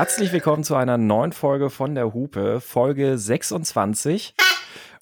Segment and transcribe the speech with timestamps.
[0.00, 4.34] Herzlich willkommen zu einer neuen Folge von der Hupe, Folge 26.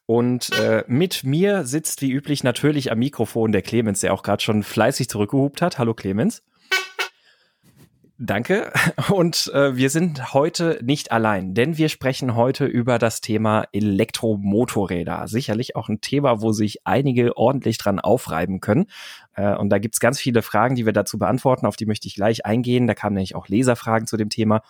[0.06, 4.42] Und äh, mit mir sitzt wie üblich natürlich am Mikrofon der Clemens, der auch gerade
[4.42, 5.78] schon fleißig zurückgehupt hat.
[5.78, 6.42] Hallo Clemens.
[8.18, 8.72] Danke.
[9.10, 15.28] Und äh, wir sind heute nicht allein, denn wir sprechen heute über das Thema Elektromotorräder.
[15.28, 18.86] Sicherlich auch ein Thema, wo sich einige ordentlich dran aufreiben können.
[19.38, 21.64] Äh, und da gibt's ganz viele Fragen, die wir dazu beantworten.
[21.66, 22.86] Auf die möchte ich gleich eingehen.
[22.86, 24.62] Da kamen nämlich auch Leserfragen zu dem Thema.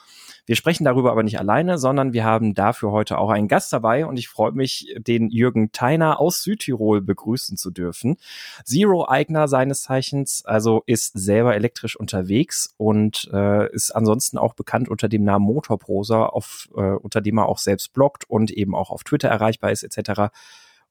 [0.44, 4.06] Wir sprechen darüber aber nicht alleine, sondern wir haben dafür heute auch einen Gast dabei
[4.06, 8.16] und ich freue mich, den Jürgen Theiner aus Südtirol begrüßen zu dürfen.
[8.64, 15.08] Zero-Eigner seines Zeichens, also ist selber elektrisch unterwegs und äh, ist ansonsten auch bekannt unter
[15.08, 19.04] dem Namen Motorprosa, auf, äh, unter dem er auch selbst bloggt und eben auch auf
[19.04, 20.32] Twitter erreichbar ist etc.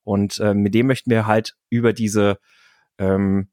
[0.04, 2.38] Und äh, mit dem möchten wir halt über diese
[3.00, 3.50] ähm,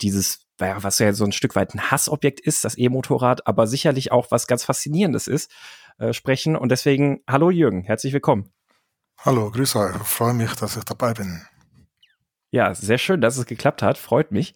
[0.00, 4.30] dieses was ja so ein Stück weit ein Hassobjekt ist, das E-Motorrad, aber sicherlich auch
[4.30, 5.52] was ganz Faszinierendes ist,
[5.98, 6.56] äh, sprechen.
[6.56, 8.52] Und deswegen, hallo Jürgen, herzlich willkommen.
[9.20, 9.96] Hallo, grüße euch.
[9.98, 11.42] Freue mich, dass ich dabei bin.
[12.50, 13.98] Ja, sehr schön, dass es geklappt hat.
[13.98, 14.54] Freut mich.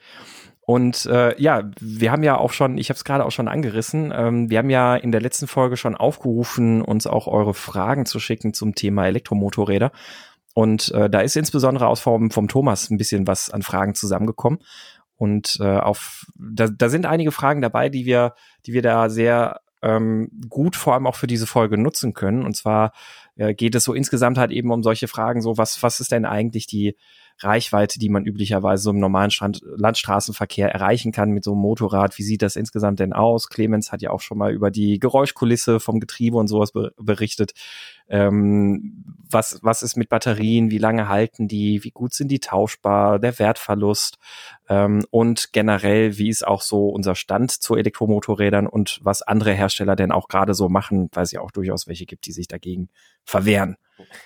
[0.64, 4.12] Und äh, ja, wir haben ja auch schon, ich habe es gerade auch schon angerissen,
[4.14, 8.20] ähm, wir haben ja in der letzten Folge schon aufgerufen, uns auch eure Fragen zu
[8.20, 9.90] schicken zum Thema Elektromotorräder.
[10.54, 14.60] Und äh, da ist insbesondere aus vom, vom Thomas ein bisschen was an Fragen zusammengekommen.
[15.22, 18.34] Und äh, auf da, da sind einige Fragen dabei, die wir,
[18.66, 22.44] die wir da sehr ähm, gut vor allem auch für diese Folge nutzen können.
[22.44, 22.92] Und zwar
[23.36, 26.24] äh, geht es so insgesamt halt eben um solche Fragen, so was, was ist denn
[26.24, 26.96] eigentlich die
[27.44, 32.18] Reichweite, die man üblicherweise so im normalen Strand Landstraßenverkehr erreichen kann mit so einem Motorrad.
[32.18, 33.48] Wie sieht das insgesamt denn aus?
[33.48, 37.52] Clemens hat ja auch schon mal über die Geräuschkulisse vom Getriebe und sowas be berichtet.
[38.08, 40.70] Ähm, was, was ist mit Batterien?
[40.70, 41.82] Wie lange halten die?
[41.84, 43.18] Wie gut sind die tauschbar?
[43.18, 44.18] Der Wertverlust?
[44.68, 49.96] Ähm, und generell, wie ist auch so unser Stand zu Elektromotorrädern und was andere Hersteller
[49.96, 52.88] denn auch gerade so machen, weil es ja auch durchaus welche gibt, die sich dagegen
[53.24, 53.76] verwehren.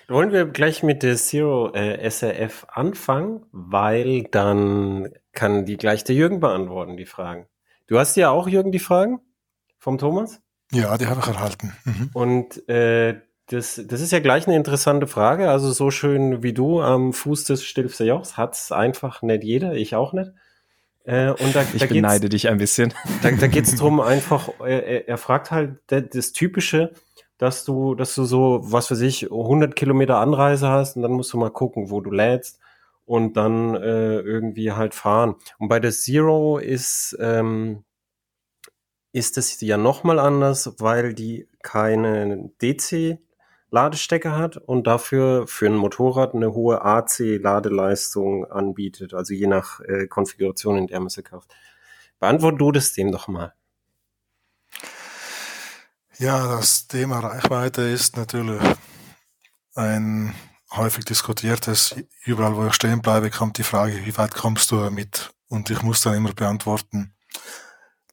[0.07, 6.15] Wollen wir gleich mit der Zero äh, SRF anfangen, weil dann kann die gleich der
[6.15, 7.47] Jürgen beantworten, die Fragen.
[7.87, 9.19] Du hast ja auch, Jürgen, die Fragen
[9.77, 10.41] vom Thomas?
[10.71, 11.73] Ja, die habe ich erhalten.
[11.85, 12.09] Mhm.
[12.13, 15.49] Und äh, das, das ist ja gleich eine interessante Frage.
[15.49, 19.95] Also so schön wie du am Fuß des Stilfser Jochs hat's einfach nicht jeder, ich
[19.95, 20.31] auch nicht.
[21.05, 22.93] Äh, und da, ich da beneide dich ein bisschen.
[23.23, 26.91] Da, da geht es darum, einfach, er, er fragt halt das Typische,
[27.37, 31.33] dass du, dass du so, was weiß ich, 100 Kilometer Anreise hast und dann musst
[31.33, 32.59] du mal gucken, wo du lädst
[33.05, 35.35] und dann äh, irgendwie halt fahren.
[35.59, 37.83] Und bei der Zero ist, ähm,
[39.13, 46.35] ist es ja nochmal anders, weil die keine DC-Ladestecker hat und dafür für ein Motorrad
[46.35, 51.53] eine hohe AC-Ladeleistung anbietet, also je nach äh, Konfiguration, in der man sie kauft.
[52.19, 53.53] Beantworte du das dem doch mal.
[56.19, 58.61] Ja, das Thema Reichweite ist natürlich
[59.75, 60.33] ein
[60.71, 61.95] häufig diskutiertes.
[62.25, 65.31] Überall, wo ich stehen bleibe, kommt die Frage, wie weit kommst du damit?
[65.47, 67.13] Und ich muss dann immer beantworten,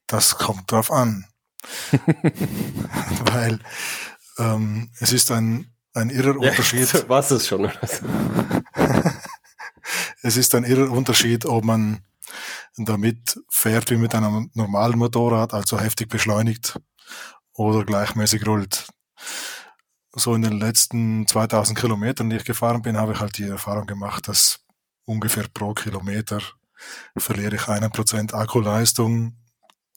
[0.05, 1.25] das kommt drauf an.
[3.31, 3.59] Weil
[4.37, 7.05] ähm, es ist ein, ein irrer ja, Unterschied.
[7.09, 7.65] Was ist schon?
[10.21, 12.03] es ist ein irrer Unterschied, ob man
[12.77, 16.79] damit fährt wie mit einem normalen Motorrad, also heftig beschleunigt,
[17.55, 18.87] oder gleichmäßig rollt.
[20.13, 23.85] So in den letzten 2000 Kilometern, die ich gefahren bin, habe ich halt die Erfahrung
[23.85, 24.59] gemacht, dass
[25.05, 26.39] ungefähr pro Kilometer
[27.17, 29.37] verliere ich einen Prozent Akkuleistung.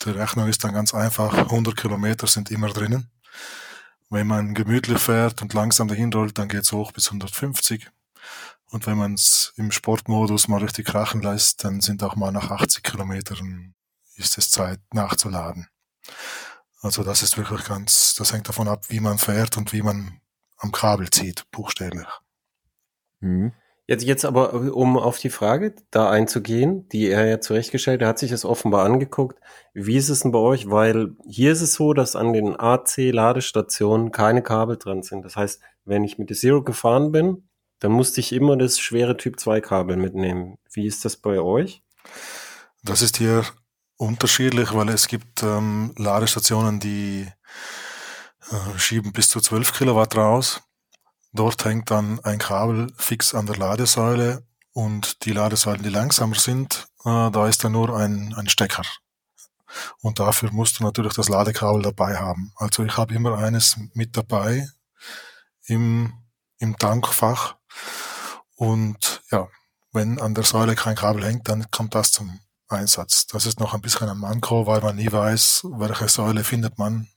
[0.04, 1.36] Die Rechnung ist dann ganz einfach.
[1.36, 3.10] 100 Kilometer sind immer drinnen.
[4.10, 7.91] Wenn man gemütlich fährt und langsam dahin rollt, dann geht es hoch bis 150.
[8.70, 12.50] Und wenn man es im Sportmodus mal richtig krachen lässt, dann sind auch mal nach
[12.50, 13.74] 80 Kilometern
[14.16, 15.68] ist es Zeit nachzuladen.
[16.81, 20.21] Also das ist wirklich ganz, das hängt davon ab, wie man fährt und wie man
[20.59, 22.07] am Kabel zieht, buchstäblich.
[23.21, 23.53] Mhm.
[23.86, 28.19] Jetzt, jetzt aber, um auf die Frage da einzugehen, die er ja zurechtgestellt, er hat
[28.19, 29.41] sich das offenbar angeguckt.
[29.72, 30.69] Wie ist es denn bei euch?
[30.69, 35.24] Weil hier ist es so, dass an den AC-Ladestationen keine Kabel dran sind.
[35.24, 37.48] Das heißt, wenn ich mit der Zero gefahren bin,
[37.78, 40.59] dann musste ich immer das schwere Typ 2 Kabel mitnehmen.
[40.71, 41.83] Wie ist das bei euch?
[42.83, 43.42] Das ist hier
[43.98, 47.28] unterschiedlich, weil es gibt ähm, Ladestationen, die
[48.50, 50.62] äh, schieben bis zu 12 Kilowatt raus.
[51.33, 56.89] Dort hängt dann ein Kabel fix an der Ladesäule und die Ladesäulen, die langsamer sind,
[57.04, 58.84] äh, da ist dann nur ein, ein Stecker.
[60.00, 62.53] Und dafür musst du natürlich das Ladekabel dabei haben.
[62.56, 64.66] Also ich habe immer eines mit dabei
[65.65, 66.15] im,
[66.59, 67.56] im Tankfach.
[68.56, 69.48] Und ja,
[69.92, 73.26] wenn an der Säule kein Kabel hängt, dann kommt das zum Einsatz.
[73.26, 77.09] Das ist noch ein bisschen ein Manko, weil man nie weiß, welche Säule findet man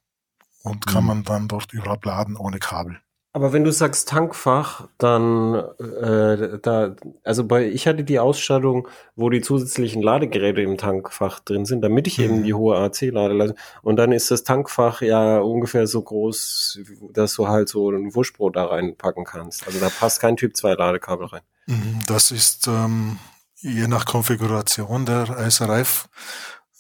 [0.64, 1.08] und kann mhm.
[1.08, 3.00] man dann dort überhaupt laden ohne Kabel.
[3.34, 9.30] Aber wenn du sagst Tankfach, dann äh, da, also bei ich hatte die Ausstattung, wo
[9.30, 12.24] die zusätzlichen Ladegeräte im Tankfach drin sind, damit ich mhm.
[12.26, 16.82] eben die hohe AC-Ladeleistung und dann ist das Tankfach ja ungefähr so groß,
[17.14, 19.66] dass du halt so ein Wurstbrot da reinpacken kannst.
[19.66, 21.42] Also da passt kein Typ 2 Ladekabel rein.
[21.68, 23.18] Mhm, das ist ähm,
[23.62, 26.10] je nach Konfiguration der SRF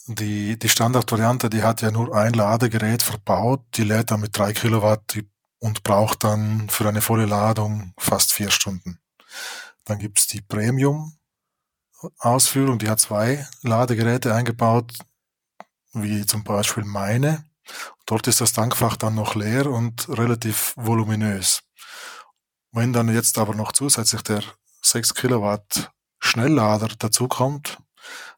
[0.08, 4.54] die, die Standardvariante, die hat ja nur ein Ladegerät verbaut, die lädt dann mit drei
[4.54, 5.30] Kilowatt die
[5.60, 9.00] und braucht dann für eine volle Ladung fast vier Stunden.
[9.86, 14.92] Dann gibt's die Premium-Ausführung, die hat zwei Ladegeräte eingebaut,
[15.94, 17.46] wie zum Beispiel meine.
[18.08, 21.62] Dort ist das Tankfach dann noch leer und relativ voluminös.
[22.72, 24.42] Wenn dann jetzt aber noch zusätzlich der
[24.82, 25.92] 6 Kilowatt
[26.32, 27.80] Schnelllader dazukommt,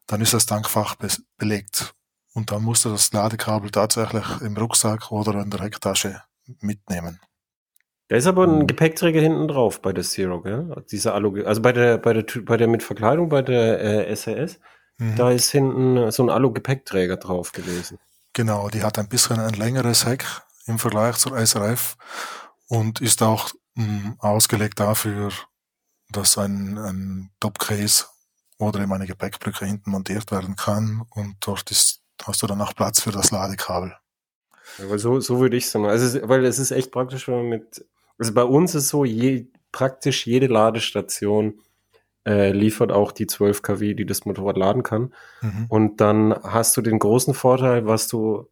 [0.06, 1.08] dann ist das Tankfach be
[1.38, 1.94] belegt.
[2.34, 6.22] Und dann musst du das Ladekabel tatsächlich im Rucksack oder in der Hecktasche
[6.60, 7.20] mitnehmen.
[8.08, 8.66] Da ist aber ein.
[8.66, 10.84] Gepäckträger hinten drauf bei der Zero, gell?
[10.90, 14.58] Diese Alu, also bei der, bei der, bei der mit Verkleidung, bei der äh, SAS,
[14.98, 15.16] mhm.
[15.16, 17.98] da ist hinten so ein Alu-Gepäckträger drauf gewesen.
[18.32, 20.24] Genau, die hat ein bisschen ein längeres Heck
[20.66, 21.96] im Vergleich zur SRF
[22.68, 25.30] und ist auch mh, hm, ausgelegt dafür,
[26.16, 28.06] dass ein, ein Topcase
[28.58, 32.74] oder eben eine Gepäckbrücke hinten montiert werden kann und dort ist, hast du dann auch
[32.74, 33.94] Platz für das Ladekabel.
[34.78, 35.86] Ja, weil so, so würde ich sagen.
[35.86, 37.84] Also, weil es ist echt praktisch, wenn man mit,
[38.18, 41.60] also bei uns ist so, je, praktisch jede Ladestation
[42.26, 45.12] äh, liefert auch die 12 kW, die das Motorrad laden kann.
[45.42, 45.66] Mhm.
[45.68, 48.48] Und dann hast du den großen Vorteil, was du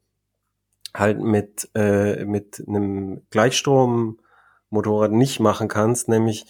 [0.94, 6.46] halt mit, äh, mit einem Gleichstrom-Motorrad nicht machen kannst, nämlich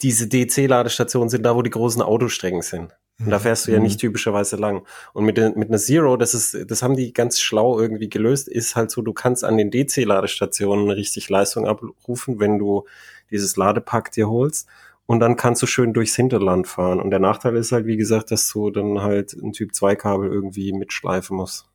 [0.00, 2.92] diese DC-Ladestationen sind da, wo die großen Autostrecken sind.
[3.24, 4.08] Und da fährst du ja nicht mhm.
[4.08, 4.84] typischerweise lang.
[5.12, 8.74] Und mit, mit einer Zero, das ist, das haben die ganz schlau irgendwie gelöst, ist
[8.74, 12.84] halt so, du kannst an den DC-Ladestationen richtig Leistung abrufen, wenn du
[13.30, 14.68] dieses Ladepack dir holst.
[15.06, 17.00] Und dann kannst du schön durchs Hinterland fahren.
[17.00, 20.30] Und der Nachteil ist halt, wie gesagt, dass du dann halt ein Typ 2 Kabel
[20.30, 21.68] irgendwie mitschleifen musst.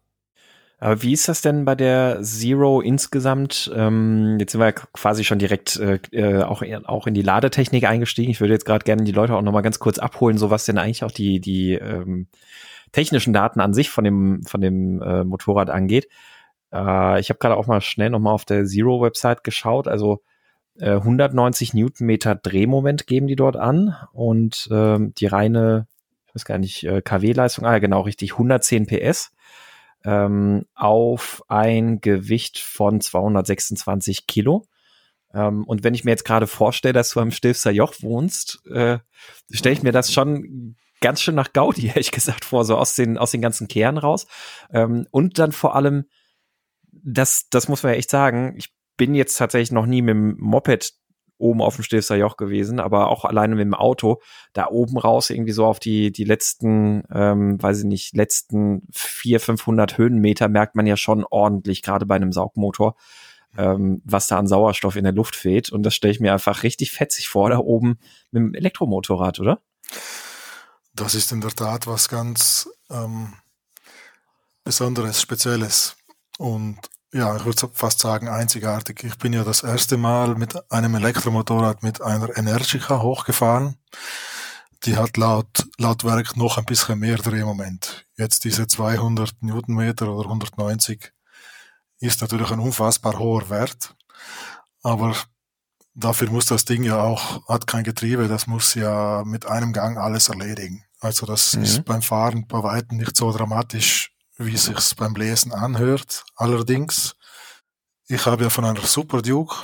[0.79, 3.71] Aber wie ist das denn bei der Zero insgesamt?
[3.75, 7.85] Ähm, jetzt sind wir ja quasi schon direkt äh, äh auch, auch in die Ladetechnik
[7.85, 8.29] eingestiegen.
[8.29, 10.77] Ich würde jetzt gerade gerne die Leute auch nochmal ganz kurz abholen, so was denn
[10.77, 12.27] eigentlich auch die, die ähm,
[12.91, 16.09] technischen Daten an sich von dem, von dem äh, Motorrad angeht.
[16.71, 19.87] Äh, ich habe gerade auch mal schnell nochmal auf der Zero-Website geschaut.
[19.87, 20.21] Also
[20.79, 25.87] äh, 190 Newtonmeter Drehmoment geben die dort an und ähm, die reine,
[26.27, 29.31] ich weiß gar nicht, äh, KW-Leistung, ah genau, richtig, 110 PS
[30.07, 34.65] ähm, auf ein Gewicht von 226 Kilo.
[35.33, 38.99] Ähm, und wenn ich mir jetzt gerade vorstelle, dass du am Stilfser Joch wohnst, äh,
[39.51, 43.17] stelle ich mir das schon ganz schön nach Gaudi, ehrlich gesagt, vor, so aus den,
[43.17, 44.27] aus den ganzen Kehren raus.
[44.71, 46.05] Ähm, und dann vor allem,
[46.89, 50.37] das, das muss man ja echt sagen, ich bin jetzt tatsächlich noch nie mit dem
[50.39, 50.93] Moped
[51.37, 54.21] oben auf dem Stilfser Joch gewesen, aber auch alleine mit dem Auto,
[54.53, 59.39] da oben raus irgendwie so auf die, die letzten, ähm, weiß ich nicht, letzten vier,
[59.39, 62.95] 500 Höhenmeter merkt man ja schon ordentlich, gerade bei einem Saugmotor,
[63.57, 65.71] ähm, was da an Sauerstoff in der Luft fehlt.
[65.71, 67.99] Und das stelle ich mir einfach richtig fetzig vor, da oben
[68.31, 69.59] mit dem Elektromotorrad, oder?
[70.93, 73.33] Das ist in der Tat was ganz ähm,
[74.63, 75.95] Besonderes, Spezielles.
[76.39, 76.77] Und
[77.13, 79.03] ja, ich würde fast sagen einzigartig.
[79.03, 83.77] Ich bin ja das erste Mal mit einem Elektromotorrad mit einer Energica hochgefahren.
[84.83, 88.05] Die hat laut, laut Werk noch ein bisschen mehr Drehmoment.
[88.17, 91.11] Jetzt diese 200 Newtonmeter oder 190
[91.99, 93.95] ist natürlich ein unfassbar hoher Wert.
[94.83, 95.15] Aber
[95.95, 99.97] dafür muss das Ding ja auch, hat kein Getriebe, das muss ja mit einem Gang
[99.97, 100.83] alles erledigen.
[100.99, 101.63] Also das mhm.
[101.63, 106.23] ist beim Fahren bei weitem nicht so dramatisch wie sich's beim Lesen anhört.
[106.35, 107.15] Allerdings,
[108.07, 109.55] ich habe ja von einer Super Duke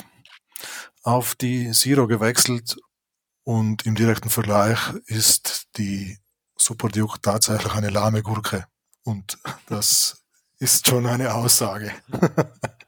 [1.04, 2.78] auf die Zero gewechselt
[3.44, 6.18] und im direkten Vergleich ist die
[6.58, 8.66] Super Duke tatsächlich eine lahme Gurke.
[9.04, 9.38] Und
[9.68, 10.24] das
[10.60, 11.92] ist schon eine Aussage.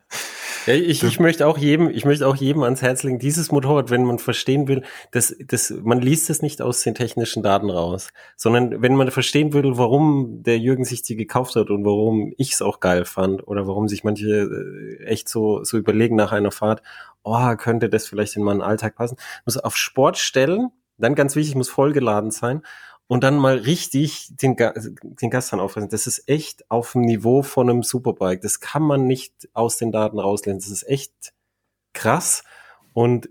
[0.66, 3.92] Ja, ich, ich möchte auch jedem, ich möchte auch jedem ans Herz legen, dieses Motorrad,
[3.92, 8.10] wenn man verstehen will, dass, dass man liest es nicht aus den technischen Daten raus,
[8.36, 12.54] sondern wenn man verstehen will, warum der Jürgen sich die gekauft hat und warum ich
[12.54, 16.52] es auch geil fand oder warum sich manche äh, echt so, so überlegen nach einer
[16.52, 16.82] Fahrt,
[17.24, 21.56] oh, könnte das vielleicht in meinen Alltag passen, muss auf Sport stellen, dann ganz wichtig,
[21.56, 22.62] muss vollgeladen sein
[23.08, 25.90] und dann mal richtig den, den Gas dann aufreißen.
[25.90, 28.42] Das ist echt auf dem Niveau von einem Superbike.
[28.42, 30.60] Das kann man nicht aus den Daten rauslesen.
[30.60, 31.34] Das ist echt
[31.94, 32.44] krass.
[32.94, 33.30] Und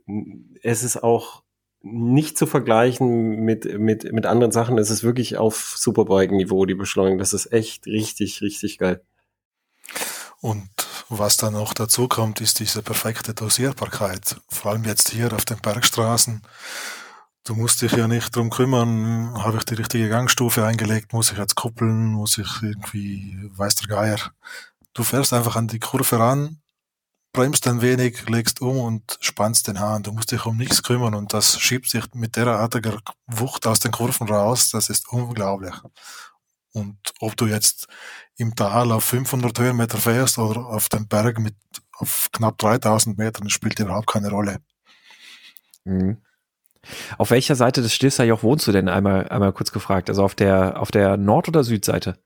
[0.63, 1.43] es ist auch
[1.83, 4.79] nicht zu vergleichen mit, mit, mit anderen Sachen.
[4.79, 7.19] Es ist wirklich auf Superbike-Niveau, die Beschleunigung.
[7.19, 9.03] Das ist echt richtig, richtig geil.
[10.41, 10.69] Und
[11.09, 14.37] was dann noch dazu kommt, ist diese perfekte Dosierbarkeit.
[14.49, 16.43] Vor allem jetzt hier auf den Bergstraßen.
[17.47, 21.37] Du musst dich ja nicht drum kümmern, habe ich die richtige Gangstufe eingelegt, muss ich
[21.37, 24.19] jetzt kuppeln, muss ich irgendwie, weiß der Geier.
[24.95, 26.63] Du fährst einfach an die Kurve ran,
[27.35, 30.03] bremst ein wenig, legst um und spannst den Hahn.
[30.03, 33.93] Du musst dich um nichts kümmern und das schiebt sich mit derartiger Wucht aus den
[33.93, 34.71] Kurven raus.
[34.71, 35.75] Das ist unglaublich.
[36.73, 37.89] Und ob du jetzt
[38.39, 41.57] im Tal auf 500 Höhenmeter fährst oder auf dem Berg mit
[41.99, 44.61] auf knapp 3000 Metern, spielt überhaupt keine Rolle.
[45.85, 46.24] Mhm.
[47.19, 50.09] Auf welcher Seite des Stilfserjoch wohnst du denn einmal, einmal kurz gefragt?
[50.09, 52.19] Also auf der, auf der Nord- oder Südseite?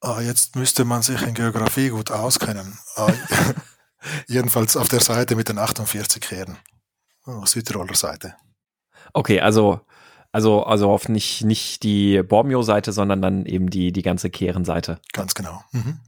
[0.00, 2.78] Ah, jetzt müsste man sich in Geografie gut auskennen.
[2.96, 3.12] Ah,
[4.28, 6.56] jedenfalls auf der Seite mit den 48 Kehren.
[7.26, 8.34] Oh, Südtiroler Seite.
[9.12, 9.80] Okay, also,
[10.30, 15.00] also, also auf nicht, nicht die Bormio-Seite, sondern dann eben die, die ganze Kehrenseite.
[15.12, 15.62] Ganz genau.
[15.72, 16.00] Mhm.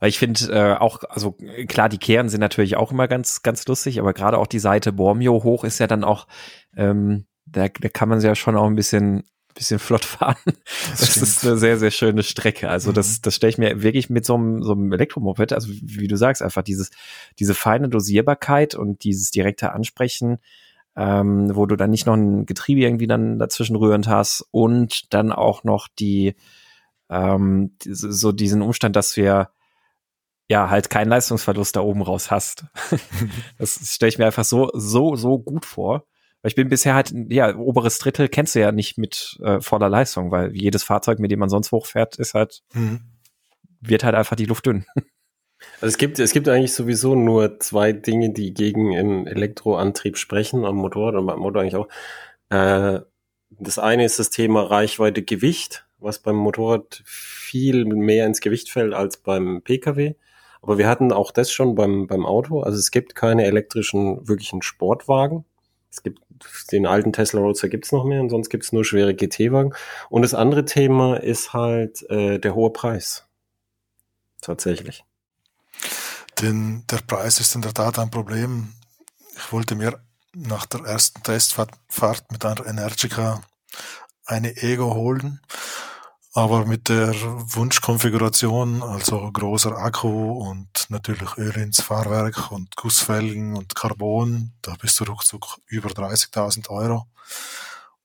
[0.00, 1.36] Weil ich finde äh, auch, also
[1.68, 4.92] klar, die Kehren sind natürlich auch immer ganz, ganz lustig, aber gerade auch die Seite
[4.92, 6.26] Bormio hoch ist ja dann auch,
[6.76, 9.24] ähm, da, da kann man ja schon auch ein bisschen
[9.56, 10.36] bisschen flott fahren.
[10.44, 12.68] Das, das ist eine sehr, sehr schöne Strecke.
[12.68, 12.94] Also mhm.
[12.94, 16.16] das, das stelle ich mir wirklich mit so einem, so einem Elektromoped, also wie du
[16.16, 16.90] sagst, einfach dieses,
[17.38, 20.38] diese feine Dosierbarkeit und dieses direkte Ansprechen,
[20.94, 25.32] ähm, wo du dann nicht noch ein Getriebe irgendwie dann dazwischen rührend hast und dann
[25.32, 26.36] auch noch die,
[27.10, 29.50] ähm, so diesen Umstand, dass wir
[30.48, 32.66] ja halt keinen Leistungsverlust da oben raus hast.
[33.58, 36.06] das stelle ich mir einfach so, so, so gut vor.
[36.42, 39.88] Weil ich bin bisher halt, ja, oberes Drittel kennst du ja nicht mit äh, voller
[39.88, 43.00] Leistung, weil jedes Fahrzeug, mit dem man sonst hochfährt, ist halt, mhm.
[43.80, 44.86] wird halt einfach die Luft dünn.
[45.80, 50.66] Also es gibt, es gibt eigentlich sowieso nur zwei Dinge, die gegen einen Elektroantrieb sprechen,
[50.66, 51.88] am Motorrad und beim Motor eigentlich auch.
[52.50, 53.00] Äh,
[53.50, 58.92] das eine ist das Thema Reichweite Gewicht, was beim Motorrad viel mehr ins Gewicht fällt
[58.92, 60.14] als beim Pkw.
[60.62, 62.60] Aber wir hatten auch das schon beim, beim Auto.
[62.60, 65.44] Also es gibt keine elektrischen, wirklichen Sportwagen.
[65.90, 66.20] Es gibt
[66.70, 69.74] den alten Tesla Roadster gibt's noch mehr und sonst gibt's nur schwere GT-Wagen.
[70.10, 73.26] Und das andere Thema ist halt äh, der hohe Preis.
[74.40, 75.04] Tatsächlich.
[76.42, 78.74] Denn der Preis ist in der Tat ein Problem.
[79.36, 79.98] Ich wollte mir
[80.34, 81.70] nach der ersten Testfahrt
[82.30, 83.42] mit einer Energica
[84.26, 85.40] eine Ego holen
[86.36, 93.74] aber mit der Wunschkonfiguration, also großer Akku und natürlich Öl ins Fahrwerk und Gussfelgen und
[93.74, 97.06] Carbon, da bist du ruckzuck über 30.000 Euro.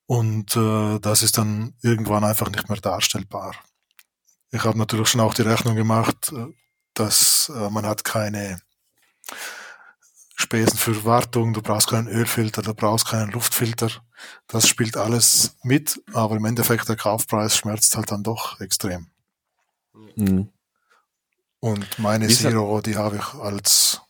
[0.06, 3.54] Und äh, das ist dann irgendwann einfach nicht mehr darstellbar.
[4.50, 6.46] Ich habe natürlich schon auch die Rechnung gemacht, äh,
[6.94, 8.62] dass äh, man hat keine
[10.42, 13.90] Spesen für Wartung, du brauchst keinen Ölfilter, du brauchst keinen Luftfilter.
[14.48, 19.06] Das spielt alles mit, aber im Endeffekt der Kaufpreis schmerzt halt dann doch extrem.
[20.16, 20.50] Mhm.
[21.60, 24.02] Und meine Zero, die habe ich als,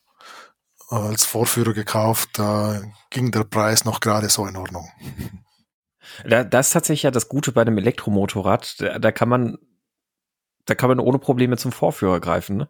[0.89, 4.91] als Vorführer gekauft, da ging der Preis noch gerade so in Ordnung.
[6.27, 8.81] Da, das ist tatsächlich ja das Gute bei dem Elektromotorrad.
[8.81, 9.57] Da, da kann man,
[10.67, 12.59] da kann man ohne Probleme zum Vorführer greifen.
[12.59, 12.69] Ne?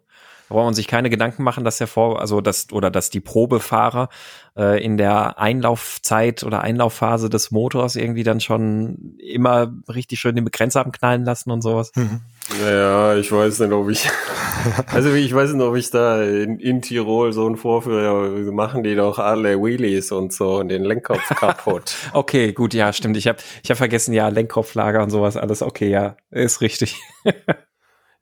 [0.49, 3.21] Da braucht man sich keine Gedanken machen, dass der Vor, also das oder dass die
[3.21, 4.09] Probefahrer
[4.57, 10.45] äh, in der Einlaufzeit oder Einlaufphase des Motors irgendwie dann schon immer richtig schön den
[10.45, 11.91] Begrenzer abknallen lassen und sowas.
[11.95, 12.21] Mhm.
[12.61, 14.09] Naja, ich weiß nicht, ob ich,
[14.93, 18.95] also ich weiß nicht, ob ich da in, in Tirol so einen Vorführer, machen die
[18.95, 21.95] doch alle Wheelies und so und den Lenkkopf kaputt.
[22.13, 23.17] okay, gut, ja, stimmt.
[23.17, 27.01] Ich habe ich hab vergessen, ja, Lenkkopflager und sowas, alles okay, ja, ist richtig.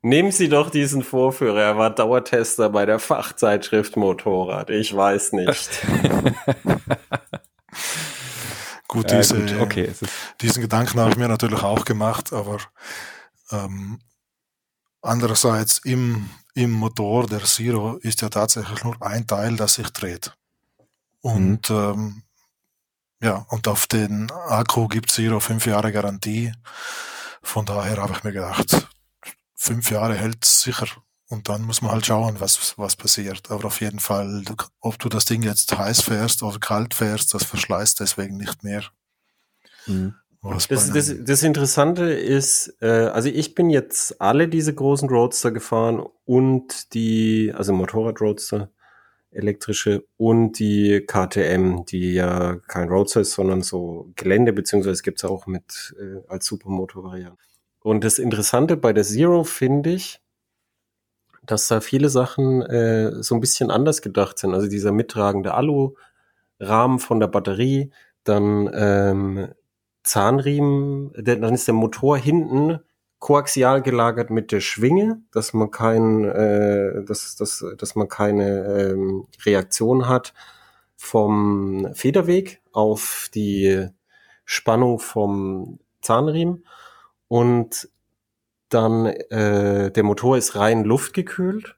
[0.02, 1.60] Nehmen Sie doch diesen Vorführer.
[1.60, 4.68] Er war Dauertester bei der Fachzeitschrift Motorrad.
[4.68, 5.70] Ich weiß nicht.
[8.88, 9.92] gut, diese, äh, gut, okay.
[10.40, 12.58] diesen Gedanken habe ich mir natürlich auch gemacht, aber
[13.52, 14.00] ähm,
[15.02, 20.36] andererseits im, im Motor der Zero ist ja tatsächlich nur ein Teil, das sich dreht.
[21.20, 21.76] Und mhm.
[21.76, 22.22] ähm,
[23.22, 26.52] ja, und auf den Akku gibt Zero fünf Jahre Garantie.
[27.40, 28.88] Von daher habe ich mir gedacht,
[29.62, 30.88] fünf Jahre hält sicher.
[31.28, 33.50] Und dann muss man halt schauen, was, was passiert.
[33.50, 34.44] Aber auf jeden Fall,
[34.80, 38.82] ob du das Ding jetzt heiß fährst oder kalt fährst, das verschleißt deswegen nicht mehr.
[39.86, 40.14] Mhm.
[40.42, 46.04] Das, das, das, Interessante ist, äh, also ich bin jetzt alle diese großen Roadster gefahren
[46.24, 48.68] und die, also Motorrad-Roadster,
[49.30, 55.24] elektrische und die KTM, die ja kein Roadster ist, sondern so Gelände, beziehungsweise gibt es
[55.24, 57.51] auch mit äh, als Supermotor-Variante.
[57.82, 60.20] Und das Interessante bei der Zero finde ich,
[61.44, 64.54] dass da viele Sachen äh, so ein bisschen anders gedacht sind.
[64.54, 67.90] Also dieser mittragende Alu-Rahmen von der Batterie,
[68.24, 69.48] dann ähm,
[70.04, 72.78] Zahnriemen, dann ist der Motor hinten
[73.18, 79.26] koaxial gelagert mit der Schwinge, dass man kein, äh, dass, dass, dass man keine ähm,
[79.44, 80.34] Reaktion hat
[80.96, 83.88] vom Federweg auf die
[84.44, 86.64] Spannung vom Zahnriemen
[87.32, 87.88] und
[88.68, 91.76] dann äh, der Motor ist rein luftgekühlt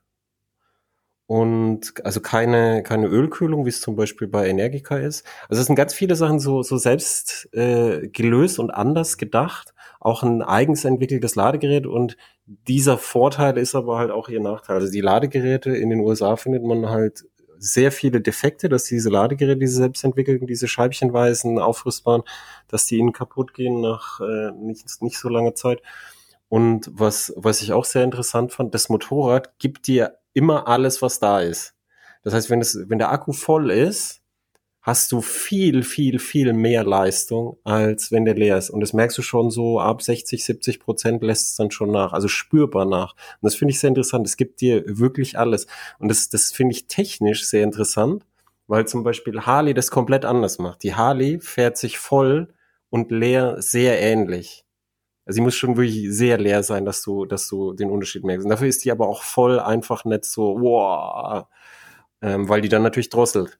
[1.26, 5.25] und also keine keine Ölkühlung, wie es zum Beispiel bei Energica ist.
[5.49, 10.25] Also es sind ganz viele Sachen so so selbst äh, gelöst und anders gedacht auch
[10.25, 14.78] ein eigens entwickeltes Ladegerät und dieser Vorteil ist aber halt auch ihr Nachteil.
[14.78, 17.26] Also die Ladegeräte in den USA findet man halt
[17.64, 22.23] sehr viele Defekte, dass diese Ladegeräte, diese selbst entwickelten, diese scheibchenweisen, aufrüstbaren,
[22.68, 25.80] dass die ihnen kaputt gehen nach äh, nicht, nicht so langer Zeit.
[26.49, 31.18] Und was, was ich auch sehr interessant fand, das Motorrad gibt dir immer alles, was
[31.18, 31.75] da ist.
[32.23, 34.23] Das heißt, wenn, es, wenn der Akku voll ist,
[34.85, 38.69] hast du viel, viel, viel mehr Leistung, als wenn der leer ist.
[38.69, 42.12] Und das merkst du schon so, ab 60, 70 Prozent lässt es dann schon nach,
[42.12, 43.14] also spürbar nach.
[43.14, 44.26] Und das finde ich sehr interessant.
[44.26, 45.67] Es gibt dir wirklich alles.
[45.99, 48.26] Und das, das finde ich technisch sehr interessant,
[48.67, 50.83] weil zum Beispiel Harley das komplett anders macht.
[50.83, 52.53] Die Harley fährt sich voll
[52.91, 54.67] und leer sehr ähnlich.
[55.25, 58.45] Also sie muss schon wirklich sehr leer sein, dass du, dass du den Unterschied merkst.
[58.45, 61.47] Und dafür ist die aber auch voll einfach nicht so, wow,
[62.21, 63.59] ähm, weil die dann natürlich drosselt.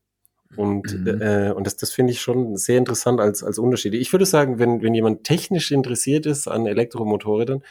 [0.56, 1.20] Und, mhm.
[1.20, 3.94] äh, und das, das finde ich schon sehr interessant als, als Unterschied.
[3.94, 7.62] Ich würde sagen, wenn, wenn jemand technisch interessiert ist an Elektromotorrädern,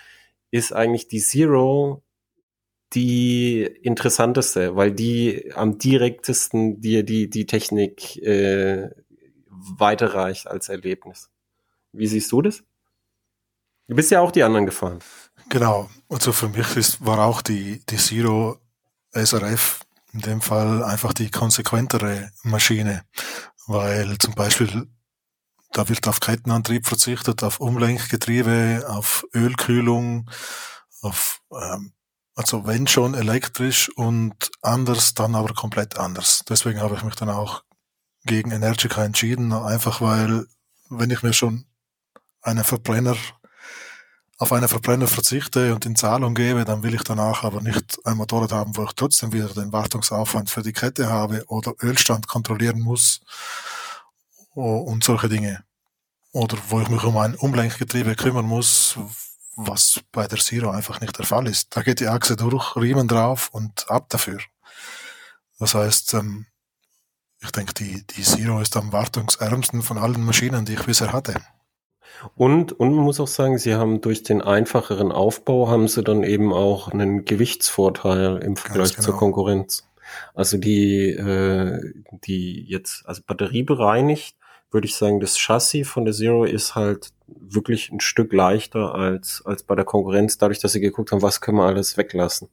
[0.51, 2.03] ist eigentlich die Zero
[2.93, 8.89] die interessanteste, weil die am direktesten dir die, die Technik äh,
[9.49, 11.31] weiterreicht als Erlebnis.
[11.91, 12.63] Wie siehst du das?
[13.87, 14.99] Du bist ja auch die anderen gefahren.
[15.49, 15.89] Genau.
[16.09, 18.57] Also für mich ist, war auch die, die Zero
[19.11, 19.82] SRF
[20.13, 23.03] in dem Fall einfach die konsequentere Maschine,
[23.67, 24.87] weil zum Beispiel
[25.71, 30.29] da wird auf Kettenantrieb verzichtet, auf Umlenkgetriebe, auf Ölkühlung,
[31.01, 31.93] auf ähm,
[32.35, 36.43] also wenn schon elektrisch und anders, dann aber komplett anders.
[36.47, 37.63] Deswegen habe ich mich dann auch
[38.25, 40.47] gegen Energica entschieden, einfach weil,
[40.89, 41.65] wenn ich mir schon
[42.41, 43.15] einen Verbrenner
[44.37, 48.17] auf einen Verbrenner verzichte und in Zahlung gebe, dann will ich danach aber nicht ein
[48.17, 52.81] Motorrad haben, wo ich trotzdem wieder den Wartungsaufwand für die Kette habe oder Ölstand kontrollieren
[52.81, 53.21] muss
[54.53, 55.63] und solche Dinge.
[56.31, 58.97] Oder wo ich mich um ein Umlenkgetriebe kümmern muss,
[59.55, 61.75] was bei der Zero einfach nicht der Fall ist.
[61.75, 64.39] Da geht die Achse durch, Riemen drauf und ab dafür.
[65.59, 66.47] Das heißt, ähm,
[67.39, 71.35] ich denke, die, die Zero ist am wartungsärmsten von allen Maschinen, die ich bisher hatte.
[72.35, 76.23] Und, und man muss auch sagen, sie haben durch den einfacheren Aufbau haben sie dann
[76.23, 79.03] eben auch einen Gewichtsvorteil im Vergleich genau.
[79.03, 79.87] zur Konkurrenz.
[80.33, 81.79] Also die, äh,
[82.25, 84.35] die jetzt, also batteriebereinigt,
[84.71, 89.43] würde ich sagen, das Chassis von der Zero ist halt wirklich ein Stück leichter als,
[89.45, 92.49] als bei der Konkurrenz, dadurch, dass sie geguckt haben, was können wir alles weglassen.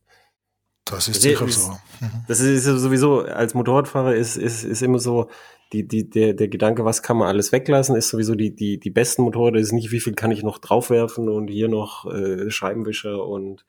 [0.85, 1.71] Das ist sicher so.
[2.01, 2.11] Mhm.
[2.29, 5.31] Das ist sowieso, als Motorradfahrer ist, ist, ist immer so,
[5.73, 8.91] die, die, der, der Gedanke, was kann man alles weglassen, ist sowieso die, die, die
[8.91, 13.25] besten Motorräder, ist nicht, wie viel kann ich noch draufwerfen und hier noch äh, Scheibenwischer
[13.25, 13.65] und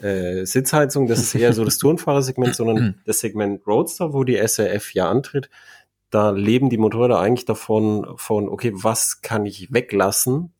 [0.00, 1.06] äh, Sitzheizung.
[1.06, 5.48] Das ist eher so das Tourenfahrersegment, sondern das Segment Roadster, wo die SRF ja antritt.
[6.10, 10.52] Da leben die Motorräder eigentlich davon, von, okay, was kann ich weglassen,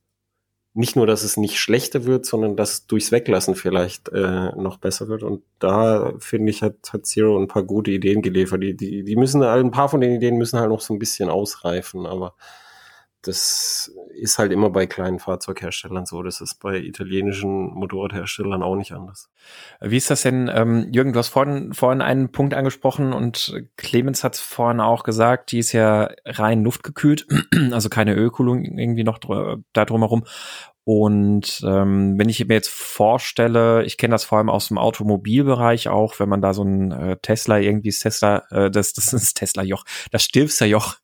[0.76, 4.76] nicht nur, dass es nicht schlechter wird, sondern dass es durchs Weglassen vielleicht äh, noch
[4.76, 5.22] besser wird.
[5.22, 8.62] Und da finde ich, hat, hat Zero ein paar gute Ideen geliefert.
[8.62, 11.30] Die, die, die müssen, ein paar von den Ideen müssen halt noch so ein bisschen
[11.30, 12.34] ausreifen, aber
[13.22, 16.22] das ist halt immer bei kleinen Fahrzeugherstellern so.
[16.22, 19.30] Das ist bei italienischen Motorradherstellern auch nicht anders.
[19.80, 24.24] Wie ist das denn, ähm, Jürgen, du hast vorhin, vorhin einen Punkt angesprochen und Clemens
[24.24, 27.26] hat vorhin auch gesagt, die ist ja rein luftgekühlt,
[27.72, 30.24] also keine Ölkühlung irgendwie noch dr da drumherum.
[30.88, 35.88] Und ähm, wenn ich mir jetzt vorstelle, ich kenne das vor allem aus dem Automobilbereich
[35.88, 39.36] auch, wenn man da so ein äh, Tesla irgendwie das Tesla, äh, das, das ist
[39.36, 40.94] Tesla-Joch, das Stilfser-Joch,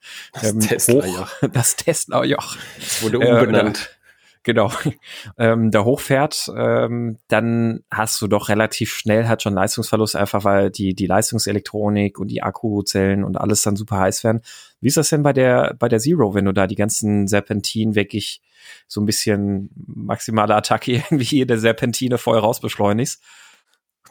[0.41, 3.91] ähm, das Tesla-Joch, das Tesla-Joch, das wurde umbenannt.
[3.93, 4.02] Äh,
[4.43, 4.73] genau,
[5.39, 10.71] ähm, da hochfährt, ähm, dann hast du doch relativ schnell halt schon Leistungsverlust, einfach weil
[10.71, 14.43] die, die Leistungselektronik und die Akkuzellen und alles dann super heiß werden.
[14.81, 17.95] Wie ist das denn bei der, bei der Zero, wenn du da die ganzen Serpentinen
[17.95, 18.43] wirklich
[18.87, 23.23] so ein bisschen maximale Attacke irgendwie jede Serpentine voll rausbeschleunigst?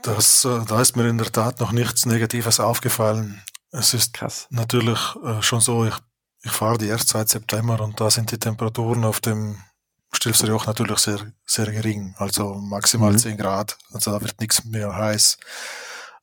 [0.04, 3.42] Das, äh, da ist mir in der Tat noch nichts Negatives aufgefallen.
[3.72, 4.48] Es ist Krass.
[4.50, 5.94] natürlich äh, schon so, ich,
[6.44, 9.58] ich fahre die erst seit September und da sind die Temperaturen auf dem
[10.14, 13.18] Stilfser Joch natürlich sehr, sehr gering, also maximal mhm.
[13.18, 15.38] 10 Grad, also da wird nichts mehr heiß.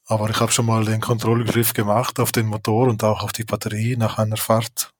[0.06, 3.44] Aber ich habe schon mal den Kontrollgriff gemacht auf den Motor und auch auf die
[3.44, 4.92] Batterie nach einer Fahrt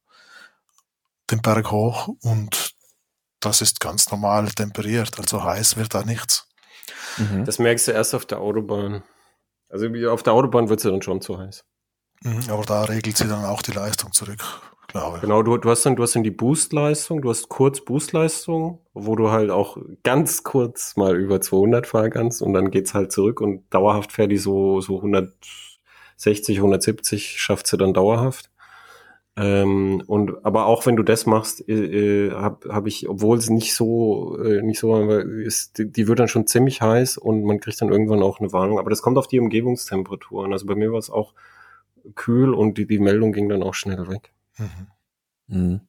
[1.30, 2.74] den Berg hoch und
[3.40, 6.46] das ist ganz normal temperiert, also heiß wird da nichts.
[7.16, 7.44] Mhm.
[7.44, 9.02] Das merkst du erst auf der Autobahn.
[9.68, 11.64] Also auf der Autobahn wird sie dann schon zu heiß.
[12.22, 14.42] Mhm, aber da regelt sie dann auch die Leistung zurück,
[14.88, 15.18] glaube.
[15.20, 19.14] Genau, du, du hast dann, du hast dann die Boostleistung, du hast kurz Boostleistung, wo
[19.14, 23.40] du halt auch ganz kurz mal über 200 fahren kannst und dann geht's halt zurück
[23.40, 28.50] und dauerhaft fährt die so, so 160, 170 schafft sie dann dauerhaft.
[29.36, 33.50] Ähm, und aber auch wenn du das machst, äh, äh habe hab ich, obwohl es
[33.50, 37.60] nicht so äh, nicht so ist, die, die wird dann schon ziemlich heiß und man
[37.60, 38.80] kriegt dann irgendwann auch eine Warnung.
[38.80, 40.52] Aber das kommt auf die Umgebungstemperaturen.
[40.52, 41.34] Also bei mir war es auch
[42.16, 44.32] kühl und die, die Meldung ging dann auch schnell weg.
[44.58, 44.86] Mhm.
[45.46, 45.80] Mhm.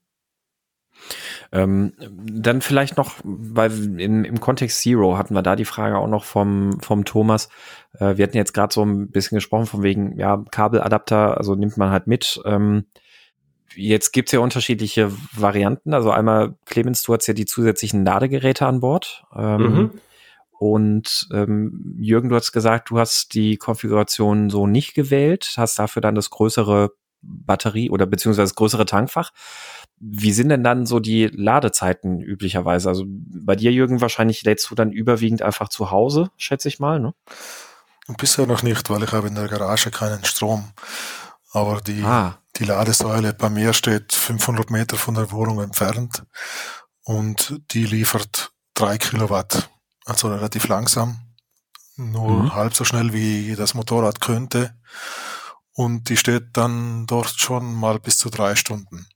[1.51, 6.07] Ähm, dann vielleicht noch, weil im, im Kontext Zero hatten wir da die Frage auch
[6.07, 7.49] noch vom, vom Thomas.
[7.93, 11.77] Äh, wir hatten jetzt gerade so ein bisschen gesprochen von wegen, ja, Kabeladapter, also nimmt
[11.77, 12.41] man halt mit.
[12.45, 12.85] Ähm,
[13.75, 15.93] Jetzt gibt's ja unterschiedliche Varianten.
[15.93, 19.23] Also einmal, Clemens, du hast ja die zusätzlichen Ladegeräte an Bord.
[19.35, 19.91] Ähm, mhm.
[20.51, 26.01] Und ähm, Jürgen, du hast gesagt, du hast die Konfiguration so nicht gewählt, hast dafür
[26.01, 29.31] dann das größere Batterie oder beziehungsweise das größere Tankfach.
[29.99, 32.89] Wie sind denn dann so die Ladezeiten üblicherweise?
[32.89, 36.99] Also bei dir, Jürgen, wahrscheinlich lädst du dann überwiegend einfach zu Hause, schätze ich mal,
[36.99, 37.13] ne?
[38.17, 40.71] Bisher noch nicht, weil ich habe in der Garage keinen Strom.
[41.51, 42.37] Aber die, ah.
[42.55, 46.23] die Ladesäule bei mir steht 500 Meter von der Wohnung entfernt
[47.03, 49.69] und die liefert drei Kilowatt,
[50.05, 51.19] also relativ langsam,
[51.97, 52.55] nur mhm.
[52.55, 54.73] halb so schnell wie das Motorrad könnte.
[55.79, 59.07] Und die steht dann dort schon mal bis zu drei Stunden.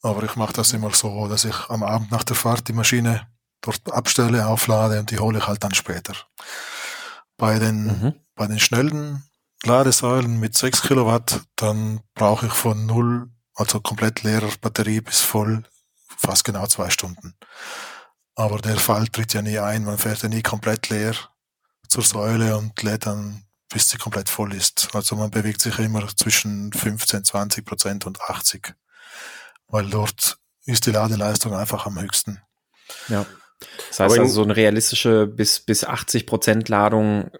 [0.00, 3.26] Aber ich mache das immer so, dass ich am Abend nach der Fahrt die Maschine
[3.62, 6.14] dort abstelle, auflade und die hole ich halt dann später.
[7.36, 8.14] Bei den, mhm.
[8.36, 9.24] bei den schnellen
[9.64, 15.64] Ladesäulen mit 6 Kilowatt, dann brauche ich von null, also komplett leerer Batterie bis voll,
[16.16, 17.34] fast genau zwei Stunden.
[18.36, 21.16] Aber der Fall tritt ja nie ein, man fährt ja nie komplett leer
[21.88, 24.90] zur Säule und lädt dann, bis sie komplett voll ist.
[24.94, 28.74] Also man bewegt sich immer zwischen 15, 20 Prozent und 80,
[29.68, 32.40] weil dort ist die Ladeleistung einfach am höchsten.
[33.08, 33.26] Ja.
[33.88, 37.30] Das heißt also so eine realistische bis, bis 80 Prozent Ladung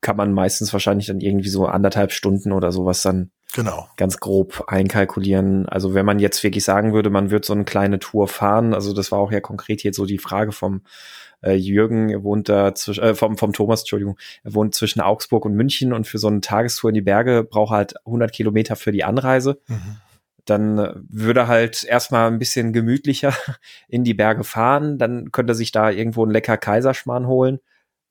[0.00, 3.88] kann man meistens wahrscheinlich dann irgendwie so anderthalb Stunden oder sowas dann genau.
[3.96, 5.68] ganz grob einkalkulieren.
[5.68, 8.92] Also wenn man jetzt wirklich sagen würde, man wird so eine kleine Tour fahren, also
[8.92, 10.82] das war auch ja konkret jetzt so die Frage vom
[11.42, 15.44] äh, Jürgen, er wohnt da zwischen, äh, vom, vom Thomas, Entschuldigung, er wohnt zwischen Augsburg
[15.44, 18.76] und München und für so eine Tagestour in die Berge braucht er halt 100 Kilometer
[18.76, 19.60] für die Anreise.
[19.68, 19.98] Mhm
[20.48, 23.34] dann äh, würde halt erstmal ein bisschen gemütlicher
[23.88, 27.58] in die Berge fahren, dann könnte er sich da irgendwo einen lecker Kaiserschmarrn holen.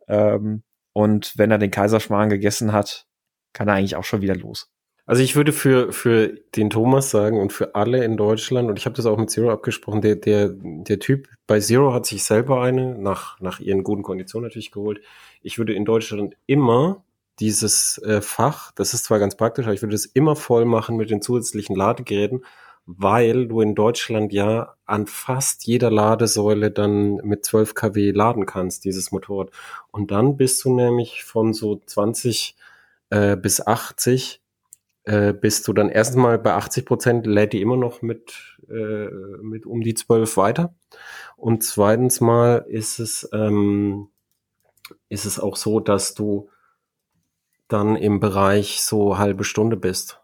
[0.08, 0.64] Ähm,
[0.94, 3.08] und wenn er den Kaiserschmarrn gegessen hat,
[3.54, 4.70] kann er eigentlich auch schon wieder los.
[5.08, 8.86] Also ich würde für, für den Thomas sagen und für alle in Deutschland, und ich
[8.86, 12.62] habe das auch mit Zero abgesprochen, der, der, der Typ bei Zero hat sich selber
[12.62, 15.00] eine, nach, nach ihren guten Konditionen natürlich geholt.
[15.42, 17.06] Ich würde in Deutschland immer
[17.40, 20.98] dieses äh, Fach, das ist zwar ganz praktisch, aber ich würde es immer voll machen
[20.98, 22.44] mit den zusätzlichen Ladegeräten,
[22.86, 28.84] weil du in Deutschland ja an fast jeder Ladesäule dann mit 12 kW laden kannst,
[28.84, 29.52] dieses Motorrad.
[29.92, 32.58] Und dann bist du nämlich von so 20
[33.10, 34.42] äh, bis 80
[35.08, 39.08] äh, bist du dann erstmal bei 80 Prozent lädt die immer noch mit, äh,
[39.42, 40.76] mit um die 12 weiter.
[41.38, 44.10] Und zweitens mal ist es, ähm,
[45.08, 46.50] ist es auch so, dass du
[47.70, 50.20] dann im Bereich so halbe Stunde bist.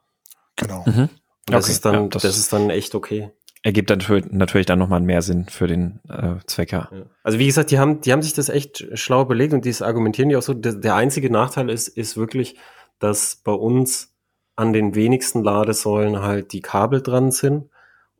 [0.57, 0.83] Genau.
[0.85, 1.09] Mhm.
[1.45, 3.31] Das okay, ist dann, ja, das, das, ist dann echt okay.
[3.63, 6.89] Ergibt dann natürlich dann nochmal mehr Sinn für den äh, Zwecker.
[6.91, 7.05] Ja.
[7.23, 10.29] Also wie gesagt, die haben, die haben sich das echt schlau belegt und die argumentieren
[10.29, 10.53] ja auch so.
[10.53, 12.57] Der, der einzige Nachteil ist, ist wirklich,
[12.99, 14.12] dass bei uns
[14.55, 17.69] an den wenigsten Ladesäulen halt die Kabel dran sind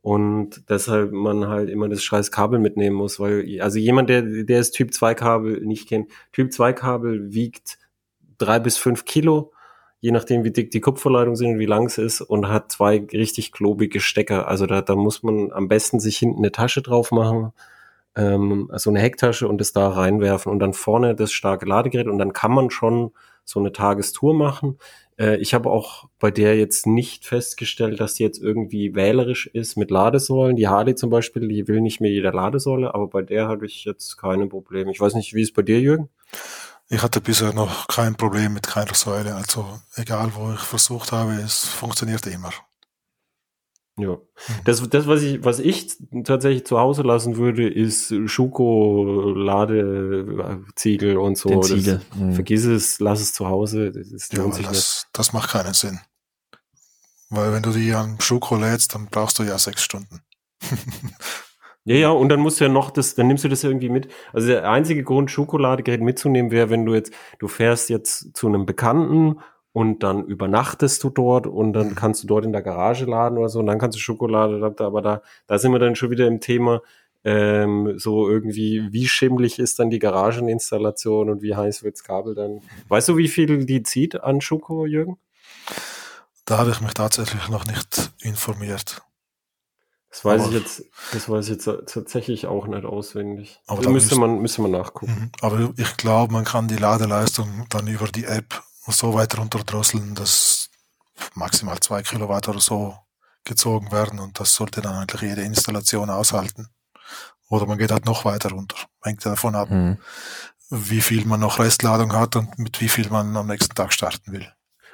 [0.02, 4.58] und deshalb man halt immer das scheiß Kabel mitnehmen muss, weil also jemand, der, der
[4.58, 7.78] das Typ 2 Kabel nicht kennt, Typ 2 Kabel wiegt
[8.38, 9.52] drei bis fünf Kilo
[10.04, 13.06] je nachdem, wie dick die Kupferleitung sind und wie lang es ist und hat zwei
[13.10, 14.48] richtig klobige Stecker.
[14.48, 17.54] Also da, da muss man am besten sich hinten eine Tasche drauf machen,
[18.16, 22.18] ähm, also eine Hecktasche und es da reinwerfen und dann vorne das starke Ladegerät und
[22.18, 23.12] dann kann man schon
[23.44, 24.78] so eine Tagestour machen.
[25.18, 29.76] Äh, ich habe auch bei der jetzt nicht festgestellt, dass die jetzt irgendwie wählerisch ist
[29.76, 30.56] mit Ladesäulen.
[30.56, 33.84] Die Harley zum Beispiel, die will nicht mehr jeder Ladesäule, aber bei der habe ich
[33.84, 34.90] jetzt keine Probleme.
[34.90, 36.08] Ich weiß nicht, wie ist bei dir, Jürgen?
[36.88, 39.34] Ich hatte bisher noch kein Problem mit keiner Säule.
[39.34, 39.64] Also
[39.96, 42.50] egal, wo ich versucht habe, es funktioniert immer.
[43.96, 44.08] Ja.
[44.08, 44.20] Hm.
[44.64, 51.38] Das, das was, ich, was ich tatsächlich zu Hause lassen würde, ist Schuko, Ladeziegel und
[51.38, 51.60] so.
[51.60, 52.02] Ziegel.
[52.10, 52.32] Das, mhm.
[52.32, 53.92] Vergiss es, lass es zu Hause.
[53.92, 56.00] Das, ja, das, das macht keinen Sinn.
[57.30, 60.20] Weil wenn du die an Schuko lädst, dann brauchst du ja sechs Stunden.
[61.86, 63.90] Ja, ja, und dann musst du ja noch das, dann nimmst du das ja irgendwie
[63.90, 64.08] mit.
[64.32, 68.64] Also der einzige Grund, Schokoladegerät mitzunehmen, wäre, wenn du jetzt, du fährst jetzt zu einem
[68.64, 69.40] Bekannten
[69.74, 73.48] und dann übernachtest du dort und dann kannst du dort in der Garage laden oder
[73.48, 76.40] so und dann kannst du Schokolade, aber da, da sind wir dann schon wieder im
[76.40, 76.80] Thema,
[77.24, 82.60] ähm, so irgendwie, wie schimmlig ist dann die Garageninstallation und wie heiß wird's Kabel dann?
[82.86, 85.18] Weißt du, wie viel die zieht an Schoko, Jürgen?
[86.44, 89.02] Da habe ich mich tatsächlich noch nicht informiert.
[90.08, 93.58] Das weiß aber, ich jetzt, das weiß ich jetzt tatsächlich auch nicht auswendig.
[93.66, 95.12] Aber also müsste man, müsste man nachgucken.
[95.12, 95.30] Mhm.
[95.40, 100.70] Aber ich glaube, man kann die Ladeleistung dann über die App so weit runterdrosseln, dass
[101.34, 102.96] maximal zwei Kilowatt oder so
[103.44, 106.68] gezogen werden und das sollte dann eigentlich jede Installation aushalten.
[107.48, 108.76] Oder man geht halt noch weiter runter.
[109.02, 109.98] Hängt davon ab, mhm.
[110.70, 114.32] wie viel man noch Restladung hat und mit wie viel man am nächsten Tag starten
[114.32, 114.46] will.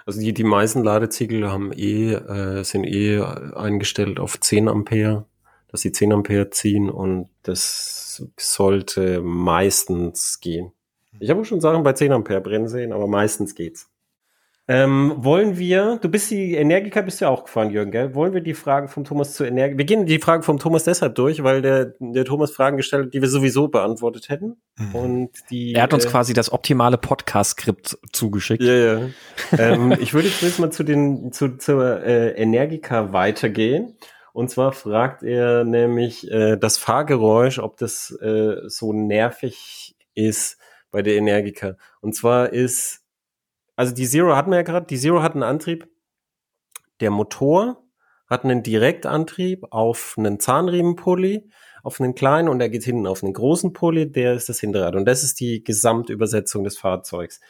[0.05, 5.27] Also die, die meisten Ladeziegel haben eh, äh, sind eh eingestellt auf 10 Ampere,
[5.69, 10.73] dass sie 10 Ampere ziehen und das sollte meistens gehen.
[11.21, 13.91] Ich habe schon Sachen bei 10 Ampere brennen sehen, aber meistens geht's.
[14.69, 18.15] Ähm, wollen wir, du bist die Energiker, bist du ja auch gefahren, Jürgen, gell?
[18.15, 21.17] Wollen wir die Fragen vom Thomas zu Energiker, wir gehen die Fragen vom Thomas deshalb
[21.17, 24.63] durch, weil der, der Thomas Fragen gestellt hat, die wir sowieso beantwortet hätten.
[24.79, 24.95] Mhm.
[24.95, 28.63] Und die, er hat uns äh, quasi das optimale Podcast-Skript zugeschickt.
[28.63, 29.01] Ja, ja.
[29.59, 33.97] ähm, ich würde jetzt mal zu den, zu, zur äh, Energiker weitergehen.
[34.33, 40.60] Und zwar fragt er nämlich äh, das Fahrgeräusch, ob das äh, so nervig ist
[40.91, 41.77] bei der Energiker.
[42.01, 43.01] Und zwar ist
[43.81, 45.89] also die Zero hatten wir ja gerade, die Zero hat einen Antrieb.
[47.01, 47.83] Der Motor
[48.29, 51.49] hat einen Direktantrieb auf einen Zahnriemenpulli,
[51.83, 54.97] auf einen kleinen und er geht hinten auf einen großen Pulli, der ist das Hinterrad.
[54.97, 57.41] Und das ist die Gesamtübersetzung des Fahrzeugs.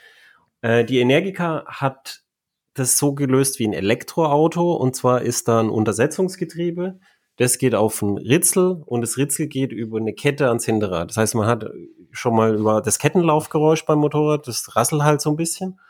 [0.63, 2.23] Äh, die Energica hat
[2.75, 7.01] das so gelöst wie ein Elektroauto und zwar ist da ein Untersetzungsgetriebe.
[7.39, 11.11] Das geht auf ein Ritzel und das Ritzel geht über eine Kette ans Hinterrad.
[11.11, 11.67] Das heißt, man hat
[12.13, 15.81] schon mal über das Kettenlaufgeräusch beim Motorrad, das rasselt halt so ein bisschen.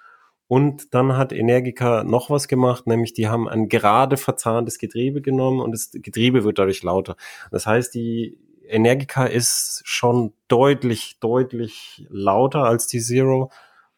[0.49, 5.61] Und dann hat Energica noch was gemacht, nämlich die haben ein gerade verzahntes Getriebe genommen
[5.61, 7.17] und das Getriebe wird dadurch lauter.
[7.53, 13.51] Das heißt, die Energica ist schon deutlich, deutlich lauter als die Zero.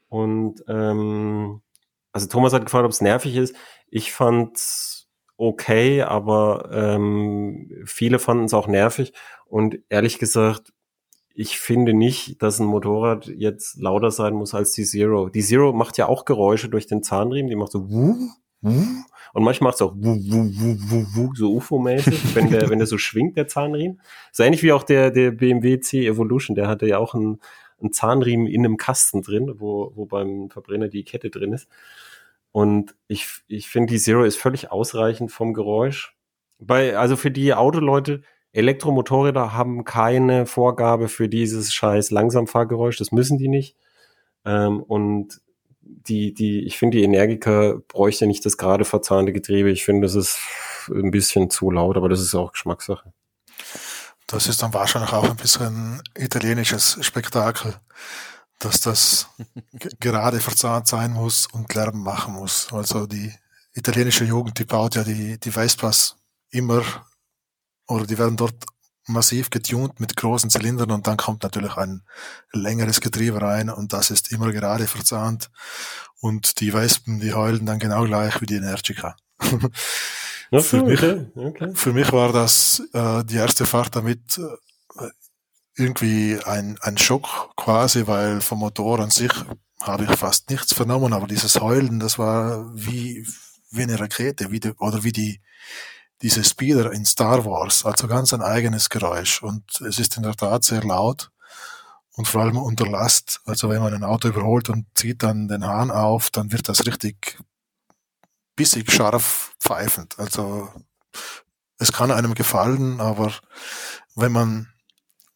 [0.08, 1.62] Und ähm,
[2.12, 3.56] also Thomas hat gefragt, ob es nervig ist.
[3.88, 9.12] Ich fand's okay, aber ähm, viele fanden es auch nervig.
[9.46, 10.72] Und ehrlich gesagt,
[11.34, 15.28] ich finde nicht, dass ein Motorrad jetzt lauter sein muss als die Zero.
[15.28, 18.16] Die Zero macht ja auch Geräusche durch den Zahnriemen, die macht so wuh,
[18.60, 22.68] wuh, und manchmal macht es auch wuh, wuh, wuh, wuh, wuh, so UFO-mäßig, wenn der,
[22.68, 24.00] wenn der so schwingt, der Zahnriemen.
[24.30, 27.40] So ähnlich wie auch der, der BMW C Evolution, der hatte ja auch einen,
[27.80, 31.68] einen Zahnriemen in einem Kasten drin, wo, wo beim Verbrenner die Kette drin ist.
[32.52, 36.14] Und ich, ich finde, die Zero ist völlig ausreichend vom Geräusch.
[36.58, 43.38] Bei, also für die Autoleute, Elektromotorräder haben keine Vorgabe für dieses scheiß Langsamfahrgeräusch, das müssen
[43.38, 43.76] die nicht.
[44.44, 45.40] Ähm, und
[45.80, 49.70] die, die, ich finde, die Energiker bräuchte nicht das gerade verzahnte Getriebe.
[49.70, 50.38] Ich finde, das ist
[50.88, 53.12] ein bisschen zu laut, aber das ist auch Geschmackssache.
[54.26, 57.74] Das ist dann wahrscheinlich auch ein bisschen italienisches Spektakel,
[58.58, 59.28] dass das
[60.00, 62.72] gerade verzahnt sein muss und Lärm machen muss.
[62.72, 63.32] Also die
[63.74, 66.16] italienische Jugend, die baut ja die, die Vespas
[66.50, 66.82] immer
[67.86, 68.54] oder die werden dort
[69.06, 72.02] massiv getunt mit großen Zylindern und dann kommt natürlich ein
[72.52, 75.50] längeres Getriebe rein und das ist immer gerade verzahnt
[76.20, 79.16] und die Wespen, die heulen dann genau gleich wie die Energica.
[80.54, 81.02] Okay, für, mich,
[81.34, 81.70] okay.
[81.74, 85.08] für mich war das äh, die erste Fahrt damit äh,
[85.76, 89.32] irgendwie ein, ein Schock quasi, weil vom Motor an sich
[89.80, 93.26] habe ich fast nichts vernommen, aber dieses Heulen, das war wie,
[93.70, 95.40] wie eine Rakete, wie die, oder wie die,
[96.22, 99.42] diese Speeder in Star Wars, also ganz ein eigenes Geräusch.
[99.42, 101.30] Und es ist in der Tat sehr laut
[102.12, 103.40] und vor allem unter Last.
[103.44, 106.86] Also wenn man ein Auto überholt und zieht dann den Hahn auf, dann wird das
[106.86, 107.38] richtig
[108.54, 110.18] bissig scharf pfeifend.
[110.18, 110.70] Also
[111.78, 113.32] es kann einem gefallen, aber
[114.14, 114.68] wenn man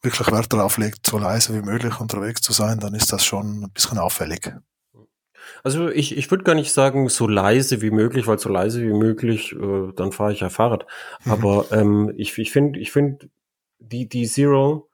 [0.02, 3.64] wirklich Wert darauf legt, so leise wie möglich unterwegs zu sein, dann ist das schon
[3.64, 4.52] ein bisschen auffällig.
[5.62, 8.92] Also ich, ich würde gar nicht sagen, so leise wie möglich, weil so leise wie
[8.92, 10.86] möglich, äh, dann fahre ich ja Fahrrad.
[11.24, 11.32] Mhm.
[11.32, 13.28] Aber ähm, ich, ich finde, ich finde,
[13.78, 14.88] die, die Zero,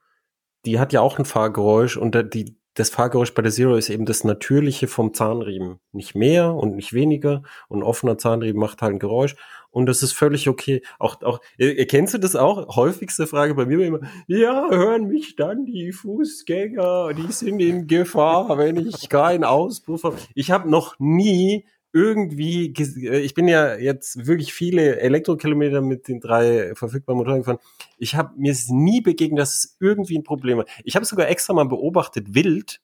[0.65, 4.07] die hat ja auch ein Fahrgeräusch und die, das Fahrgeräusch bei der Zero ist eben
[4.07, 5.79] das Natürliche vom Zahnriemen.
[5.93, 7.43] Nicht mehr und nicht weniger.
[7.69, 9.37] Und ein offener Zahnriemen macht halt ein Geräusch.
[9.73, 10.83] Und das ist völlig okay.
[10.99, 11.41] Auch, auch,
[11.89, 12.77] kennst du das auch?
[12.77, 17.87] Häufigste Frage bei mir war immer, ja, hören mich dann die Fußgänger, die sind in
[17.87, 20.19] Gefahr, wenn ich keinen Auspuff habe.
[20.35, 26.21] Ich habe noch nie irgendwie, äh, ich bin ja jetzt wirklich viele Elektrokilometer mit den
[26.21, 27.59] drei verfügbaren Motoren gefahren.
[27.97, 30.67] Ich habe mir ist nie begegnet, dass es irgendwie ein Problem war.
[30.85, 32.81] Ich habe sogar extra mal beobachtet, wild.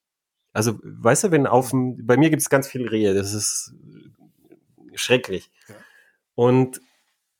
[0.54, 3.74] Also, weißt du, wenn auf dem, bei mir gibt es ganz viele Rehe, das ist
[4.94, 5.50] schrecklich.
[5.68, 5.74] Ja.
[6.38, 6.80] Und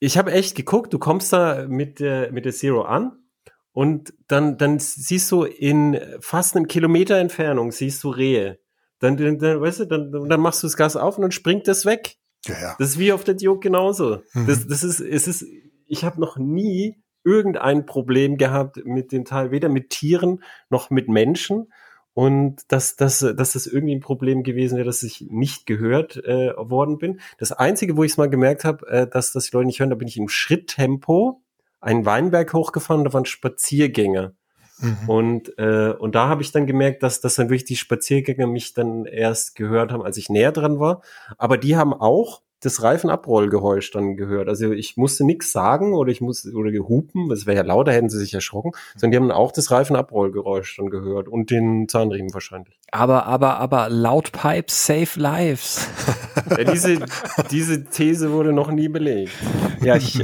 [0.00, 3.12] ich habe echt geguckt, du kommst da mit der, mit der Zero an
[3.70, 8.58] und dann, dann siehst du in fast einem Kilometer Entfernung, siehst du Rehe.
[8.98, 11.68] Dann, dann, dann weißt du, dann, dann machst du das Gas auf und dann springt
[11.68, 12.16] das weg.
[12.46, 12.76] Ja, ja.
[12.80, 14.22] Das ist wie auf der Duke genauso.
[14.32, 14.48] Mhm.
[14.48, 15.44] Das, das ist, es ist,
[15.86, 21.08] ich habe noch nie irgendein Problem gehabt mit dem Teil, weder mit Tieren noch mit
[21.08, 21.72] Menschen.
[22.18, 26.52] Und dass, dass, dass das irgendwie ein Problem gewesen wäre, dass ich nicht gehört äh,
[26.56, 27.20] worden bin.
[27.38, 29.90] Das Einzige, wo ich es mal gemerkt habe, äh, dass, dass die Leute nicht hören,
[29.90, 31.44] da bin ich im Schritttempo
[31.80, 34.32] einen Weinberg hochgefahren, da waren Spaziergänger.
[34.80, 35.08] Mhm.
[35.08, 38.74] Und, äh, und da habe ich dann gemerkt, dass, dass dann wirklich die Spaziergänger mich
[38.74, 41.02] dann erst gehört haben, als ich näher dran war.
[41.36, 44.48] Aber die haben auch das Reifenabrollgeräusch dann gehört.
[44.48, 48.10] Also ich musste nichts sagen oder ich musste oder gehupen, das wäre ja lauter, hätten
[48.10, 52.78] sie sich erschrocken, sondern die haben auch das Reifenabrollgeräusch dann gehört und den Zahnriemen wahrscheinlich.
[52.90, 55.88] Aber, aber, aber laut Pipe save lives.
[56.50, 57.04] Ja, diese,
[57.50, 59.32] diese These wurde noch nie belegt.
[59.82, 60.18] Ja, ich,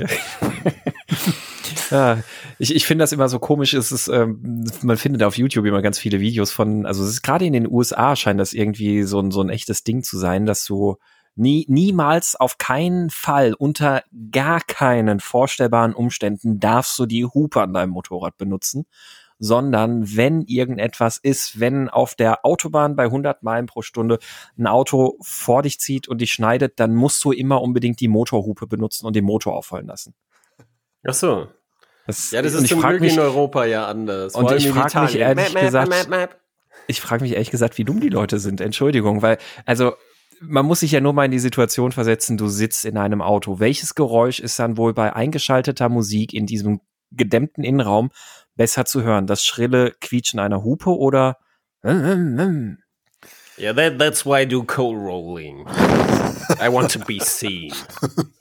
[1.91, 2.19] Ja,
[2.59, 3.75] ich, ich finde das immer so komisch.
[3.75, 7.23] Es ist, ähm, man findet auf YouTube immer ganz viele Videos von, also es ist
[7.23, 10.47] gerade in den USA scheint das irgendwie so ein, so ein echtes Ding zu sein,
[10.47, 10.97] dass du
[11.37, 17.75] nie, niemals auf keinen Fall unter gar keinen vorstellbaren Umständen darfst du die Hupe an
[17.75, 18.87] deinem Motorrad benutzen,
[19.39, 24.19] sondern wenn irgendetwas ist, wenn auf der Autobahn bei 100 Meilen pro Stunde
[24.57, 28.67] ein Auto vor dich zieht und dich schneidet, dann musst du immer unbedingt die Motorhupe
[28.67, 30.15] benutzen und den Motor aufholen lassen.
[31.07, 31.49] Ach so.
[32.07, 34.35] Das, ja, das ist zum Glück in Europa ja anders.
[34.35, 36.41] Und ich frage mich ehrlich map, gesagt, map, map,
[36.87, 38.61] ich frage mich ehrlich gesagt, wie dumm die Leute sind.
[38.61, 39.95] Entschuldigung, weil also
[40.47, 43.61] man muss sich ja nur mal in die Situation versetzen, du sitzt in einem Auto.
[43.61, 46.81] Welches Geräusch ist dann wohl bei eingeschalteter Musik in diesem
[47.11, 48.11] gedämmten Innenraum
[48.57, 49.27] besser zu hören?
[49.27, 51.39] Das schrille Quietschen einer Hupe oder
[53.57, 55.67] Yeah, that, that's why I do coal rolling.
[56.61, 57.73] I want to be seen.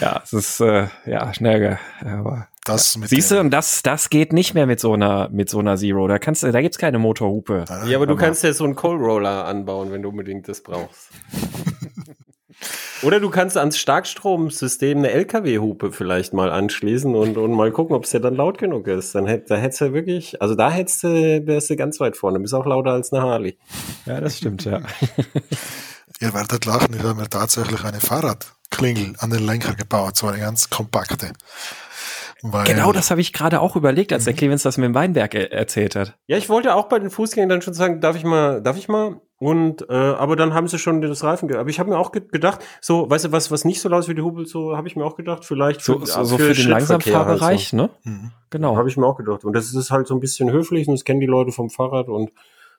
[0.00, 3.06] Ja, es ist äh, ja schnell, aber das ja.
[3.06, 6.06] Siehst du, und das, das geht nicht mehr mit so einer, mit so einer Zero.
[6.08, 7.64] Da kannst du, da gibt's keine Motorhupe.
[7.86, 10.62] Ja, aber du aber kannst ja so einen Coal Roller anbauen, wenn du unbedingt das
[10.62, 11.10] brauchst.
[13.02, 18.04] Oder du kannst ans Starkstromsystem eine LKW-Hupe vielleicht mal anschließen und, und mal gucken, ob
[18.04, 19.14] es ja dann laut genug ist.
[19.14, 22.40] Dann hätt, da hättest du wirklich, also da hättest du, wärst du ganz weit vorne.
[22.40, 23.56] Bist auch lauter als eine Harley.
[24.04, 24.80] Ja, das stimmt, ja.
[26.20, 30.40] Ihr werdet lachen, ich habe mir tatsächlich eine Fahrradklingel an den Lenker gebaut, so eine
[30.40, 31.32] ganz kompakte.
[32.42, 34.38] Weil genau das habe ich gerade auch überlegt, als der mhm.
[34.38, 36.16] Clemens das mit dem Weinberg er erzählt hat.
[36.26, 38.88] Ja, ich wollte auch bei den Fußgängern dann schon sagen, darf ich mal, darf ich
[38.88, 39.20] mal?
[39.40, 42.22] Und äh, aber dann haben sie schon das Reifen Aber ich habe mir auch ge
[42.30, 44.88] gedacht, so, weißt du, was was nicht so laut ist wie die Hubel, so habe
[44.88, 47.76] ich mir auch gedacht, vielleicht für, so, so, so für, für den Langsamfahrbereich, halt so.
[47.76, 47.90] ne?
[48.02, 48.32] Mhm.
[48.50, 48.76] Genau.
[48.76, 49.44] Habe ich mir auch gedacht.
[49.44, 52.08] Und das ist halt so ein bisschen höflich und das kennen die Leute vom Fahrrad
[52.08, 52.30] und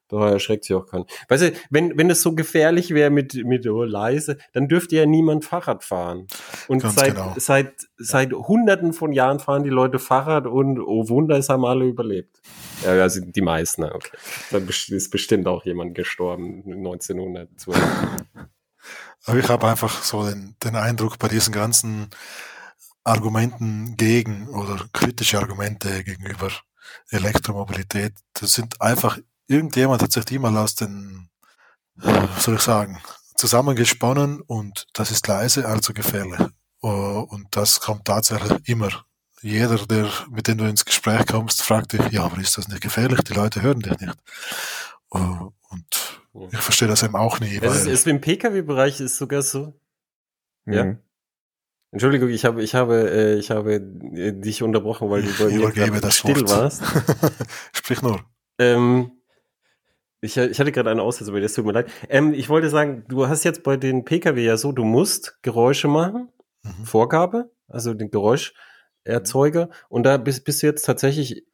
[0.10, 1.06] da erschreckt sich auch keinen.
[1.28, 5.06] Weißt du, wenn, wenn es so gefährlich wäre mit, mit oh, leise, dann dürfte ja
[5.06, 6.28] niemand Fahrrad fahren.
[6.68, 7.34] Und Ganz seit, genau.
[7.38, 11.86] seit, seit hunderten von Jahren fahren die Leute Fahrrad und oh Wunder, es haben alle
[11.86, 12.42] überlebt.
[12.84, 14.18] Ja, also die meisten, okay.
[14.52, 17.78] Da ist bestimmt auch jemand gestorben 1912.
[19.26, 22.10] Aber ich habe einfach so den, den Eindruck bei diesen ganzen
[23.04, 26.50] Argumenten gegen oder kritische Argumente gegenüber
[27.12, 29.20] Elektromobilität, das sind einfach
[29.50, 31.30] irgendjemand hat sich die mal aus den,
[31.96, 33.02] was soll ich sagen,
[33.36, 36.40] zusammengesponnen und das ist leise, also gefährlich.
[36.82, 39.06] Oh, und das kommt tatsächlich immer.
[39.42, 42.82] Jeder, der, mit dem du ins Gespräch kommst, fragt dich, ja, aber ist das nicht
[42.82, 43.22] gefährlich?
[43.22, 44.18] Die Leute hören dich nicht.
[45.10, 46.20] Oh, und
[46.52, 47.58] ich verstehe das eben auch nie.
[47.62, 49.80] Es ist, ist im Pkw-Bereich ist sogar so.
[50.66, 50.74] Mhm.
[50.74, 50.96] Ja.
[51.92, 56.12] Entschuldigung, ich habe, ich habe, äh, ich habe äh, dich unterbrochen, weil du bei mir
[56.12, 56.50] still Wort.
[56.50, 56.84] warst.
[57.74, 58.24] Sprich nur.
[58.60, 59.19] Ähm,
[60.22, 61.92] ich, ich hatte gerade eine Aussage, aber das tut mir leid.
[62.10, 65.88] Ähm, ich wollte sagen, du hast jetzt bei den Pkw ja so, du musst Geräusche
[65.88, 66.30] machen,
[66.64, 66.86] mhm.
[66.86, 69.70] Vorgabe, also den Geräuscherzeuger.
[69.88, 71.46] Und da bist, bist du jetzt tatsächlich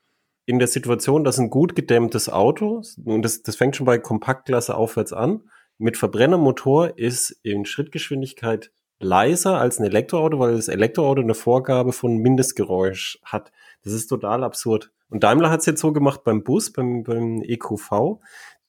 [0.46, 4.76] in der Situation, dass ein gut gedämmtes Auto, und das, das fängt schon bei Kompaktklasse
[4.76, 5.42] aufwärts an,
[5.78, 12.18] mit Verbrennermotor ist in Schrittgeschwindigkeit leiser als ein Elektroauto, weil das Elektroauto eine Vorgabe von
[12.18, 13.52] Mindestgeräusch hat.
[13.84, 14.92] Das ist total absurd.
[15.10, 18.20] Und Daimler hat es jetzt so gemacht beim Bus, beim, beim EQV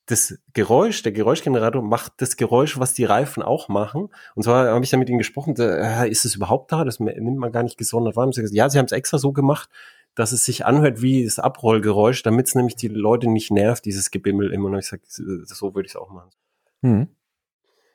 [0.06, 4.08] das Geräusch, der Geräuschgenerator macht das Geräusch, was die Reifen auch machen.
[4.34, 6.84] Und zwar habe ich da mit ihnen gesprochen, da, äh, ist es überhaupt da?
[6.84, 8.32] Das nimmt man gar nicht gesondert wahr.
[8.32, 9.68] Sie gesagt, ja, sie haben es extra so gemacht,
[10.14, 14.10] dass es sich anhört wie das Abrollgeräusch, damit es nämlich die Leute nicht nervt, dieses
[14.10, 14.68] Gebimmel immer.
[14.68, 16.30] Und ich sage, so würde ich es auch machen.
[16.82, 17.08] Mhm.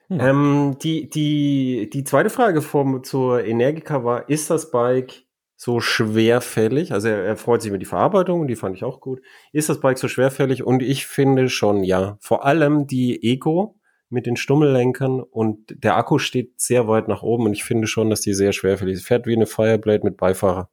[0.09, 5.23] Ähm, die, die, die zweite Frage vom, zur Energica war, ist das Bike
[5.63, 6.91] so schwerfällig?
[6.91, 9.21] Also er, er freut sich über die Verarbeitung, die fand ich auch gut.
[9.53, 10.63] Ist das Bike so schwerfällig?
[10.63, 12.17] Und ich finde schon, ja.
[12.19, 17.45] Vor allem die Eco mit den Stummellenkern und der Akku steht sehr weit nach oben
[17.45, 19.05] und ich finde schon, dass die sehr schwerfällig ist.
[19.05, 20.71] Fährt wie eine Fireblade mit Beifahrer.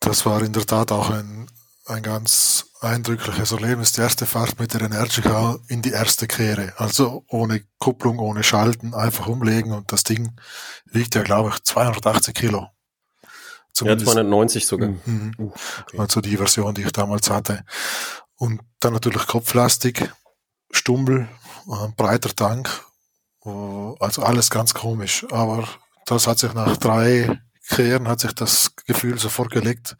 [0.00, 1.46] Das war in der Tat auch ein,
[1.86, 3.92] ein ganz eindrückliches Erlebnis.
[3.92, 6.72] Die erste Fahrt mit der Energica in die erste Kehre.
[6.76, 10.32] Also ohne Kupplung, ohne Schalten, einfach umlegen und das Ding
[10.86, 12.66] wiegt ja, glaube ich, 280 Kilo.
[13.72, 14.88] Zumindest, ja, 290 sogar.
[15.04, 15.34] Mhm.
[15.38, 15.98] Uh, okay.
[15.98, 17.64] Also die Version, die ich damals hatte.
[18.36, 20.10] Und dann natürlich kopflastig,
[20.70, 21.28] Stummel,
[21.68, 22.68] äh, breiter Tank.
[23.44, 25.26] Uh, also alles ganz komisch.
[25.30, 25.66] Aber
[26.06, 29.96] das hat sich nach drei Kehren hat sich das Gefühl sofort gelegt.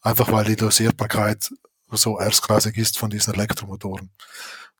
[0.00, 1.52] Einfach weil die Dosierbarkeit
[1.90, 4.10] so erstklassig ist von diesen Elektromotoren.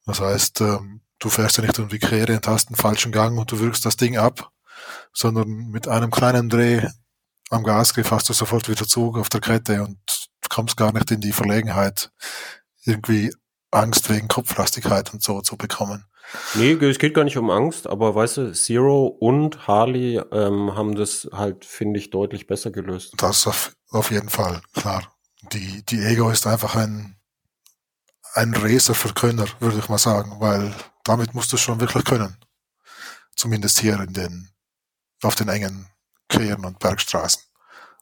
[0.07, 3.39] Das heißt, ähm, du fährst ja nicht um die Quere und hast einen falschen Gang
[3.39, 4.51] und du wirkst das Ding ab,
[5.13, 6.87] sondern mit einem kleinen Dreh
[7.51, 9.99] am Gasgriff hast du sofort wieder Zug auf der Kette und
[10.49, 12.11] kommst gar nicht in die Verlegenheit,
[12.85, 13.33] irgendwie
[13.71, 16.05] Angst wegen Kopflastigkeit und so zu bekommen.
[16.55, 20.97] Nee, es geht gar nicht um Angst, aber weißt du, Zero und Harley ähm, haben
[20.97, 23.15] das halt, finde ich, deutlich besser gelöst.
[23.17, 25.03] Das auf, auf jeden Fall, klar
[25.53, 27.17] die, die Ego ist einfach ein,
[28.35, 30.75] ein Racer für Könner, würde ich mal sagen, weil
[31.05, 32.37] damit musst du schon wirklich können.
[33.37, 34.51] Zumindest hier in den,
[35.23, 35.89] auf den engen
[36.29, 37.43] Queren und Bergstraßen.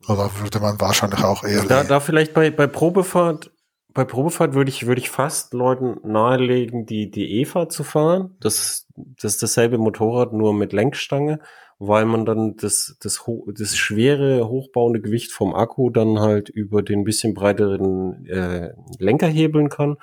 [0.09, 1.65] Oder würde man wahrscheinlich auch eher.
[1.65, 3.51] Da, da vielleicht bei, bei Probefahrt,
[3.89, 8.37] bei Probefahrt würde ich, würde ich fast Leuten nahelegen, die, die EVA zu fahren.
[8.41, 11.41] Das, das ist dasselbe Motorrad, nur mit Lenkstange
[11.79, 17.05] weil man dann das, das, das schwere, hochbauende Gewicht vom Akku dann halt über den
[17.05, 19.97] bisschen breiteren äh, Lenker hebeln kann.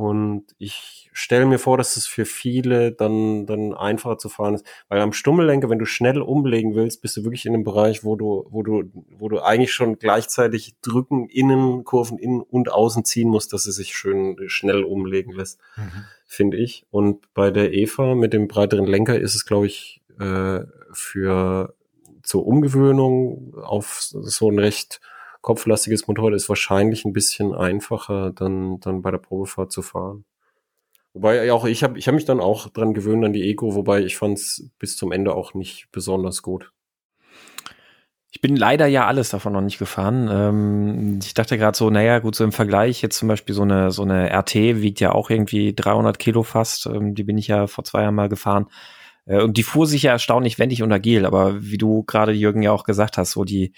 [0.00, 4.64] Und ich stelle mir vor, dass es für viele dann, dann einfacher zu fahren ist.
[4.88, 8.16] Weil am Stummellenker, wenn du schnell umlegen willst, bist du wirklich in einem Bereich, wo
[8.16, 8.84] du, wo du,
[9.18, 13.76] wo du eigentlich schon gleichzeitig drücken, innen, Kurven innen und außen ziehen musst, dass es
[13.76, 16.06] sich schön schnell umlegen lässt, mhm.
[16.24, 16.86] finde ich.
[16.90, 20.60] Und bei der Eva mit dem breiteren Lenker ist es, glaube ich, äh,
[20.92, 21.74] für
[22.22, 25.02] zur Umgewöhnung auf so ein recht
[25.40, 30.24] kopflastiges Motorrad ist wahrscheinlich ein bisschen einfacher, dann, dann bei der Probefahrt zu fahren.
[31.12, 34.02] Wobei auch ich habe ich hab mich dann auch dran gewöhnt an die Eco, wobei
[34.02, 36.72] ich fand es bis zum Ende auch nicht besonders gut.
[38.32, 40.28] Ich bin leider ja alles davon noch nicht gefahren.
[40.30, 43.90] Ähm, ich dachte gerade so, naja, gut, so im Vergleich jetzt zum Beispiel so eine,
[43.90, 46.86] so eine RT wiegt ja auch irgendwie 300 Kilo fast.
[46.86, 48.66] Ähm, die bin ich ja vor zwei Jahren mal gefahren.
[49.26, 52.62] Äh, und die fuhr sich ja erstaunlich wendig und agil, aber wie du gerade, Jürgen,
[52.62, 53.72] ja auch gesagt hast, so die,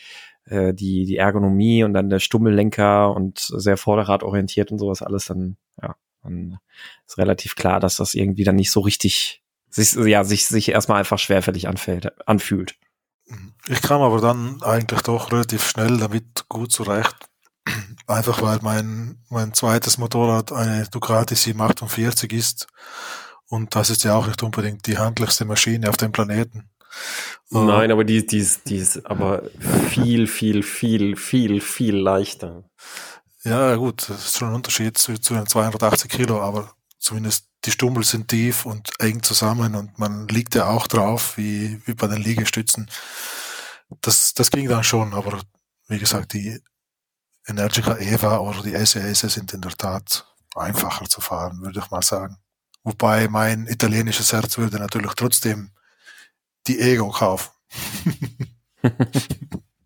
[0.47, 5.57] äh, die, die Ergonomie und dann der Stummellenker und sehr vorderradorientiert und sowas alles, dann,
[5.81, 6.59] ja, dann
[7.07, 10.99] ist relativ klar, dass das irgendwie dann nicht so richtig, sich, ja, sich, sich erstmal
[10.99, 12.77] einfach schwerfällig anfällt, anfühlt.
[13.69, 17.17] Ich kam aber dann eigentlich doch relativ schnell damit gut zurecht.
[18.09, 22.67] Einfach weil mein, mein zweites Motorrad eine Ducati 748 ist
[23.53, 26.71] und das ist ja auch nicht unbedingt die handlichste Maschine auf dem Planeten.
[27.51, 29.43] Nein, aber die, die, ist, die ist aber
[29.89, 32.65] viel, viel, viel, viel, viel leichter.
[33.45, 37.71] Ja, gut, das ist schon ein Unterschied zu, zu den 280 Kilo, aber zumindest die
[37.71, 42.07] Stummel sind tief und eng zusammen und man liegt ja auch drauf, wie, wie bei
[42.07, 42.91] den Liegestützen.
[44.01, 45.41] Das, das ging dann schon, aber
[45.89, 46.61] wie gesagt, die
[47.47, 52.03] Energica Eva oder die SAS sind in der Tat einfacher zu fahren, würde ich mal
[52.03, 52.37] sagen.
[52.85, 55.73] Wobei mein italienisches Herz würde natürlich trotzdem
[56.67, 57.51] die Ego kaufen.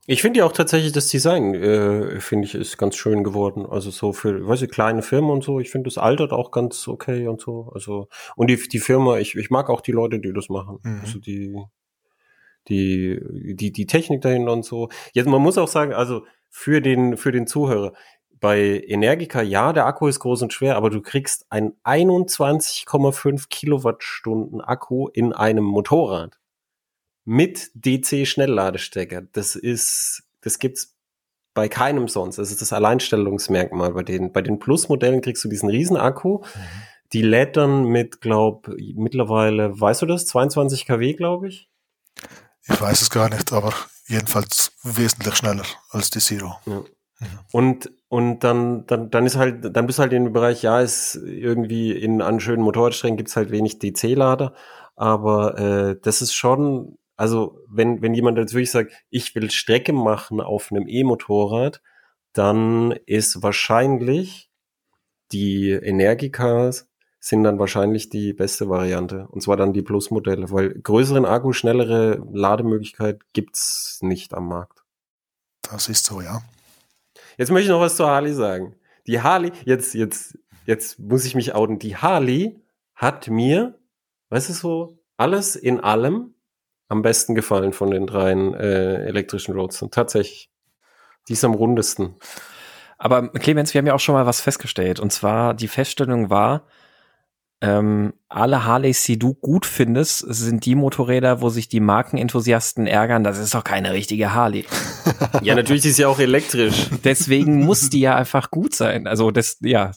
[0.07, 3.67] ich finde ja auch tatsächlich das Design, äh, finde ich, ist ganz schön geworden.
[3.67, 5.61] Also so für, weiß ich, kleine Firmen und so.
[5.61, 7.71] Ich finde, das altert auch ganz okay und so.
[7.75, 10.79] Also, und die, die Firma, ich, ich mag auch die Leute, die das machen.
[10.83, 11.01] Mhm.
[11.03, 11.57] Also die,
[12.69, 13.21] die,
[13.55, 14.89] die, die Technik dahinter und so.
[15.13, 17.93] Jetzt, man muss auch sagen, also für den, für den Zuhörer,
[18.39, 24.61] bei Energica, ja, der Akku ist groß und schwer, aber du kriegst einen 21,5 Kilowattstunden
[24.61, 26.39] Akku in einem Motorrad
[27.27, 29.23] mit DC-Schnellladestecker.
[29.33, 30.97] Das ist, das gibt's
[31.53, 32.39] bei keinem sonst.
[32.39, 36.39] Das ist das Alleinstellungsmerkmal bei den, bei den Plus-Modellen kriegst du diesen riesen Akku.
[36.39, 36.45] Mhm.
[37.13, 41.69] Die lädt dann mit, glaub, mittlerweile, weißt du das, 22 kW, glaube ich?
[42.69, 43.73] Ich weiß es gar nicht, aber
[44.07, 46.57] jedenfalls wesentlich schneller als die Zero.
[46.67, 46.85] Ja.
[47.19, 47.27] Mhm.
[47.51, 50.81] Und, und dann, dann, dann ist halt, dann bist du halt in dem Bereich, ja,
[50.81, 54.53] ist irgendwie in an schönen Motorradsträngen gibt's halt wenig DC-Lader,
[54.95, 59.93] aber äh, das ist schon, also wenn, wenn jemand jetzt wirklich sagt, ich will Strecke
[59.93, 61.83] machen auf einem E-Motorrad,
[62.33, 64.51] dann ist wahrscheinlich
[65.33, 66.89] die Energicars
[67.19, 69.27] sind dann wahrscheinlich die beste Variante.
[69.29, 74.85] Und zwar dann die Plus-Modelle, weil größeren Akku, schnellere Lademöglichkeit gibt's nicht am Markt.
[75.63, 76.43] Das ist so, ja.
[77.37, 78.77] Jetzt möchte ich noch was zur Harley sagen.
[79.09, 81.81] Die Harley, jetzt, jetzt, jetzt muss ich mich outen.
[81.81, 82.61] Die Harley
[82.95, 83.77] hat mir,
[84.29, 86.36] weißt du so, alles in allem
[86.89, 89.91] am besten gefallen von den dreien äh, elektrischen Roadstern.
[89.91, 90.51] Tatsächlich.
[91.29, 92.15] Die ist am rundesten.
[92.99, 95.01] Aber Clemens, wir haben ja auch schon mal was festgestellt.
[95.01, 96.67] Und zwar die Feststellung war,
[97.63, 103.25] ähm, alle Harleys, die du gut findest, sind die Motorräder, wo sich die Markenenthusiasten ärgern,
[103.25, 104.67] das ist doch keine richtige Harley.
[105.43, 106.91] ja, natürlich ist sie auch elektrisch.
[107.03, 109.07] Deswegen muss die ja einfach gut sein.
[109.07, 109.93] Also das, ja.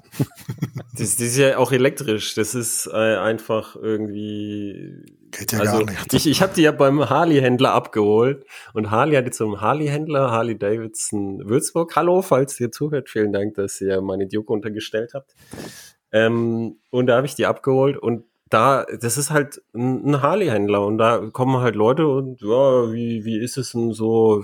[0.94, 2.34] Das, das ist ja auch elektrisch.
[2.34, 5.19] Das ist äh, einfach irgendwie.
[5.32, 6.14] Geht ja also, gar nicht.
[6.14, 11.48] Ich, ich habe die ja beim Harley-Händler abgeholt und Harley hatte zum Harley-Händler, Harley Davidson
[11.48, 11.96] Würzburg.
[11.96, 15.36] Hallo, falls ihr zuhört, vielen Dank, dass ihr meine Duke untergestellt habt.
[16.12, 20.98] Ähm, und da habe ich die abgeholt und da, das ist halt ein Harley-Händler und
[20.98, 24.44] da kommen halt Leute und ja, wie, wie ist es denn so?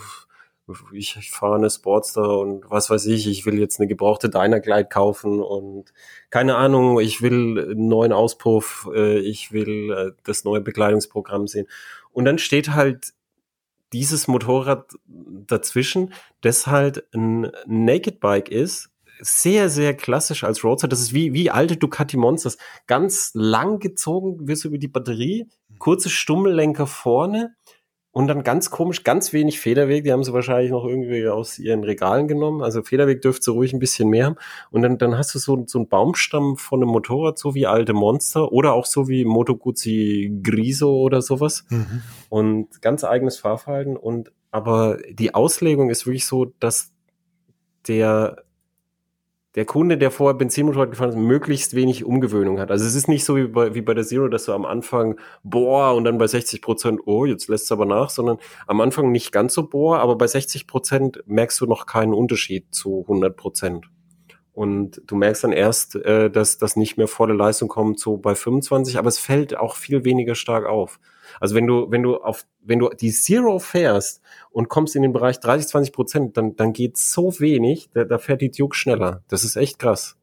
[0.94, 4.86] Ich, ich fahre eine Sportster und was weiß ich, ich will jetzt eine gebrauchte Dyna-Glide
[4.86, 5.94] kaufen und
[6.32, 11.68] keine Ahnung, ich will einen neuen Auspuff, äh, ich will äh, das neue Bekleidungsprogramm sehen.
[12.12, 13.14] Und dann steht halt
[13.94, 18.90] dieses Motorrad dazwischen, das halt ein Naked Bike ist,
[19.20, 20.88] sehr, sehr klassisch als Roadster.
[20.88, 22.58] Das ist wie, wie alte Ducati Monsters.
[22.88, 25.48] Ganz lang gezogen wirst du über die Batterie,
[25.80, 27.56] kurze Stummellenker vorne
[28.16, 30.06] und dann ganz komisch, ganz wenig Federweg.
[30.06, 32.64] Die haben sie wahrscheinlich noch irgendwie aus ihren Regalen genommen.
[32.64, 34.38] Also Federweg dürfte ruhig ein bisschen mehr haben.
[34.72, 37.92] Und dann, dann hast du so, so einen Baumstamm von einem Motorrad, so wie alte
[37.92, 41.66] Monster oder auch so wie Moto Guzzi Griso oder sowas.
[41.68, 42.04] Mhm.
[42.30, 43.98] Und ganz eigenes Fahrverhalten.
[43.98, 46.94] Und aber die Auslegung ist wirklich so, dass
[47.86, 48.45] der
[49.56, 52.72] der Kunde, der vorher Benzinmotorrad gefahren ist, möglichst wenig Umgewöhnung hat.
[52.72, 55.18] Also es ist nicht so wie bei, wie bei der Zero, dass du am Anfang
[55.44, 58.38] boah und dann bei 60 Prozent, oh, jetzt lässt es aber nach, sondern
[58.68, 62.74] am Anfang nicht ganz so boah, aber bei 60 Prozent merkst du noch keinen Unterschied
[62.76, 63.86] zu 100 Prozent.
[64.52, 68.36] Und du merkst dann erst, äh, dass das nicht mehr volle Leistung kommt, so bei
[68.36, 71.00] 25, aber es fällt auch viel weniger stark auf.
[71.40, 74.22] Also wenn du, wenn du auf, wenn du die Zero fährst
[74.52, 78.18] und kommst in den Bereich 30, 20 Prozent, dann, dann geht so wenig, da, da
[78.18, 79.24] fährt die Duke schneller.
[79.28, 80.18] Das ist echt krass.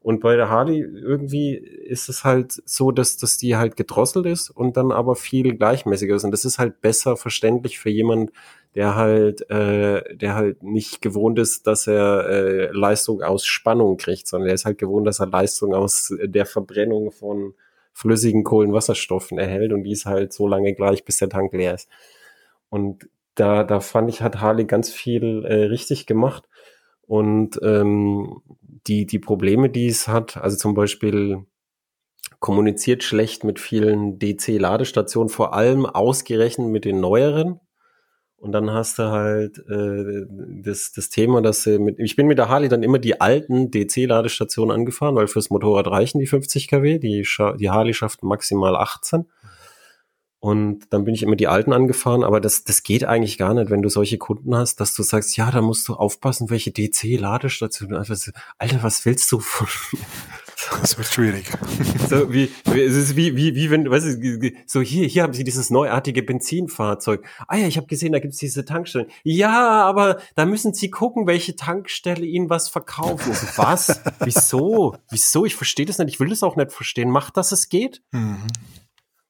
[0.00, 4.48] Und bei der Harley irgendwie ist es halt so, dass, dass die halt gedrosselt ist
[4.50, 6.24] und dann aber viel gleichmäßiger ist.
[6.24, 8.30] Und das ist halt besser verständlich für jemand,
[8.74, 14.28] der halt, äh, der halt nicht gewohnt ist, dass er äh, Leistung aus Spannung kriegt,
[14.28, 17.54] sondern der ist halt gewohnt, dass er Leistung aus der Verbrennung von
[17.98, 21.88] flüssigen Kohlenwasserstoffen erhält und die ist halt so lange gleich, bis der Tank leer ist.
[22.68, 26.48] Und da, da fand ich, hat Harley ganz viel äh, richtig gemacht.
[27.08, 28.40] Und ähm,
[28.86, 31.44] die, die Probleme, die es hat, also zum Beispiel
[32.38, 37.58] kommuniziert schlecht mit vielen DC-Ladestationen, vor allem ausgerechnet mit den neueren.
[38.40, 40.26] Und dann hast du halt äh,
[40.62, 43.72] das, das Thema, dass äh, mit, ich bin mit der Harley dann immer die alten
[43.72, 47.26] DC-Ladestationen angefahren, weil fürs Motorrad reichen die 50 kW, die,
[47.58, 49.26] die Harley schafft maximal 18.
[50.40, 53.70] Und dann bin ich immer die alten angefahren, aber das, das geht eigentlich gar nicht,
[53.70, 57.96] wenn du solche Kunden hast, dass du sagst, ja, da musst du aufpassen, welche DC-Ladestationen.
[57.96, 59.66] Alter, was willst du von
[60.80, 61.50] Das wird schwierig.
[62.08, 65.44] So wie, es ist wie, wie, wie wenn, weißt du, so hier, hier haben sie
[65.44, 67.24] dieses neuartige Benzinfahrzeug.
[67.46, 69.08] Ah ja, ich habe gesehen, da gibt's diese Tankstellen.
[69.22, 73.32] Ja, aber da müssen sie gucken, welche Tankstelle ihnen was verkaufen.
[73.34, 74.00] So, was?
[74.20, 74.96] Wieso?
[75.10, 75.44] Wieso?
[75.44, 76.14] Ich verstehe das nicht.
[76.14, 77.10] Ich will das auch nicht verstehen.
[77.10, 78.02] Macht, dass es geht.
[78.12, 78.46] Mhm.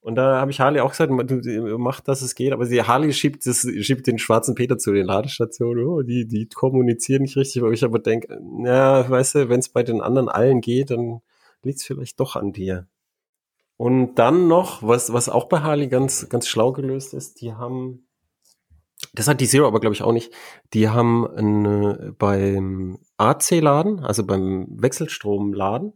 [0.09, 2.55] Und da habe ich Harley auch gesagt, mach, dass es geht.
[2.55, 5.85] Aber sie, Harley schiebt, das, schiebt den schwarzen Peter zu den Ladestationen.
[5.85, 9.69] Oh, die, die kommunizieren nicht richtig, weil ich aber denke, na, weißt du, wenn es
[9.69, 11.21] bei den anderen allen geht, dann
[11.63, 12.89] liegt es vielleicht doch an dir.
[13.77, 18.09] Und dann noch, was, was auch bei Harley ganz, ganz schlau gelöst ist, die haben,
[19.13, 20.33] das hat die Zero aber glaube ich auch nicht,
[20.73, 25.93] die haben eine, beim AC-Laden, also beim Wechselstromladen,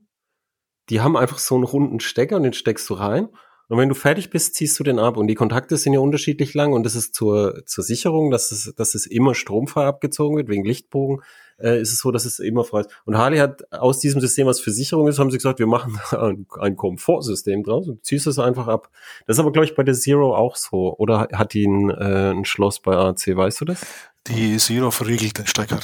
[0.91, 3.31] die haben einfach so einen runden Stecker und den steckst du rein
[3.73, 5.17] und wenn du fertig bist, ziehst du den ab.
[5.17, 8.75] Und die Kontakte sind ja unterschiedlich lang und das ist zur, zur Sicherung, dass es,
[8.77, 11.23] dass es immer stromfrei abgezogen wird, wegen Lichtbogen,
[11.59, 12.91] äh, ist es so, dass es immer frei ist.
[13.07, 15.99] Und Harley hat aus diesem System, was für Sicherung ist, haben sie gesagt, wir machen
[16.11, 18.91] ein, ein Komfortsystem draus und ziehst es einfach ab.
[19.27, 20.95] Das ist aber, glaube ich, bei der Zero auch so.
[20.99, 23.87] Oder hat die ein, äh, ein Schloss bei AC, weißt du das?
[24.27, 25.81] Die Zero verriegelt den Stecker.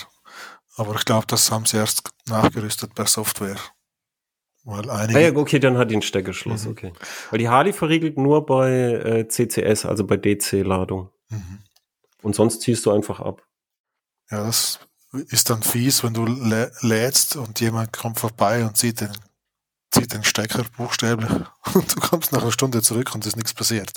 [0.77, 3.57] Aber ich glaube, das haben sie erst nachgerüstet per Software.
[4.71, 6.73] Weil einige ah ja, okay, dann hat die ein Steckerschloss, mhm.
[6.73, 6.93] okay.
[7.31, 11.09] Weil die Harley verriegelt nur bei äh, CCS, also bei DC-Ladung.
[11.31, 11.61] Mhm.
[12.21, 13.43] Und sonst ziehst du einfach ab.
[14.31, 14.81] Ja, das
[15.29, 19.13] ist dann fies, wenn du lä lädst und jemand kommt vorbei und sieht den
[19.91, 21.31] zieht den Stecker buchstäblich
[21.75, 23.93] und du kommst nach einer Stunde zurück und es ist nichts passiert.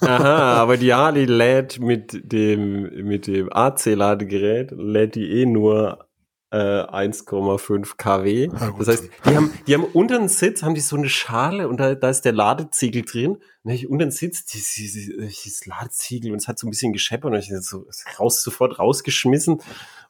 [0.00, 6.08] Aha, aber die Harley lädt mit dem, mit dem AC-Ladegerät, lädt die eh nur
[6.50, 8.48] äh, 1,5 kW.
[8.52, 8.80] Ja, gut.
[8.80, 11.78] das heißt, die haben, die haben unter den Sitz, haben die so eine Schale und
[11.78, 13.38] da, da ist der Ladeziegel drin.
[13.64, 16.92] Und ich unter den Sitz, dieses, dieses, dieses Ladeziegel und es hat so ein bisschen
[16.92, 17.86] gescheppert und ich so
[18.18, 19.60] raus, sofort rausgeschmissen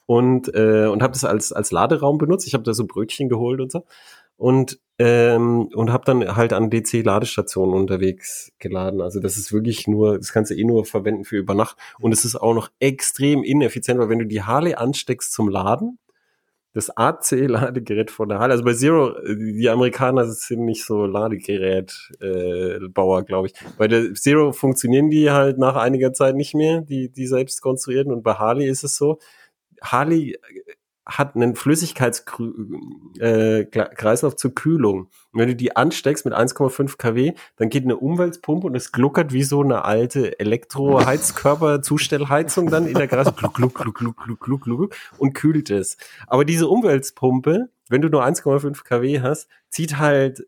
[0.07, 2.47] und, äh, und habe das als, als Laderaum benutzt.
[2.47, 3.84] Ich habe da so Brötchen geholt und so
[4.37, 9.03] und ähm, und habe dann halt an DC-Ladestationen unterwegs geladen.
[9.03, 12.12] Also das ist wirklich nur, das kannst du eh nur verwenden für über Nacht und
[12.12, 15.99] es ist auch noch extrem ineffizient, weil wenn du die Harley ansteckst zum Laden,
[16.77, 23.47] das AC-Ladegerät von der Harley, also bei Zero, die Amerikaner sind nicht so Ladegerät-Bauer, glaube
[23.47, 23.55] ich.
[23.79, 28.12] Bei der Zero funktionieren die halt nach einiger Zeit nicht mehr, die, die selbst konstruierten
[28.12, 29.18] und bei Harley ist es so,
[29.81, 30.39] Harley
[31.07, 35.09] hat einen Flüssigkeitskreislauf äh, zur Kühlung.
[35.32, 39.32] Und wenn du die ansteckst mit 1,5 kW, dann geht eine Umweltpumpe und es gluckert
[39.32, 44.64] wie so eine alte Elektroheizkörper-Zustellheizung dann in der Gras gluck, gluck, gluck, gluck, gluck, gluck,
[44.64, 45.96] gluck, und kühlt es.
[46.26, 50.44] Aber diese Umweltpumpe, wenn du nur 1,5 kW hast, zieht halt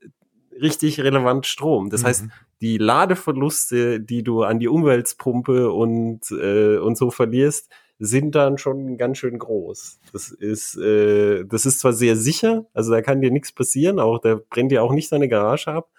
[0.61, 1.91] richtig relevant Strom.
[1.91, 2.07] Das mhm.
[2.07, 2.25] heißt,
[2.61, 7.69] die Ladeverluste, die du an die Umweltpumpe und, äh, und so verlierst,
[7.99, 10.01] sind dann schon ganz schön groß.
[10.13, 14.19] Das ist, äh, das ist zwar sehr sicher, also da kann dir nichts passieren, auch
[14.21, 15.91] da brennt dir auch nicht deine Garage ab,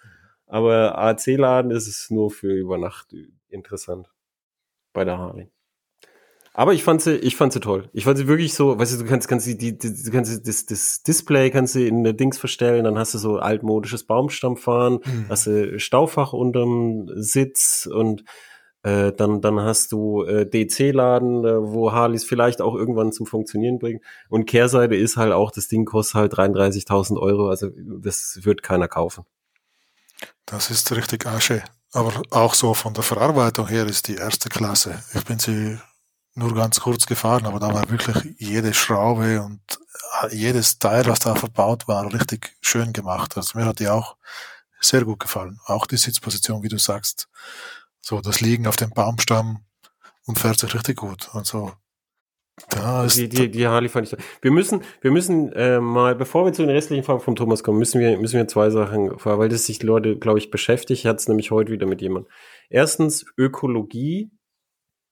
[0.46, 3.14] aber AC-Laden ist es nur für über Nacht
[3.48, 4.10] interessant
[4.92, 5.50] bei der Harley.
[6.52, 7.88] Aber ich fand sie, ich fand sie toll.
[7.92, 10.66] Ich fand sie wirklich so, weißt du, du kannst, kannst die, die, du kannst das,
[10.66, 15.26] das Display kannst du in der Dings verstellen, dann hast du so altmodisches Baumstammfahren, mhm.
[15.28, 18.24] hast du Staufach unterm Sitz und
[18.82, 23.78] äh, dann, dann hast du äh, DC-Laden, äh, wo Harleys vielleicht auch irgendwann zum Funktionieren
[23.78, 24.00] bringen.
[24.28, 27.48] Und Kehrseite ist halt auch, das Ding kostet halt 33.000 Euro.
[27.48, 29.24] Also das wird keiner kaufen.
[30.46, 31.62] Das ist richtig Asche.
[31.92, 35.02] Aber auch so von der Verarbeitung her ist die erste Klasse.
[35.14, 35.78] Ich bin sie
[36.34, 39.60] nur ganz kurz gefahren, aber da war wirklich jede Schraube und
[40.22, 43.36] äh, jedes Teil, was da verbaut war, richtig schön gemacht.
[43.36, 44.16] Also mir hat die auch
[44.80, 45.58] sehr gut gefallen.
[45.66, 47.28] Auch die Sitzposition, wie du sagst.
[48.00, 49.64] So, das Liegen auf dem Baumstamm
[50.26, 51.30] und fährt sich richtig gut.
[51.32, 51.72] Also,
[52.68, 54.18] da ist die, die, die Harley fand ich.
[54.42, 57.78] Wir müssen, wir müssen äh, mal, bevor wir zu den restlichen Fragen vom Thomas kommen,
[57.78, 61.00] müssen wir, müssen wir zwei Sachen, weil das sich Leute, glaube ich, beschäftigt.
[61.00, 62.30] Ich hatte es nämlich heute wieder mit jemandem.
[62.68, 64.30] Erstens Ökologie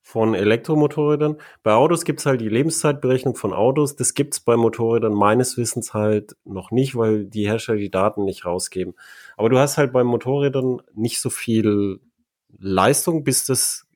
[0.02, 1.36] von Elektromotorrädern.
[1.62, 3.94] Bei Autos gibt's halt die Lebenszeitberechnung von Autos.
[3.94, 8.46] Das gibt's bei Motorrädern meines Wissens halt noch nicht, weil die Hersteller die Daten nicht
[8.46, 8.94] rausgeben.
[9.36, 12.00] Aber du hast halt bei Motorrädern nicht so viel
[12.56, 13.86] Leistung, bis das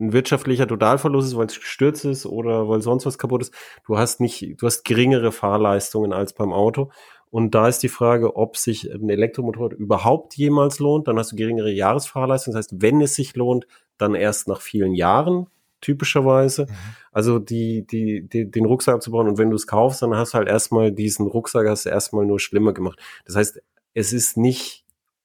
[0.00, 3.54] ein wirtschaftlicher Totalverlust ist, weil es gestürzt ist oder weil sonst was kaputt ist.
[3.86, 6.90] Du hast nicht, du hast geringere Fahrleistungen als beim Auto.
[7.30, 11.06] Und da ist die Frage, ob sich ein Elektromotorrad überhaupt jemals lohnt.
[11.06, 12.54] Dann hast du geringere Jahresfahrleistung.
[12.54, 13.66] Das heißt, wenn es sich lohnt,
[13.98, 15.46] dann erst nach vielen Jahren,
[15.80, 16.66] typischerweise.
[16.66, 16.74] Mhm.
[17.12, 19.28] Also die, die, die, den Rucksack abzubauen.
[19.28, 22.26] Und wenn du es kaufst, dann hast du halt erstmal diesen Rucksack, hast du erstmal
[22.26, 22.98] nur schlimmer gemacht.
[23.24, 23.62] Das heißt,
[23.94, 24.79] es ist nicht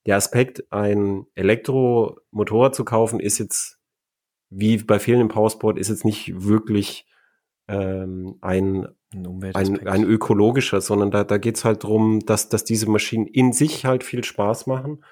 [0.05, 3.79] der Aspekt, ein Elektromotorrad zu kaufen, ist jetzt,
[4.49, 7.07] wie bei vielen im Powersport, ist jetzt nicht wirklich
[7.67, 13.25] ähm, ein, ein, ein ökologischer, sondern da, da geht's halt drum, dass, dass diese Maschinen
[13.25, 15.03] in sich halt viel Spaß machen.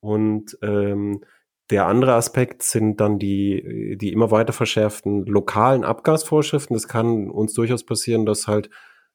[0.00, 1.24] Und ähm,
[1.70, 6.74] der andere Aspekt sind dann die, die immer weiter verschärften lokalen Abgasvorschriften.
[6.74, 8.68] Das kann uns durchaus passieren, dass halt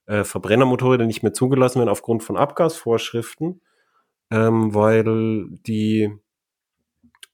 [0.08, 3.62] äh, Verbrennermotorräder nicht mehr zugelassen werden aufgrund von Abgasvorschriften
[4.32, 6.12] ähm, weil die,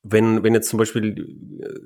[0.03, 1.35] wenn, wenn jetzt zum Beispiel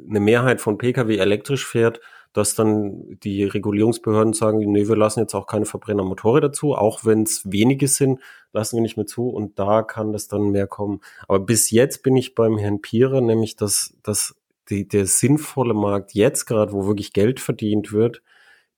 [0.10, 1.99] eine Mehrheit von Pkw elektrisch fährt,
[2.34, 7.24] dass dann die Regulierungsbehörden sagen, nee, wir lassen jetzt auch keine Verbrennermotorräder dazu, auch wenn
[7.24, 8.20] es wenige sind,
[8.53, 11.01] lassen wir nicht mehr zu und da kann das dann mehr kommen.
[11.28, 14.36] Aber bis jetzt bin ich beim Herrn Pierer, nämlich dass, dass
[14.70, 18.22] die, der sinnvolle Markt jetzt gerade, wo wirklich Geld verdient wird,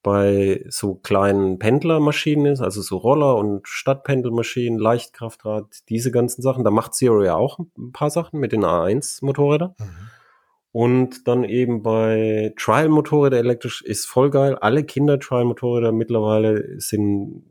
[0.04, 6.64] bei so kleinen Pendlermaschinen ist, also so Roller und Stadtpendelmaschinen, Leichtkraftrad, diese ganzen Sachen.
[6.64, 9.76] Da macht Zero ja auch ein paar Sachen mit den A1-Motorrädern.
[9.78, 9.86] Mhm.
[10.74, 14.56] Und dann eben bei Trial-Motorräder elektrisch ist voll geil.
[14.56, 17.44] Alle Kinder-Trial-Motorräder mittlerweile sind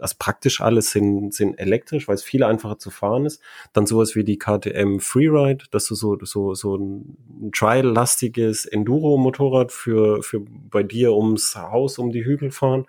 [0.00, 3.40] also praktisch alles sind, sind elektrisch, weil es viel einfacher zu fahren ist.
[3.72, 10.22] Dann sowas wie die KTM Freeride, dass du so, so, so ein Trial-lastiges Enduro-Motorrad für,
[10.22, 12.86] für bei dir ums Haus, um die Hügel fahren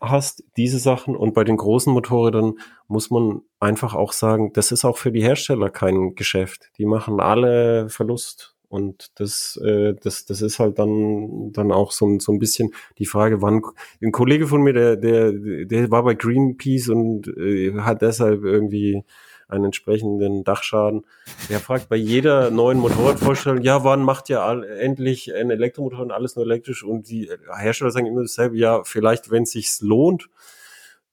[0.00, 1.16] hast, diese Sachen.
[1.16, 5.22] Und bei den großen Motorrädern muss man einfach auch sagen, das ist auch für die
[5.22, 6.70] Hersteller kein Geschäft.
[6.78, 8.54] Die machen alle Verlust.
[8.68, 12.72] Und das, äh, das, das ist halt dann, dann auch so, ein so ein bisschen
[12.98, 13.62] die Frage, wann
[14.02, 19.02] ein Kollege von mir, der, der, der war bei Greenpeace und äh, hat deshalb irgendwie
[19.48, 21.06] einen entsprechenden Dachschaden.
[21.48, 26.12] Der fragt bei jeder neuen Motorradvorstellung, ja, wann macht ihr all, endlich ein Elektromotor und
[26.12, 26.84] alles nur elektrisch?
[26.84, 30.28] Und die Hersteller sagen immer dasselbe, ja, vielleicht, wenn es sich lohnt.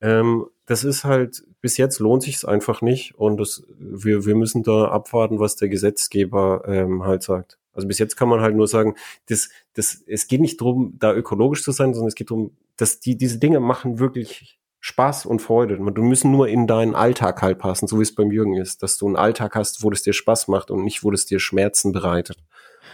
[0.02, 4.36] Ähm, das ist halt, bis jetzt lohnt sich es einfach nicht und das, wir, wir
[4.36, 7.58] müssen da abwarten, was der Gesetzgeber ähm, halt sagt.
[7.74, 8.94] Also bis jetzt kann man halt nur sagen,
[9.30, 13.00] das, das, es geht nicht darum, da ökologisch zu sein, sondern es geht darum, dass
[13.00, 15.78] die, diese Dinge machen wirklich Spaß und Freude.
[15.78, 19.00] Du müssen nur in deinen Alltag halt passen, so wie es beim Jürgen ist, dass
[19.00, 21.94] du einen Alltag hast, wo es dir Spaß macht und nicht, wo es dir Schmerzen
[21.94, 22.38] bereitet.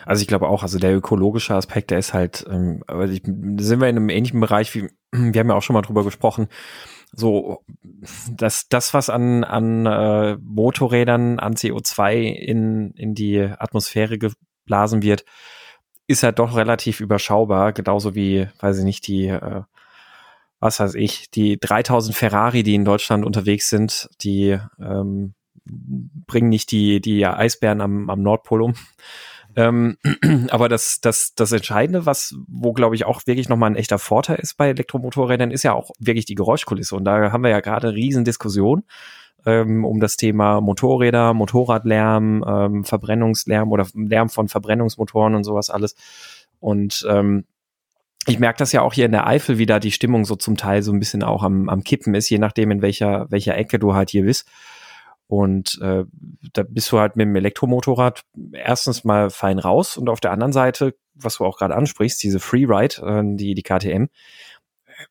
[0.05, 3.81] Also ich glaube auch, also der ökologische Aspekt, der ist halt, ähm, aber ich, sind
[3.81, 6.47] wir in einem ähnlichen Bereich wie, wir haben ja auch schon mal drüber gesprochen,
[7.11, 7.63] so
[8.29, 15.25] dass das, was an, an äh, Motorrädern, an CO2 in, in die Atmosphäre geblasen wird,
[16.07, 19.61] ist halt doch relativ überschaubar, genauso wie, weiß ich nicht, die äh,
[20.61, 25.33] was weiß ich, die 3000 Ferrari, die in Deutschland unterwegs sind, die ähm,
[25.65, 28.75] bringen nicht die, die Eisbären am, am Nordpol um.
[29.55, 29.97] Ähm,
[30.49, 34.37] aber das, das, das Entscheidende, was, wo glaube ich auch wirklich nochmal ein echter Vorteil
[34.37, 36.95] ist bei Elektromotorrädern, ist ja auch wirklich die Geräuschkulisse.
[36.95, 38.25] Und da haben wir ja gerade eine riesen
[39.45, 45.95] ähm, um das Thema Motorräder, Motorradlärm, ähm, Verbrennungslärm oder Lärm von Verbrennungsmotoren und sowas alles.
[46.59, 47.45] Und ähm,
[48.27, 50.57] ich merke das ja auch hier in der Eifel, wie da die Stimmung so zum
[50.57, 53.79] Teil so ein bisschen auch am, am Kippen ist, je nachdem, in welcher, welcher Ecke
[53.79, 54.47] du halt hier bist.
[55.31, 56.03] Und äh,
[56.51, 60.51] da bist du halt mit dem Elektromotorrad erstens mal fein raus und auf der anderen
[60.51, 64.07] Seite, was du auch gerade ansprichst, diese Freeride, äh, die, die KTM,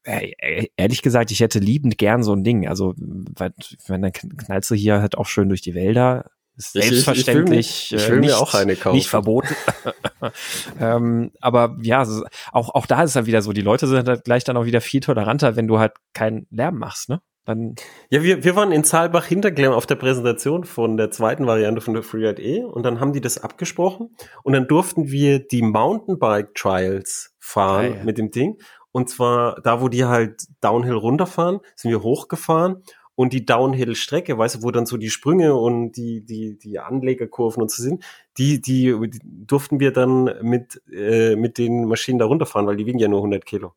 [0.04, 2.68] äh, äh, ehrlich gesagt, ich hätte liebend gern so ein Ding.
[2.68, 3.54] Also, weil,
[3.86, 8.00] wenn dann knallst du hier halt auch schön durch die Wälder, selbstverständlich ich, ich, will
[8.00, 8.96] mir, ich will nicht, auch eine kaufen.
[8.96, 9.56] nicht verboten.
[10.80, 12.06] ähm, aber ja,
[12.52, 14.66] auch, auch da ist es dann wieder so, die Leute sind halt gleich dann auch
[14.66, 17.22] wieder viel toleranter, wenn du halt keinen Lärm machst, ne?
[17.44, 17.74] Dann
[18.10, 21.94] ja, wir, wir waren in Zaalbach Hinterklemm auf der Präsentation von der zweiten Variante von
[21.94, 26.54] der Freeride E und dann haben die das abgesprochen und dann durften wir die Mountainbike
[26.54, 28.04] Trials fahren ah, ja.
[28.04, 28.58] mit dem Ding
[28.92, 32.82] und zwar da, wo die halt Downhill runterfahren, sind wir hochgefahren
[33.14, 37.62] und die Downhill-Strecke, weißt du, wo dann so die Sprünge und die, die, die Anlegerkurven
[37.62, 38.02] und so sind,
[38.38, 42.86] die, die, die durften wir dann mit, äh, mit den Maschinen da runterfahren, weil die
[42.86, 43.74] wiegen ja nur 100 Kilo.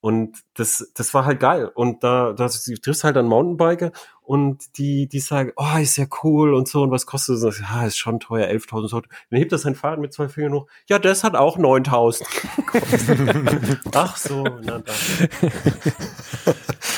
[0.00, 1.70] Und das, das war halt geil.
[1.74, 3.92] Und da, da du triffst halt dann Mountainbiker
[4.22, 6.82] und die, die sagen, oh, ist ja cool und so.
[6.82, 7.60] Und was kostet das?
[7.60, 9.00] Ja, ist schon teuer, 11.000 so.
[9.00, 10.66] Dann hebt das sein Fahrrad mit zwei Fingern hoch.
[10.88, 12.24] Ja, das hat auch 9.000
[13.94, 14.94] Ach so, na dann.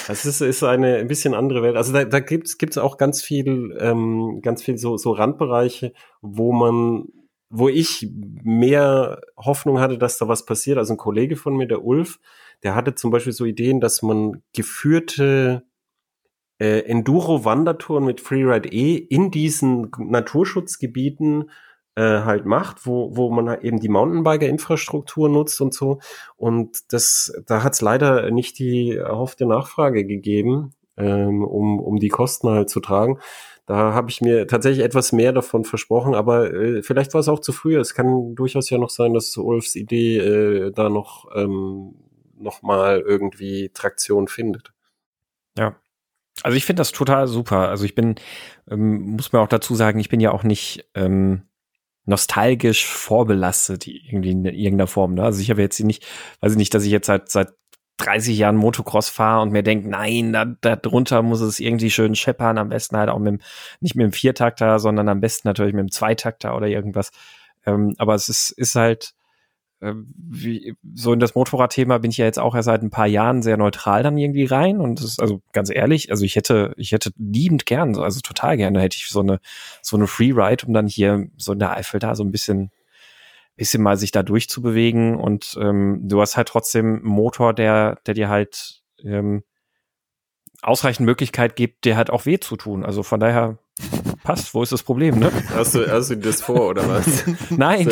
[0.07, 1.77] Das ist, ist eine ein bisschen andere Welt.
[1.77, 6.53] Also da, da gibt's gibt's auch ganz viel, ähm, ganz viel so, so Randbereiche, wo
[6.53, 7.07] man
[7.55, 8.09] wo ich
[8.43, 10.79] mehr Hoffnung hatte, dass da was passiert.
[10.79, 12.19] Also ein Kollege von mir, der Ulf,
[12.63, 15.65] der hatte zum Beispiel so Ideen, dass man geführte
[16.59, 21.51] äh, Enduro-Wandertouren mit Freeride E in diesen Naturschutzgebieten
[21.97, 25.99] äh, halt macht, wo, wo man halt eben die Mountainbiker-Infrastruktur nutzt und so.
[26.37, 32.09] Und das, da hat es leider nicht die erhoffte Nachfrage gegeben, ähm, um, um die
[32.09, 33.19] Kosten halt zu tragen.
[33.67, 37.41] Da habe ich mir tatsächlich etwas mehr davon versprochen, aber äh, vielleicht war es auch
[37.41, 37.77] zu früh.
[37.79, 41.95] Es kann durchaus ja noch sein, dass Ulfs Idee äh, da noch ähm,
[42.43, 44.72] nochmal irgendwie Traktion findet.
[45.57, 45.76] Ja.
[46.43, 47.68] Also ich finde das total super.
[47.68, 48.16] Also ich bin,
[48.70, 51.43] ähm, muss man auch dazu sagen, ich bin ja auch nicht ähm,
[52.05, 55.14] nostalgisch vorbelastet irgendwie in irgendeiner Form.
[55.14, 55.22] Ne?
[55.22, 56.07] Also ich habe jetzt nicht,
[56.40, 57.53] weiß ich nicht, dass ich jetzt seit, seit
[57.99, 62.14] 30 Jahren Motocross fahre und mir denke, nein, da, da drunter muss es irgendwie schön
[62.14, 63.40] scheppern, am besten halt auch mit dem,
[63.80, 67.12] nicht mit dem Viertakter, sondern am besten natürlich mit dem Zweitakter oder irgendwas.
[67.64, 69.14] Ähm, aber es ist, ist halt,
[69.83, 73.43] wie, so in das Motorradthema bin ich ja jetzt auch erst seit ein paar Jahren
[73.43, 76.93] sehr neutral dann irgendwie rein und das ist also ganz ehrlich, also ich hätte, ich
[76.93, 79.41] hätte liebend gern, also total gerne hätte ich so eine,
[79.83, 82.70] so eine Freeride, um dann hier so in der Eifel da so ein bisschen,
[83.57, 88.14] bisschen mal sich da durchzubewegen und ähm, du hast halt trotzdem einen Motor, der, der
[88.14, 89.43] dir halt ähm,
[90.62, 92.85] ausreichend Möglichkeit gibt, dir halt auch weh zu tun.
[92.85, 93.59] Also von daher
[94.23, 94.55] passt.
[94.55, 95.31] Wo ist das Problem, ne?
[95.55, 97.25] Hast du, hast du das vor, oder was?
[97.51, 97.89] Nein.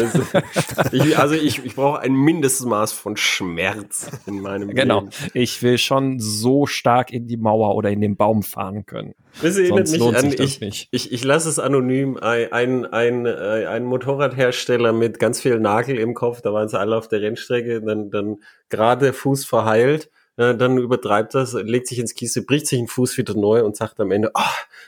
[0.92, 5.00] ich, also ich, ich brauche ein Mindestmaß von Schmerz in meinem genau.
[5.00, 5.10] Leben.
[5.10, 5.30] Genau.
[5.34, 9.14] Ich will schon so stark in die Mauer oder in den Baum fahren können.
[9.42, 10.88] Das erinnert Sonst mich an, ich, nicht.
[10.90, 15.98] ich, ich lasse es anonym, ein, ein, ein, äh, ein Motorradhersteller mit ganz viel Nagel
[15.98, 20.10] im Kopf, da waren sie alle auf der Rennstrecke, dann, dann gerade Fuß verheilt,
[20.40, 23.76] äh, dann übertreibt das, legt sich ins Kiesel, bricht sich den Fuß wieder neu und
[23.76, 24.40] sagt am Ende, oh,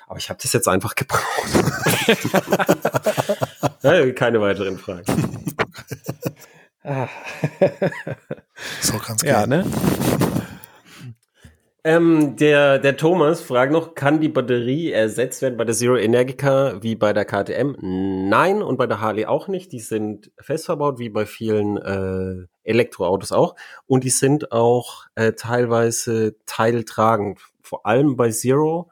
[0.06, 1.22] aber ich habe das jetzt einfach gebraucht.
[3.82, 5.04] ja, keine weiteren Fragen.
[8.80, 9.50] So kann's Ja, gehen.
[9.50, 9.64] ne?
[11.84, 16.80] Ähm, der, der Thomas fragt noch, kann die Batterie ersetzt werden bei der Zero Energica
[16.80, 17.74] wie bei der KTM?
[18.28, 19.72] Nein, und bei der Harley auch nicht.
[19.72, 23.56] Die sind fest verbaut, wie bei vielen äh, Elektroautos auch.
[23.86, 27.40] Und die sind auch äh, teilweise teiltragend.
[27.62, 28.90] Vor allem bei Zero,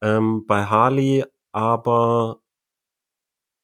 [0.00, 2.40] ähm, bei Harley aber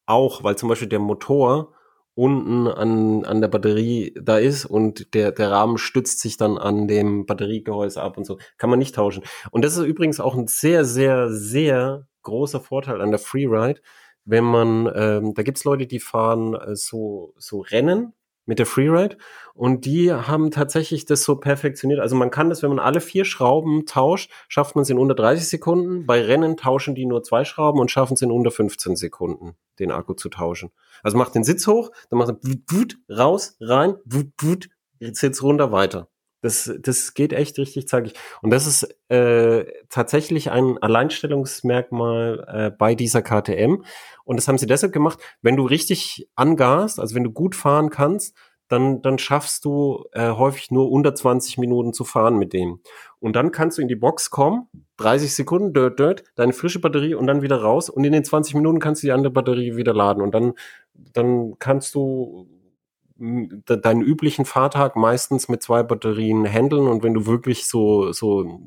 [0.07, 1.73] auch, weil zum Beispiel der Motor
[2.19, 6.89] unten an, an der Batterie da ist und der, der Rahmen stützt sich dann an
[6.89, 8.39] dem Batteriegehäuse ab und so.
[8.57, 9.23] Kann man nicht tauschen.
[9.53, 13.81] Und das ist übrigens auch ein sehr, sehr, sehr großer Vorteil an der Freeride,
[14.25, 18.13] wenn man, ähm, da gibt's Leute, die fahren äh, so, so Rennen
[18.49, 19.19] mit der Freeride
[19.53, 22.01] und die haben tatsächlich das so perfektioniert.
[22.01, 25.15] Also man kann das, wenn man alle vier Schrauben tauscht, schafft man es in unter
[25.15, 26.07] 30 Sekunden.
[26.07, 29.91] Bei Rennen tauschen die nur zwei Schrauben und schaffen es in unter 15 Sekunden, den
[29.91, 30.71] Akku zu tauschen.
[31.03, 35.43] Also macht den Sitz hoch, dann macht er wut, wut, raus, rein, wut, wut, Sitz
[35.43, 36.09] runter, weiter.
[36.41, 38.15] Das, das geht echt richtig zackig.
[38.43, 43.83] Und das ist äh, tatsächlich ein Alleinstellungsmerkmal äh, bei dieser KTM.
[44.25, 47.91] Und das haben sie deshalb gemacht, wenn du richtig angast, also wenn du gut fahren
[47.91, 48.37] kannst,
[48.69, 52.81] dann, dann schaffst du äh, häufig nur unter 20 Minuten zu fahren mit dem.
[53.19, 54.69] Und dann kannst du in die Box kommen,
[54.99, 57.89] 30 Sekunden, dirt, dirt, deine frische Batterie und dann wieder raus.
[57.89, 60.23] Und in den 20 Minuten kannst du die andere Batterie wieder laden.
[60.23, 60.53] Und dann,
[60.95, 62.47] dann kannst du
[63.19, 66.87] deinen üblichen Fahrtag meistens mit zwei Batterien handeln.
[66.87, 68.61] Und wenn du wirklich so, so,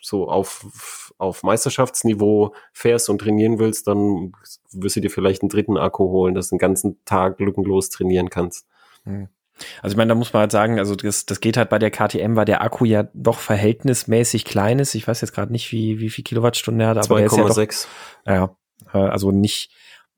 [0.00, 4.32] so auf, auf Meisterschaftsniveau fährst und trainieren willst, dann
[4.72, 8.30] wirst du dir vielleicht einen dritten Akku holen, dass du den ganzen Tag lückenlos trainieren
[8.30, 8.66] kannst.
[9.82, 11.90] Also ich meine, da muss man halt sagen, also das, das geht halt bei der
[11.90, 14.94] KTM, weil der Akku ja doch verhältnismäßig klein ist.
[14.94, 17.44] Ich weiß jetzt gerade nicht, wie, wie viel Kilowattstunden er hat, aber er ist ja
[17.44, 17.86] doch, 2,6.
[18.26, 18.56] ja,
[18.92, 19.70] äh, also nicht,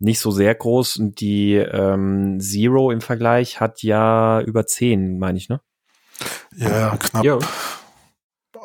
[0.05, 0.97] nicht so sehr groß.
[0.99, 5.61] Und die ähm, Zero im Vergleich hat ja über 10, meine ich, ne?
[6.57, 7.39] Ja, knapp Ja.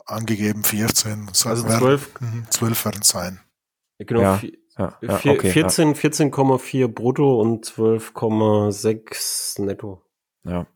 [0.05, 1.29] angegeben 14.
[1.33, 2.21] So Also werden- 12.
[2.21, 3.39] Mhm, 12 werden es sein.
[3.97, 4.41] Genau, Ja,
[4.77, 5.49] Ja, ja okay.
[5.51, 10.01] 14, 14,4 brutto und 12,6 netto.
[10.45, 10.51] Ja.
[10.51, 10.67] ja.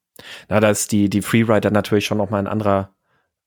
[0.49, 2.93] Na, da ist die, die Freerider natürlich schon nochmal ein anderer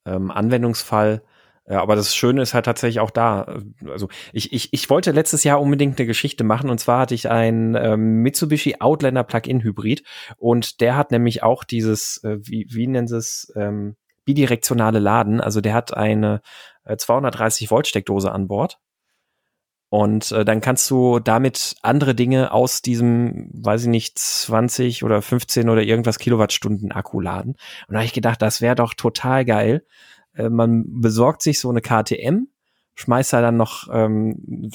[0.04, 1.22] ähm, Anwendungsfall.
[1.68, 3.58] Ja, aber das Schöne ist halt tatsächlich auch da.
[3.88, 7.28] Also ich, ich, ich wollte letztes Jahr unbedingt eine Geschichte machen und zwar hatte ich
[7.28, 10.04] einen ähm, Mitsubishi Outlander Plug-in Hybrid
[10.36, 15.40] und der hat nämlich auch dieses, äh, wie, wie nennen sie es, ähm, bidirektionale Laden.
[15.40, 16.40] Also der hat eine
[16.84, 18.78] äh, 230 Volt Steckdose an Bord
[19.88, 25.22] und äh, dann kannst du damit andere Dinge aus diesem, weiß ich nicht, 20 oder
[25.22, 27.52] 15 oder irgendwas Kilowattstunden Akku laden.
[27.86, 29.84] Und da habe ich gedacht, das wäre doch total geil.
[30.36, 32.48] Äh, man besorgt sich so eine KTM,
[32.94, 34.70] schmeißt da dann noch, ähm,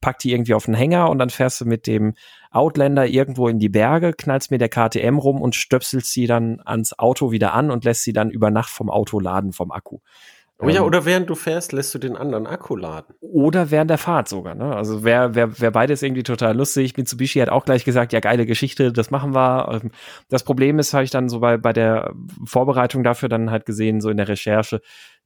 [0.00, 2.14] packt die irgendwie auf den Hänger und dann fährst du mit dem
[2.50, 6.98] Outlander irgendwo in die Berge, knallst mit der KTM rum und stöpselst sie dann ans
[6.98, 9.98] Auto wieder an und lässt sie dann über Nacht vom Auto laden, vom Akku.
[10.64, 13.14] Oh ja, Ähm, oder während du fährst, lässt du den anderen Akku laden.
[13.20, 14.54] oder während der Fahrt sogar.
[14.54, 14.74] Ne?
[14.74, 16.96] Also wer, wer, wer beides irgendwie total lustig.
[16.96, 19.80] Mitsubishi hat auch gleich gesagt, ja geile Geschichte, das machen wir.
[19.82, 19.90] Ähm,
[20.28, 22.12] Das Problem ist, habe ich dann so bei, bei der
[22.44, 24.80] Vorbereitung dafür dann halt gesehen, so in der Recherche,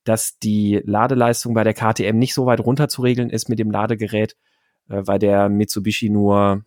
[0.04, 3.70] dass die Ladeleistung bei der KTM nicht so weit runter zu regeln ist mit dem
[3.70, 4.36] Ladegerät,
[4.88, 6.64] äh, weil der Mitsubishi nur,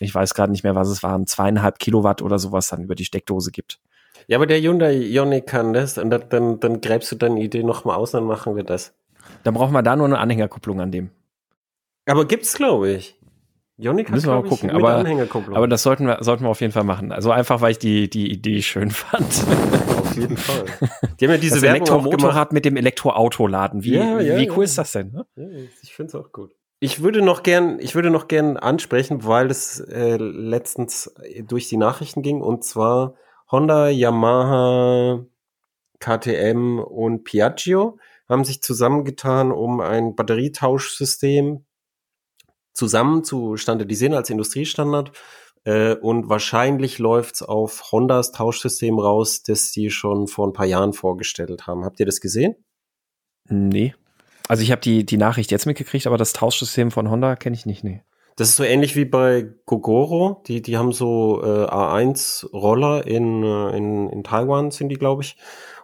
[0.00, 3.04] ich weiß gerade nicht mehr, was es waren, zweieinhalb Kilowatt oder sowas dann über die
[3.04, 3.78] Steckdose gibt.
[4.26, 7.62] Ja, aber der Hyundai Ioniq kann das und dann, dann, dann gräbst du deine Idee
[7.62, 8.94] nochmal aus, dann machen wir das.
[9.42, 11.10] Dann brauchen wir da nur eine Anhängerkupplung an dem.
[12.06, 13.18] Aber gibt's, glaube ich.
[13.76, 15.56] Ioniq hat, Müssen wir mal gucken, ich, mit aber- Anhängerkupplung.
[15.56, 17.10] Aber das sollten wir, sollten wir auf jeden Fall machen.
[17.12, 19.24] Also einfach, weil ich die, die Idee schön fand.
[19.98, 20.64] auf jeden Fall.
[21.18, 21.78] Die haben ja diese das Werbung.
[21.82, 23.82] Elektromotorrad mit dem Elektroauto laden.
[23.82, 24.62] Wie, Ja, ja, wie cool ja.
[24.64, 25.10] ist das denn?
[25.10, 25.26] Ne?
[25.36, 25.46] Ja,
[25.82, 26.52] ich finde es auch gut.
[26.78, 31.12] Ich würde noch gern, ich würde noch gern ansprechen, weil es äh, letztens
[31.48, 33.14] durch die Nachrichten ging und zwar
[33.50, 35.24] Honda, Yamaha,
[36.00, 41.64] KTM und Piaggio haben sich zusammengetan, um ein Batterietauschsystem
[42.72, 45.12] zusammen zu standardisieren als Industriestandard.
[45.64, 50.92] Äh, und wahrscheinlich läuft's auf Hondas Tauschsystem raus, das sie schon vor ein paar Jahren
[50.92, 51.84] vorgestellt haben.
[51.84, 52.54] Habt ihr das gesehen?
[53.48, 53.94] Nee.
[54.48, 57.64] Also ich habe die, die Nachricht jetzt mitgekriegt, aber das Tauschsystem von Honda kenne ich
[57.64, 57.82] nicht.
[57.82, 58.02] Nee.
[58.36, 60.42] Das ist so ähnlich wie bei Gogoro.
[60.46, 65.36] Die, die haben so äh, A1-Roller in, äh, in, in Taiwan, sind die, glaube ich.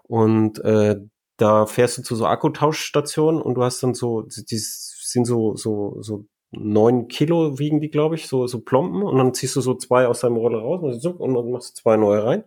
[0.04, 0.96] Und äh,
[1.36, 5.96] da fährst du zu so Akkutauschstationen und du hast dann so, die sind so, so,
[6.02, 9.02] so neun Kilo wiegen die, glaube ich, so, so Plomben.
[9.02, 12.24] Und dann ziehst du so zwei aus deinem Roller raus und dann machst zwei neue
[12.24, 12.44] rein,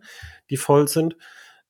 [0.50, 1.16] die voll sind.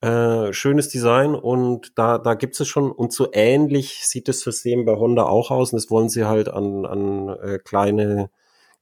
[0.05, 2.93] Äh, schönes Design und da, da gibt es schon.
[2.93, 5.73] Und so ähnlich sieht das System bei Honda auch aus.
[5.73, 8.31] Und das wollen sie halt an, an äh, kleine,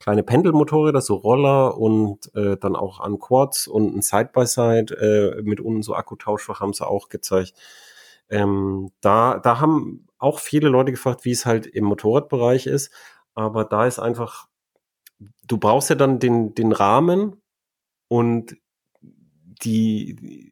[0.00, 4.96] kleine Pendelmotorräder, so Roller und äh, dann auch an Quads und ein Side-by-Side
[5.38, 7.54] äh, mit unten so Akkutauschfach haben sie auch gezeigt.
[8.28, 12.90] Ähm, da, da haben auch viele Leute gefragt, wie es halt im Motorradbereich ist.
[13.36, 14.48] Aber da ist einfach,
[15.46, 17.40] du brauchst ja dann den, den Rahmen
[18.08, 18.56] und
[19.62, 20.51] die,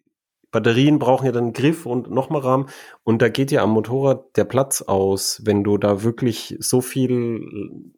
[0.51, 2.67] Batterien brauchen ja dann Griff und nochmal Rahmen.
[3.05, 7.93] Und da geht ja am Motorrad der Platz aus, wenn du da wirklich so viel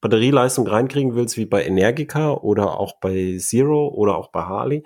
[0.00, 4.84] Batterieleistung reinkriegen willst wie bei Energica oder auch bei Zero oder auch bei Harley,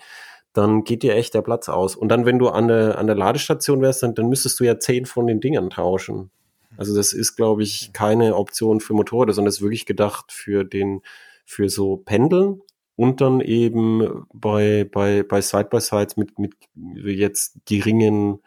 [0.52, 1.96] dann geht dir echt der Platz aus.
[1.96, 4.78] Und dann, wenn du an der, an der Ladestation wärst, dann, dann müsstest du ja
[4.78, 6.30] zehn von den Dingern tauschen.
[6.76, 11.02] Also das ist, glaube ich, keine Option für Motorräder, sondern ist wirklich gedacht für den,
[11.44, 12.62] für so Pendeln
[12.96, 18.42] und dann eben bei, bei, bei Side-by-Sides mit, mit jetzt geringen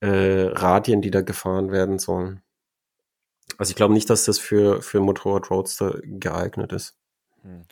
[0.00, 2.42] äh, Radien, die da gefahren werden sollen.
[3.56, 6.96] Also ich glaube nicht, dass das für, für Motorrad Roadster geeignet ist.
[7.42, 7.64] Hm.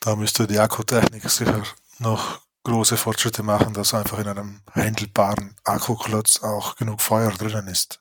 [0.00, 1.62] Da müsste die Akkutechnik sicher
[1.98, 8.00] noch große Fortschritte machen, dass einfach in einem handelbaren Akkuklotz auch genug Feuer drinnen ist.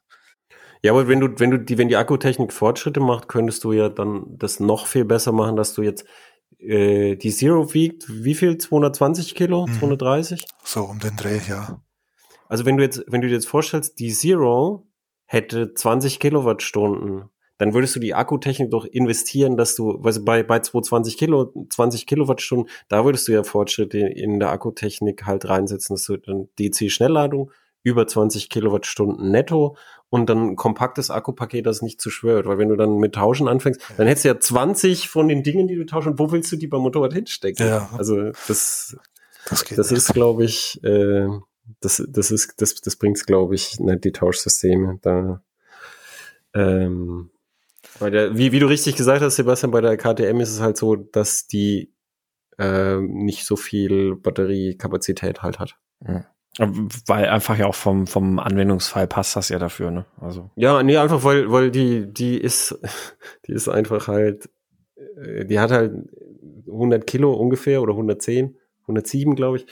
[0.83, 3.89] Ja, aber wenn du, wenn du die, wenn die Akkutechnik Fortschritte macht, könntest du ja
[3.89, 6.05] dann das noch viel besser machen, dass du jetzt
[6.59, 8.57] äh, die Zero wiegt wie viel?
[8.57, 9.67] 220 Kilo?
[9.67, 9.73] Mhm.
[9.73, 10.45] 230?
[10.63, 11.81] So um den Dreh, ja.
[12.47, 14.87] Also wenn du jetzt, wenn du dir jetzt vorstellst, die Zero
[15.25, 20.59] hätte 20 Kilowattstunden, dann würdest du die Akkutechnik doch investieren, dass du, also bei, bei
[20.59, 26.05] 220 Kilo, 20 Kilowattstunden, da würdest du ja Fortschritte in der Akkutechnik halt reinsetzen, dass
[26.05, 27.51] du dann DC-Schnellladung
[27.83, 29.77] über 20 Kilowattstunden netto
[30.09, 32.45] und dann ein kompaktes Akkupaket, das nicht zu schwört.
[32.45, 35.67] Weil wenn du dann mit Tauschen anfängst, dann hättest du ja 20 von den Dingen,
[35.67, 36.11] die du tauschen.
[36.11, 37.67] Und wo willst du die beim Motorrad hinstecken?
[37.67, 37.89] Ja.
[37.97, 38.97] Also das,
[39.49, 41.27] das, das ist, glaube ich, äh,
[41.81, 44.99] das, das ist, das, das bringt's, glaube ich, nicht die Tauschsysteme.
[45.01, 45.43] Da,
[46.53, 47.31] ähm,
[47.99, 50.77] bei der, wie, wie du richtig gesagt hast, Sebastian, bei der KTM ist es halt
[50.77, 51.93] so, dass die
[52.57, 55.75] äh, nicht so viel Batteriekapazität halt hat.
[56.07, 56.25] Ja.
[56.57, 60.05] Weil einfach ja auch vom, vom Anwendungsfall passt das ja dafür, ne?
[60.19, 60.49] Also.
[60.55, 62.79] Ja, nee, einfach weil, weil die, die ist,
[63.47, 64.49] die ist einfach halt,
[65.17, 65.93] äh, die hat halt
[66.65, 69.67] 100 Kilo ungefähr oder 110, 107, glaube ich.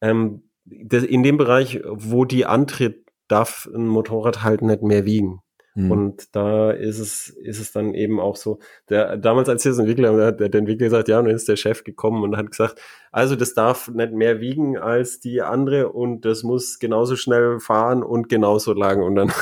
[0.00, 5.40] Ähm, das, in dem Bereich, wo die antritt, darf ein Motorrad halt nicht mehr wiegen.
[5.74, 5.90] Mhm.
[5.90, 8.58] Und da ist es, ist es dann eben auch so,
[8.88, 11.56] der, damals als entwickelt haben, hat der, der Entwickler gesagt, ja, und dann ist der
[11.56, 12.80] Chef gekommen und hat gesagt,
[13.12, 18.02] also das darf nicht mehr wiegen als die andere und das muss genauso schnell fahren
[18.02, 19.32] und genauso lang und dann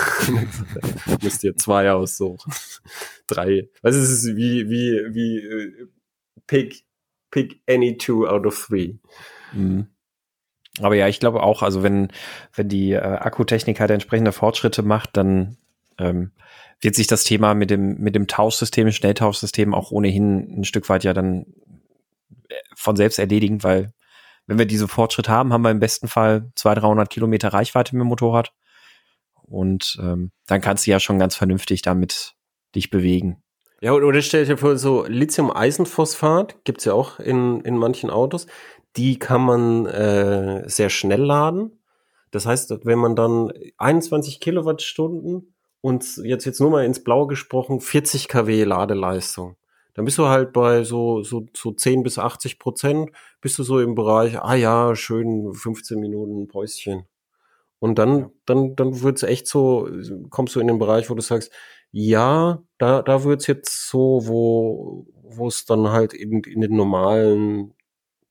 [1.23, 2.53] müsst ihr zwei aussuchen.
[3.27, 3.71] Drei.
[3.83, 5.87] Also es ist wie, wie, wie, äh,
[6.47, 6.85] pick,
[7.31, 8.95] pick any two out of three.
[9.53, 9.87] Mhm.
[10.81, 12.09] Aber ja, ich glaube auch, also wenn,
[12.55, 15.57] wenn die äh, Akkutechnik halt entsprechende Fortschritte macht, dann
[15.99, 16.33] ähm,
[16.81, 21.05] wird sich das Thema mit dem, mit dem Tauschsystem, Schnelltauschsystem auch ohnehin ein Stück weit
[21.05, 21.47] ja dann
[22.49, 23.93] äh, von selbst erledigen, weil
[24.47, 28.05] wenn wir diese Fortschritte haben, haben wir im besten Fall 200, 300 Kilometer Reichweite mit
[28.05, 28.53] dem Motorrad.
[29.43, 32.35] Und ähm, dann kannst du ja schon ganz vernünftig damit
[32.75, 33.43] dich bewegen.
[33.81, 38.47] Ja, oder stell dir vor, so Lithium-Eisenphosphat gibt's ja auch in, in manchen Autos.
[38.97, 41.83] Die kann man äh, sehr schnell laden.
[42.31, 45.55] Das heißt, wenn man dann 21 Kilowattstunden
[45.87, 49.55] und jetzt, jetzt nur mal ins Blaue gesprochen, 40 kW Ladeleistung.
[49.95, 53.79] Dann bist du halt bei so, so, so 10 bis 80 Prozent, bist du so
[53.79, 57.05] im Bereich, ah ja, schön 15 Minuten Päuschen.
[57.79, 59.89] Und dann, dann, dann wird's echt so,
[60.29, 61.53] kommst du in den Bereich, wo du sagst,
[61.93, 67.75] ja, da, da wird's jetzt so, wo, wo es dann halt in, in den normalen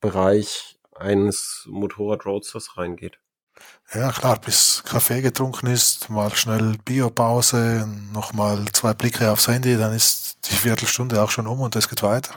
[0.01, 3.17] Bereich eines Motorrad-Roadsters reingeht.
[3.93, 9.93] Ja, klar, bis Kaffee getrunken ist, mal schnell Biopause, nochmal zwei Blicke aufs Handy, dann
[9.93, 12.33] ist die Viertelstunde auch schon um und es geht weiter.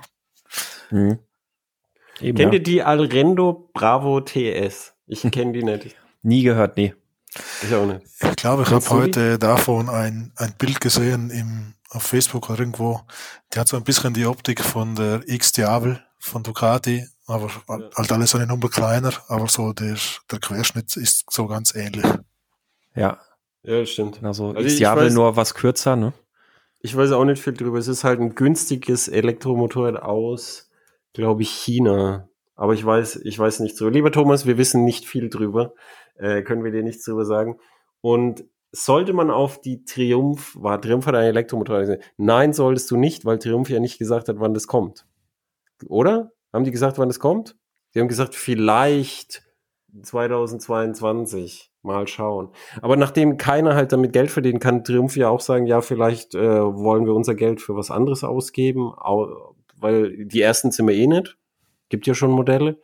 [0.91, 1.19] Mhm.
[2.21, 2.59] Eben, Kennt ja.
[2.59, 4.95] ihr die Alrendo Bravo TS?
[5.07, 5.97] Ich kenne die nicht.
[6.23, 6.95] Nie gehört, nee.
[7.63, 8.05] Ich auch nicht.
[8.23, 13.01] Ich glaube, ich habe heute davon ein, ein Bild gesehen im, auf Facebook oder irgendwo.
[13.53, 17.91] Die hat so ein bisschen die Optik von der X-Diabel von Ducati aber ja.
[17.95, 19.97] halt alles eine Nummer kleiner, aber so der,
[20.31, 22.07] der Querschnitt ist so ganz ähnlich.
[22.95, 23.19] Ja.
[23.63, 24.23] Ja, stimmt.
[24.23, 26.15] Also, also ist Jahre nur was kürzer, ne?
[26.81, 27.79] Ich weiß auch nicht viel drüber.
[27.79, 30.71] Es ist halt ein günstiges Elektromotorrad aus,
[31.13, 32.29] glaube ich, China.
[32.55, 33.89] Aber ich weiß, ich weiß nicht so.
[33.89, 35.75] Lieber Thomas, wir wissen nicht viel drüber.
[36.17, 37.59] Äh, können wir dir nichts drüber sagen.
[38.01, 43.25] Und sollte man auf die Triumph, war Triumph hat ein Elektromotorrad Nein, solltest du nicht,
[43.25, 45.07] weil Triumph ja nicht gesagt hat, wann das kommt.
[45.87, 46.33] Oder?
[46.53, 47.57] Haben die gesagt, wann es kommt?
[47.95, 49.43] Die haben gesagt, vielleicht
[50.03, 51.73] 2022.
[51.83, 52.51] Mal schauen.
[52.83, 56.61] Aber nachdem keiner halt damit Geld verdienen kann, Triumph ja auch sagen, ja, vielleicht äh,
[56.61, 58.93] wollen wir unser Geld für was anderes ausgeben,
[59.77, 61.39] weil die ersten sind wir eh nicht.
[61.89, 62.81] Gibt ja schon Modelle.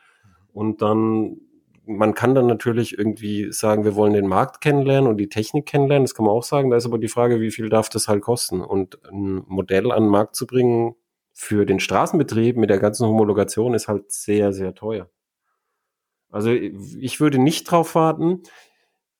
[0.53, 1.39] Und dann,
[1.85, 6.05] man kann dann natürlich irgendwie sagen, wir wollen den Markt kennenlernen und die Technik kennenlernen.
[6.05, 6.71] Das kann man auch sagen.
[6.71, 8.61] Da ist aber die Frage, wie viel darf das halt kosten?
[8.61, 10.95] Und ein Modell an den Markt zu bringen
[11.35, 15.11] für den Straßenbetrieb mit der ganzen Homologation ist halt sehr, sehr teuer.
[16.30, 18.43] Also ich würde nicht drauf warten.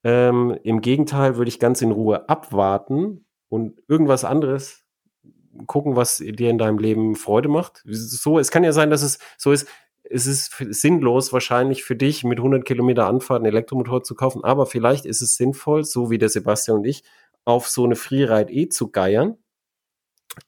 [0.05, 4.85] Ähm, Im Gegenteil würde ich ganz in Ruhe abwarten und irgendwas anderes
[5.67, 7.83] gucken, was dir in deinem Leben Freude macht.
[7.85, 9.69] So, es kann ja sein, dass es so ist.
[10.03, 14.67] Es ist sinnlos wahrscheinlich für dich mit 100 Kilometer Anfahrt einen Elektromotor zu kaufen, aber
[14.67, 17.05] vielleicht ist es sinnvoll, so wie der Sebastian und ich,
[17.47, 19.39] auf so eine Freeride E zu geiern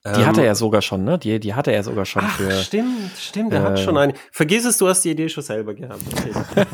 [0.05, 1.19] die ähm, hatte er sogar schon, ne?
[1.19, 2.51] Die, die hatte er sogar schon ach, für.
[2.53, 4.15] Stimmt, stimmt, der äh, hat schon eine.
[4.31, 6.01] Vergiss es, du hast die Idee schon selber gehabt.
[6.13, 6.33] Okay.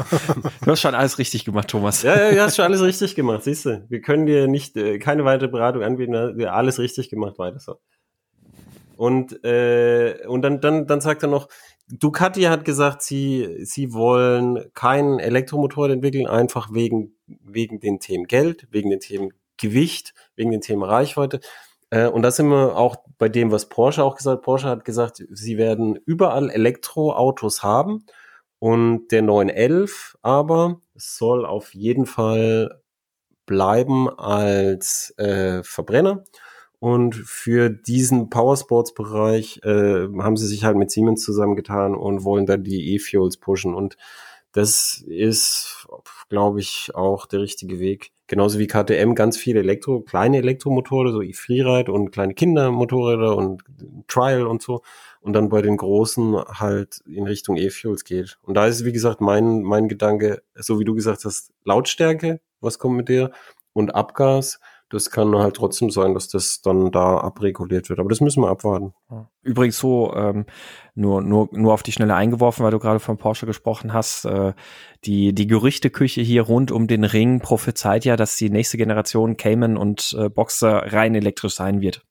[0.64, 2.02] du hast schon alles richtig gemacht, Thomas.
[2.02, 3.84] Ja, ja, du hast schon alles richtig gemacht, siehst du.
[3.88, 7.80] Wir können dir nicht äh, keine weitere Beratung anbieten, wir alles richtig gemacht, weiter so.
[8.96, 11.48] Und, äh, und dann, dann, dann sagt er noch,
[11.88, 18.66] Ducati hat gesagt, sie, sie wollen keinen Elektromotor entwickeln, einfach wegen, wegen den Themen Geld,
[18.70, 21.40] wegen den Themen Gewicht, wegen den Themen Reichweite.
[21.92, 24.44] Äh, und da sind wir auch bei dem, was Porsche auch gesagt hat.
[24.44, 28.06] Porsche hat gesagt, sie werden überall Elektroautos haben.
[28.58, 32.80] Und der 911 aber soll auf jeden Fall
[33.46, 36.24] bleiben als äh, Verbrenner.
[36.78, 42.64] Und für diesen Powersports-Bereich äh, haben sie sich halt mit Siemens zusammengetan und wollen dann
[42.64, 43.74] die E-Fuels pushen.
[43.74, 43.96] Und
[44.52, 45.86] das ist,
[46.28, 48.11] glaube ich, auch der richtige Weg.
[48.32, 53.62] Genauso wie KTM ganz viele Elektro, kleine Elektromotoren, so e-Freeride und kleine Kindermotorräder und
[54.08, 54.80] Trial und so.
[55.20, 58.38] Und dann bei den großen halt in Richtung E-Fuels geht.
[58.40, 62.78] Und da ist, wie gesagt, mein, mein Gedanke, so wie du gesagt hast, Lautstärke, was
[62.78, 63.32] kommt mit der?
[63.74, 64.60] Und Abgas,
[64.92, 67.98] das kann halt trotzdem sein, dass das dann da abreguliert wird.
[67.98, 68.92] Aber das müssen wir abwarten.
[69.42, 70.44] Übrigens so, ähm,
[70.94, 74.26] nur, nur, nur auf die Schnelle eingeworfen, weil du gerade von Porsche gesprochen hast.
[74.26, 74.52] Äh,
[75.04, 79.78] die, die Gerüchteküche hier rund um den Ring prophezeit ja, dass die nächste Generation Cayman
[79.78, 82.04] und äh, Boxer rein elektrisch sein wird.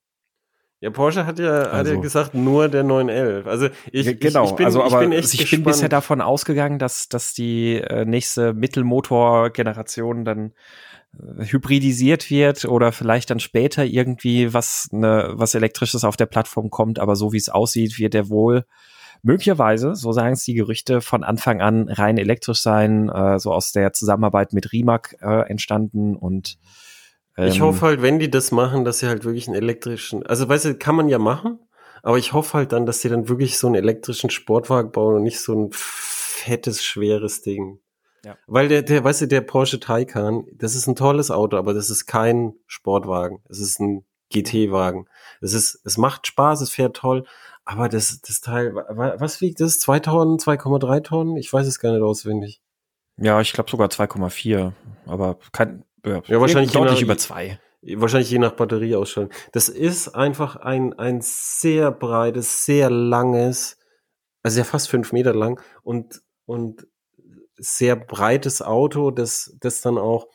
[0.79, 3.45] Ja, Porsche hat ja, also, hat ja also gesagt, nur der 911.
[3.45, 5.89] Also ich, ja, genau, ich, ich bin, also, aber ich bin, echt ich bin bisher
[5.89, 10.53] davon ausgegangen, dass, dass die äh, nächste Mittelmotor-Generation dann
[11.13, 16.99] hybridisiert wird oder vielleicht dann später irgendwie was ne, was elektrisches auf der Plattform kommt,
[16.99, 18.65] aber so wie es aussieht, wird der wohl
[19.21, 23.71] möglicherweise, so sagen es die Gerüchte, von Anfang an rein elektrisch sein, äh, so aus
[23.71, 26.57] der Zusammenarbeit mit Rimac äh, entstanden und
[27.37, 30.47] ähm, ich hoffe halt, wenn die das machen, dass sie halt wirklich einen elektrischen, also
[30.47, 31.59] weißt du, kann man ja machen,
[32.03, 35.23] aber ich hoffe halt dann, dass sie dann wirklich so einen elektrischen Sportwagen bauen und
[35.23, 37.79] nicht so ein fettes, schweres Ding.
[38.23, 38.37] Ja.
[38.45, 41.89] Weil der, der, weißt du, der Porsche Taycan, das ist ein tolles Auto, aber das
[41.89, 43.41] ist kein Sportwagen.
[43.49, 45.07] Es ist ein GT-Wagen.
[45.41, 47.25] Es ist, es macht Spaß, es fährt toll,
[47.65, 49.79] aber das, das Teil, was wiegt das?
[49.79, 51.37] Zwei Tonnen, 2,3 Tonnen?
[51.37, 52.61] Ich weiß es gar nicht auswendig.
[53.17, 54.71] Ja, ich glaube sogar 2,4,
[55.05, 57.59] aber kein, ja, ja wahrscheinlich deutlich nach, über zwei.
[57.81, 59.31] Wahrscheinlich je nach Batterieausstellung.
[59.51, 63.77] Das ist einfach ein, ein sehr breites, sehr langes,
[64.43, 66.87] also ja fast fünf Meter lang und, und
[67.61, 70.27] sehr breites Auto, das, das dann auch,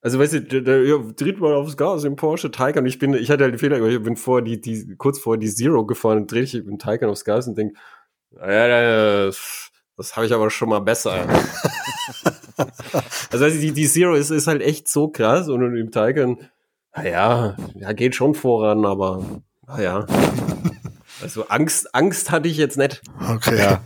[0.00, 2.86] also weißt du, ja, dreht mal aufs Gas im Porsche Taycan.
[2.86, 5.52] Ich bin, ich hatte halt den Fehler, ich bin vor die, die, kurz vor die
[5.52, 7.74] Zero gefahren und drehe ich dem Taycan aufs Gas und denke,
[8.32, 11.12] ja, das, das habe ich aber schon mal besser.
[13.30, 16.38] also weißt du, die, die Zero ist, ist halt echt so krass und im Taycan,
[16.94, 20.06] naja, ja, geht schon voran, aber naja.
[21.22, 23.02] Also Angst, Angst hatte ich jetzt nicht.
[23.28, 23.58] Okay.
[23.58, 23.84] Ja.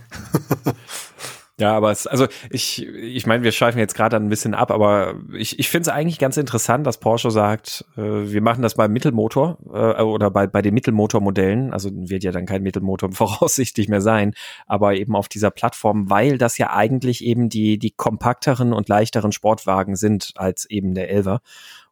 [1.57, 5.15] Ja, aber es, also ich, ich meine, wir schweifen jetzt gerade ein bisschen ab, aber
[5.33, 8.91] ich, ich finde es eigentlich ganz interessant, dass Porsche sagt, äh, wir machen das beim
[8.91, 14.01] Mittelmotor äh, oder bei, bei den Mittelmotormodellen, also wird ja dann kein Mittelmotor voraussichtlich mehr
[14.01, 14.33] sein,
[14.67, 19.31] aber eben auf dieser Plattform, weil das ja eigentlich eben die, die kompakteren und leichteren
[19.31, 21.39] Sportwagen sind als eben der Elver.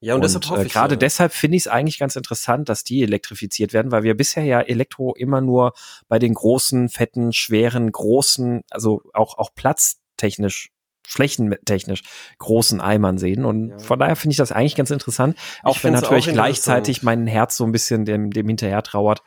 [0.03, 2.83] Ja, und, und deshalb hoffe äh, gerade deshalb finde ich es eigentlich ganz interessant, dass
[2.83, 5.73] die elektrifiziert werden, weil wir bisher ja Elektro immer nur
[6.09, 10.71] bei den großen, fetten, schweren, großen, also auch, auch platztechnisch
[11.07, 12.01] flächentechnisch
[12.37, 13.45] großen Eimern sehen.
[13.45, 13.79] Und ja.
[13.79, 17.55] von daher finde ich das eigentlich ganz interessant, auch ich wenn natürlich gleichzeitig mein Herz
[17.55, 19.21] so ein bisschen dem, dem hinterher trauert,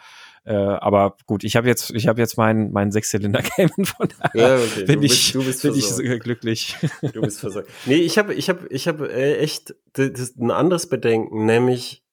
[0.47, 4.59] äh, aber gut, ich habe jetzt, ich habe jetzt meinen meinen Sechszylinder Cayman von daher
[4.59, 4.85] ja, okay.
[4.85, 6.77] bin du ich, du bist bin ich glücklich.
[7.13, 7.69] Du bist versorgt.
[7.85, 12.05] Nee, ich habe, ich habe, ich habe äh, echt ein anderes Bedenken, nämlich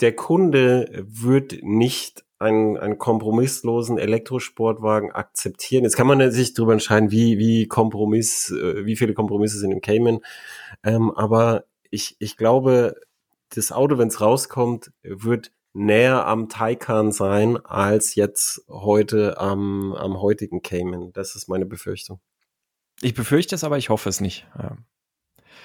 [0.00, 5.84] der Kunde wird nicht einen, einen kompromisslosen Elektrosportwagen akzeptieren.
[5.84, 9.80] Jetzt kann man sich darüber entscheiden, wie, wie Kompromiss, äh, wie viele Kompromisse sind im
[9.80, 10.20] Cayman.
[10.82, 12.96] Ähm, aber ich, ich glaube,
[13.54, 20.20] das Auto, wenn es rauskommt, wird näher am Taycan sein als jetzt heute am, am
[20.20, 21.12] heutigen Cayman.
[21.12, 22.20] Das ist meine Befürchtung.
[23.02, 24.46] Ich befürchte es, aber ich hoffe es nicht.
[24.56, 24.76] Ja.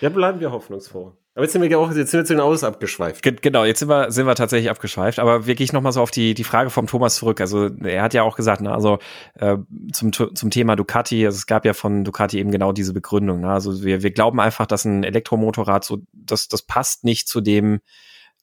[0.02, 1.14] Ja, bleiben wir hoffnungsvoll.
[1.36, 3.22] Aber jetzt sind wir auch, jetzt sind wir zu den Autos abgeschweift.
[3.22, 5.19] Ge genau, jetzt sind wir, sind wir tatsächlich abgeschweift.
[5.19, 7.41] Aber wirklich nochmal so auf die, die Frage vom Thomas zurück.
[7.41, 8.99] Also, er hat ja auch gesagt, ne, also,
[9.36, 9.57] äh,
[9.91, 13.41] zum, zum Thema Ducati, also es gab ja von Ducati eben genau diese Begründung.
[13.41, 13.52] Ne?
[13.52, 17.80] Also, wir, wir glauben einfach, dass ein Elektromotorrad so, das, das passt nicht zu dem,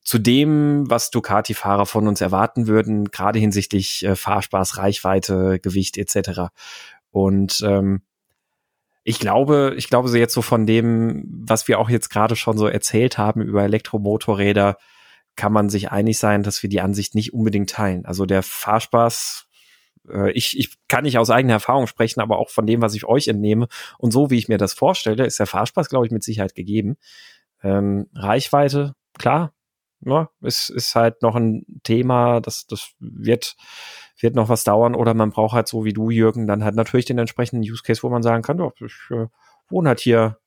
[0.06, 6.52] zu dem, was Ducati-Fahrer von uns erwarten würden, gerade hinsichtlich äh, Fahrspaß, Reichweite, Gewicht etc.
[7.10, 8.02] Und ähm,
[9.02, 12.56] ich glaube, ich glaube so jetzt so von dem, was wir auch jetzt gerade schon
[12.56, 14.78] so erzählt haben über Elektromotorräder,
[15.34, 18.06] kann man sich einig sein, dass wir die Ansicht nicht unbedingt teilen.
[18.06, 19.48] Also der Fahrspaß,
[20.08, 23.06] äh, ich, ich kann nicht aus eigener Erfahrung sprechen, aber auch von dem, was ich
[23.06, 23.66] euch entnehme
[23.98, 26.96] und so, wie ich mir das vorstelle, ist der Fahrspaß, glaube ich, mit Sicherheit gegeben.
[27.60, 29.52] Ähm, Reichweite, klar,
[30.01, 33.56] ja, ist, ist halt noch ein Thema, das, das wird,
[34.20, 37.06] wird noch was dauern oder man braucht halt so wie du, Jürgen, dann halt natürlich
[37.06, 39.27] den entsprechenden Use Case, wo man sagen kann, doch, ich äh,
[39.68, 40.39] wohne halt hier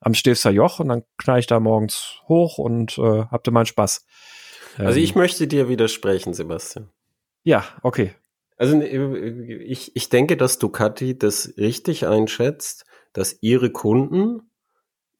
[0.00, 3.66] am Stilfser Joch und dann knall ich da morgens hoch und äh, hab da mal
[3.66, 4.04] Spaß.
[4.78, 6.90] Also ich ähm, möchte dir widersprechen, Sebastian.
[7.44, 8.14] Ja, okay.
[8.58, 14.50] Also ich, ich denke, dass Ducati das richtig einschätzt, dass ihre Kunden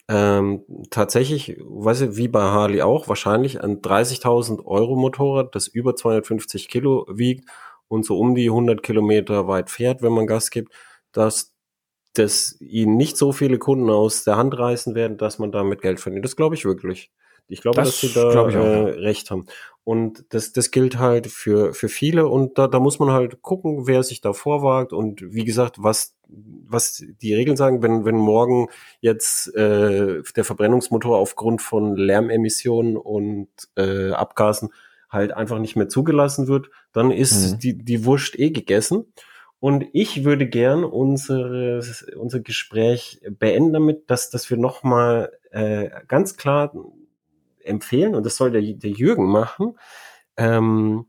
[0.09, 5.97] ähm, tatsächlich, weiß ich, wie bei Harley auch, wahrscheinlich ein 30.000 Euro Motorrad, das über
[5.97, 7.49] 250 Kilo wiegt
[7.89, 10.73] und so um die 100 Kilometer weit fährt, wenn man Gas gibt,
[11.13, 11.53] dass
[12.15, 16.01] das ihnen nicht so viele Kunden aus der Hand reißen werden, dass man damit Geld
[16.01, 16.25] verdient.
[16.25, 17.11] Das glaube ich wirklich.
[17.49, 19.47] Ich glaube, das dass sie da äh, recht haben.
[19.87, 23.87] Und das, das gilt halt für, für viele und da, da muss man halt gucken,
[23.87, 28.67] wer sich da vorwagt und wie gesagt, was, was die Regeln sagen, wenn, wenn morgen
[28.99, 33.47] jetzt äh, der Verbrennungsmotor aufgrund von Lärmemissionen und
[33.77, 34.71] äh, Abgasen
[35.09, 37.59] halt einfach nicht mehr zugelassen wird, dann ist mhm.
[37.61, 39.13] die, die Wurst eh gegessen.
[39.61, 41.81] Und ich würde gern unsere,
[42.19, 46.73] unser Gespräch beenden damit, dass, dass wir nochmal äh, ganz klar
[47.67, 49.79] empfehlen, und das soll der, der Jürgen machen,
[50.37, 51.07] ähm,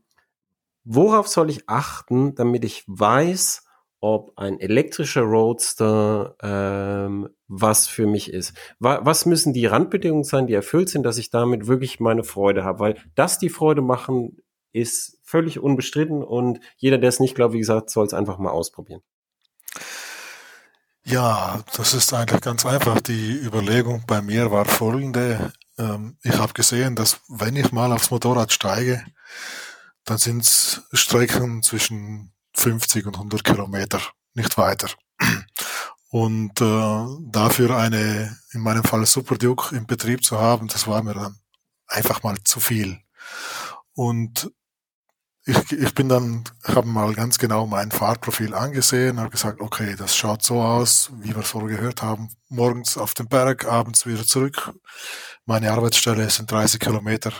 [0.84, 3.64] worauf soll ich achten, damit ich weiß,
[4.00, 8.54] ob ein elektrischer Roadster ähm, was für mich ist.
[8.78, 12.78] Was müssen die Randbedingungen sein, die erfüllt sind, dass ich damit wirklich meine Freude habe?
[12.78, 14.38] Weil das die Freude machen,
[14.72, 18.50] ist völlig unbestritten und jeder, der es nicht glaubt, wie gesagt, soll es einfach mal
[18.50, 19.02] ausprobieren.
[21.04, 23.00] Ja, das ist eigentlich ganz einfach.
[23.00, 25.52] Die Überlegung bei mir war folgende.
[25.78, 29.04] Ähm, ich habe gesehen, dass wenn ich mal aufs Motorrad steige,
[30.04, 34.00] dann sind es Strecken zwischen 50 und 100 Kilometer,
[34.34, 34.88] nicht weiter.
[36.10, 41.02] Und äh, dafür eine, in meinem Fall Super Duke im Betrieb zu haben, das war
[41.02, 41.38] mir dann
[41.86, 42.98] einfach mal zu viel.
[43.92, 44.50] Und
[45.48, 50.14] ich, ich bin dann, habe mal ganz genau mein Fahrprofil angesehen, habe gesagt, okay, das
[50.14, 54.74] schaut so aus, wie wir vorher gehört haben, morgens auf den Berg, abends wieder zurück.
[55.46, 57.32] Meine Arbeitsstelle sind 30 Kilometer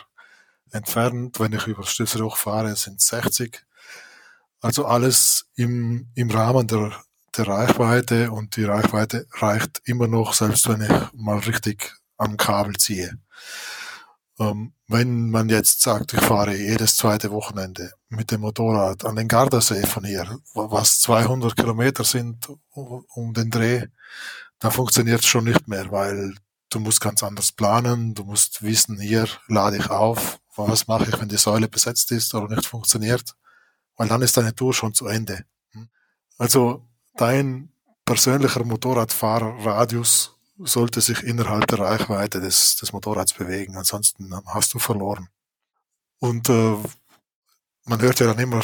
[0.73, 1.39] entfernt.
[1.39, 3.63] Wenn ich über Stilfser fahre, sind 60.
[4.63, 6.93] Also alles im, im Rahmen der,
[7.37, 12.75] der Reichweite und die Reichweite reicht immer noch, selbst wenn ich mal richtig am Kabel
[12.77, 13.19] ziehe.
[14.39, 19.29] Ähm, wenn man jetzt sagt, ich fahre jedes zweite Wochenende mit dem Motorrad an den
[19.29, 23.87] Gardasee von hier, was 200 Kilometer sind um den Dreh,
[24.61, 26.35] dann funktioniert es schon nicht mehr, weil
[26.71, 31.21] du musst ganz anders planen, du musst wissen, hier lade ich auf, was mache ich,
[31.21, 33.35] wenn die Säule besetzt ist oder nicht funktioniert
[33.99, 35.45] weil dann ist deine Tour schon zu Ende.
[35.73, 35.89] Hm?
[36.39, 37.71] Also dein
[38.07, 45.29] persönlicher Motorradfahrerradius sollte sich innerhalb der Reichweite des, des Motorrads bewegen, ansonsten hast du verloren.
[46.19, 46.77] Und äh,
[47.85, 48.63] man hört ja dann immer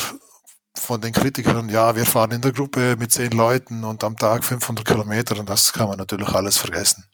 [0.77, 4.45] von den Kritikern, ja, wir fahren in der Gruppe mit zehn Leuten und am Tag
[4.45, 7.05] 500 Kilometer und das kann man natürlich alles vergessen.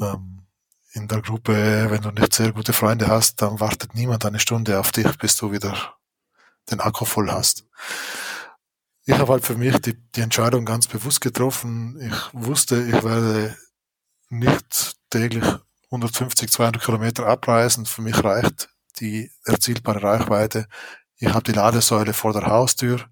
[0.00, 0.42] Ähm,
[0.92, 4.78] in der Gruppe, wenn du nicht sehr gute Freunde hast, dann wartet niemand eine Stunde
[4.80, 5.96] auf dich, bis du wieder
[6.70, 7.64] den Akku voll hast.
[9.04, 12.00] Ich habe halt für mich die, die Entscheidung ganz bewusst getroffen.
[12.00, 13.56] Ich wusste, ich werde
[14.28, 15.44] nicht täglich
[15.90, 17.86] 150, 200 Kilometer abreisen.
[17.86, 18.68] Für mich reicht
[19.00, 20.66] die erzielbare Reichweite.
[21.18, 23.04] Ich habe die Ladesäule vor der Haustür.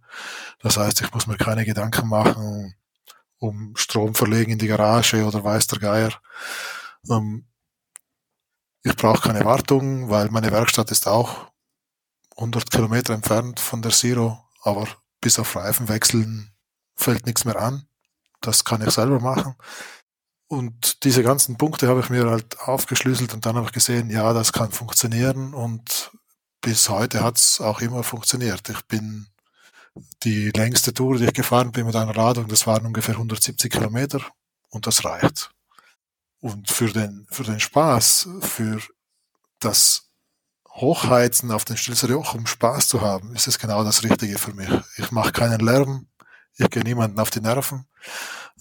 [0.61, 2.75] Das heißt, ich muss mir keine Gedanken machen
[3.45, 6.13] um Strom verlegen in die Garage oder weiß der Geier.
[7.11, 7.47] Ähm,
[8.83, 11.51] ich brauche keine Wartung, weil meine Werkstatt ist auch
[12.37, 14.89] 100 Kilometer entfernt von der Zero, aber
[15.21, 16.53] bis auf Reifen wechseln
[16.97, 17.87] fällt nichts mehr an.
[18.41, 19.55] Das kann ich selber machen.
[20.55, 24.33] Und diese ganzen Punkte habe ich mir halt aufgeschlüsselt und dann habe ich gesehen, ja,
[24.33, 26.13] das kann funktionieren und
[26.61, 28.69] bis heute hat es auch immer funktioniert.
[28.69, 29.27] Ich bin
[30.23, 34.21] die längste Tour, die ich gefahren bin mit einer Ladung, das waren ungefähr 170 Kilometer
[34.71, 35.51] und das reicht.
[36.41, 38.81] Und für den, für den Spaß, für
[39.59, 40.11] das
[40.69, 44.55] Hochheizen auf den Stilzer Joch, um Spaß zu haben, ist es genau das Richtige für
[44.55, 44.71] mich.
[44.99, 46.07] Ich mache keinen Lärm,
[46.57, 47.87] ich gehe niemanden auf die Nerven.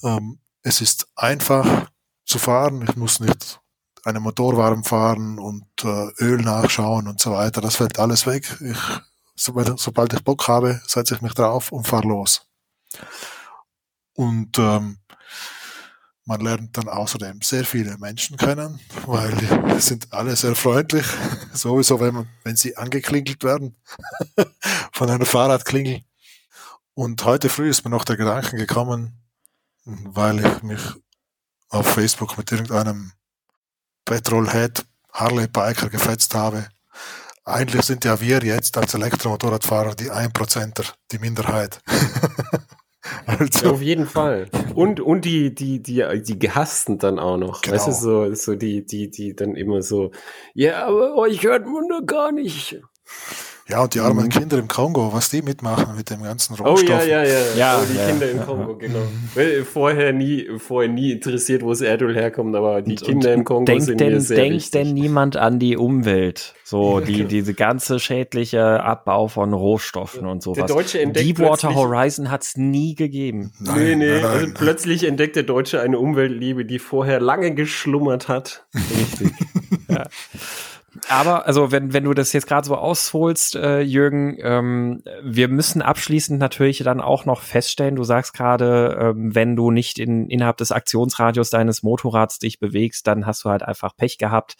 [0.03, 1.91] Ähm, es ist einfach
[2.25, 3.59] zu fahren, ich muss nicht
[4.05, 7.61] einen Motor warm fahren und äh, Öl nachschauen und so weiter.
[7.61, 8.57] Das fällt alles weg.
[8.61, 8.77] Ich,
[9.35, 12.45] sobald, sobald ich Bock habe, setze ich mich drauf und fahre los.
[14.13, 14.97] Und ähm,
[16.25, 21.05] man lernt dann außerdem sehr viele Menschen kennen, weil die sind alle sehr freundlich.
[21.53, 23.75] Sowieso, wenn, man, wenn sie angeklingelt werden
[24.93, 26.03] von einer Fahrradklingel.
[26.93, 29.22] Und heute früh ist mir noch der Gedanke gekommen,
[29.85, 30.81] weil ich mich
[31.69, 33.11] auf Facebook mit irgendeinem
[34.05, 36.67] Petrolhead Harley Biker gefetzt habe.
[37.45, 41.81] Eigentlich sind ja wir jetzt als Elektromotorradfahrer die Einprozenter, die Minderheit.
[43.25, 43.65] Also.
[43.65, 44.49] Ja, auf jeden Fall.
[44.75, 47.61] Und, und die, die, die, die gehassten dann auch noch.
[47.61, 47.75] Genau.
[47.75, 50.11] Weißt du, so, so die, die, die dann immer so,
[50.53, 52.81] ja, aber euch hört man doch gar nicht.
[53.69, 54.29] Ja, und die armen mhm.
[54.29, 57.01] Kinder im Kongo, was die mitmachen mit dem ganzen Rohstoff.
[57.01, 57.39] Oh ja, ja, ja.
[57.55, 58.99] ja oh, die ja, Kinder im Kongo, genau.
[59.35, 63.39] Weil vorher nie, vorher nie interessiert, wo das Erdöl herkommt, aber die und, Kinder und
[63.39, 64.71] im Kongo denkt sind denn, mir sehr Denkt wichtig.
[64.71, 66.55] denn niemand an die Umwelt?
[66.65, 67.29] So, die, genau.
[67.29, 70.57] diese ganze schädliche Abbau von Rohstoffen und sowas.
[70.57, 73.53] Der Deutsche entdeckt Deepwater Horizon hat's nie gegeben.
[73.59, 74.21] Nein, nee, nee.
[74.21, 78.65] Nein, also plötzlich entdeckt der Deutsche eine Umweltliebe, die vorher lange geschlummert hat.
[78.75, 79.31] Richtig.
[79.87, 80.03] ja.
[81.09, 85.81] Aber also wenn wenn du das jetzt gerade so ausholst, äh, Jürgen, ähm, wir müssen
[85.81, 87.95] abschließend natürlich dann auch noch feststellen.
[87.95, 93.07] Du sagst gerade, ähm, wenn du nicht in innerhalb des Aktionsradius deines Motorrads dich bewegst,
[93.07, 94.55] dann hast du halt einfach Pech gehabt.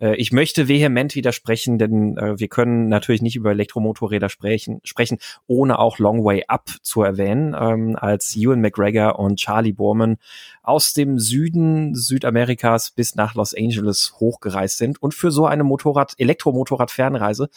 [0.00, 5.18] Äh, ich möchte vehement widersprechen, denn äh, wir können natürlich nicht über Elektromotorräder sprechen, sprechen,
[5.46, 10.18] ohne auch Long Way Up zu erwähnen, ähm, als Ewan McGregor und Charlie Borman
[10.62, 16.14] aus dem Süden Südamerikas bis nach Los Angeles hochgereist sind und für so eine Motorrad,
[16.18, 17.48] Elektromotorrad-Fernreise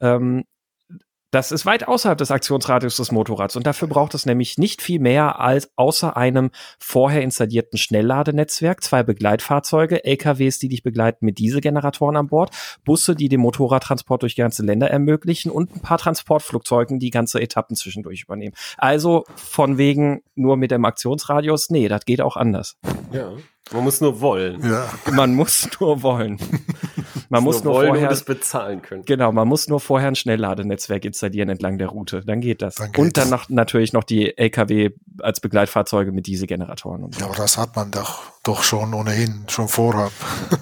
[0.00, 0.44] ähm,
[1.32, 5.00] das ist weit außerhalb des Aktionsradius des Motorrads und dafür braucht es nämlich nicht viel
[5.00, 12.16] mehr als außer einem vorher installierten Schnellladenetzwerk, zwei Begleitfahrzeuge, LKWs, die dich begleiten mit Dieselgeneratoren
[12.16, 12.50] an Bord,
[12.84, 17.76] Busse, die den Motorradtransport durch ganze Länder ermöglichen und ein paar Transportflugzeugen, die ganze Etappen
[17.76, 18.54] zwischendurch übernehmen.
[18.78, 22.76] Also von wegen nur mit dem Aktionsradius, nee, das geht auch anders.
[23.12, 23.32] Ja.
[23.72, 24.64] Man muss nur wollen.
[24.64, 24.88] Ja.
[25.12, 26.38] Man muss nur wollen.
[27.28, 29.04] Man muss nur, nur vorher es bezahlen können.
[29.04, 32.22] Genau, man muss nur vorher ein Schnellladenetzwerk installieren entlang der Route.
[32.24, 32.76] Dann geht das.
[32.76, 34.90] Dann und dann noch, natürlich noch die LKW
[35.20, 37.04] als Begleitfahrzeuge mit Dieselgeneratoren.
[37.04, 37.20] Und so.
[37.20, 40.12] Ja, aber das hat man doch, doch schon ohnehin, schon vorab.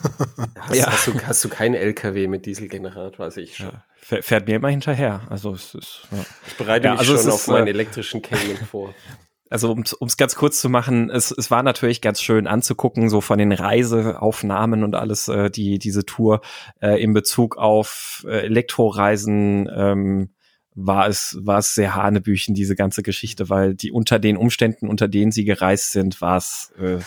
[0.61, 0.86] hast, ja.
[0.86, 3.24] hast, du, hast du keinen LKW mit Dieselgenerator?
[3.24, 3.66] Also ich schon.
[3.69, 3.82] Ja.
[4.20, 5.23] Fährt mir immer hinterher.
[5.31, 6.19] Also es ist, ja.
[6.47, 8.95] Ich bereite mich also schon auf meinen äh, elektrischen Cayman vor
[9.51, 13.21] also um es ganz kurz zu machen, es, es war natürlich ganz schön anzugucken, so
[13.21, 16.41] von den Reiseaufnahmen und alles, äh, die diese Tour
[16.81, 20.31] äh, in Bezug auf äh, Elektroreisen ähm,
[20.75, 25.09] war es war es sehr hanebüchen diese ganze Geschichte, weil die unter den Umständen, unter
[25.09, 26.99] denen sie gereist sind, war es äh,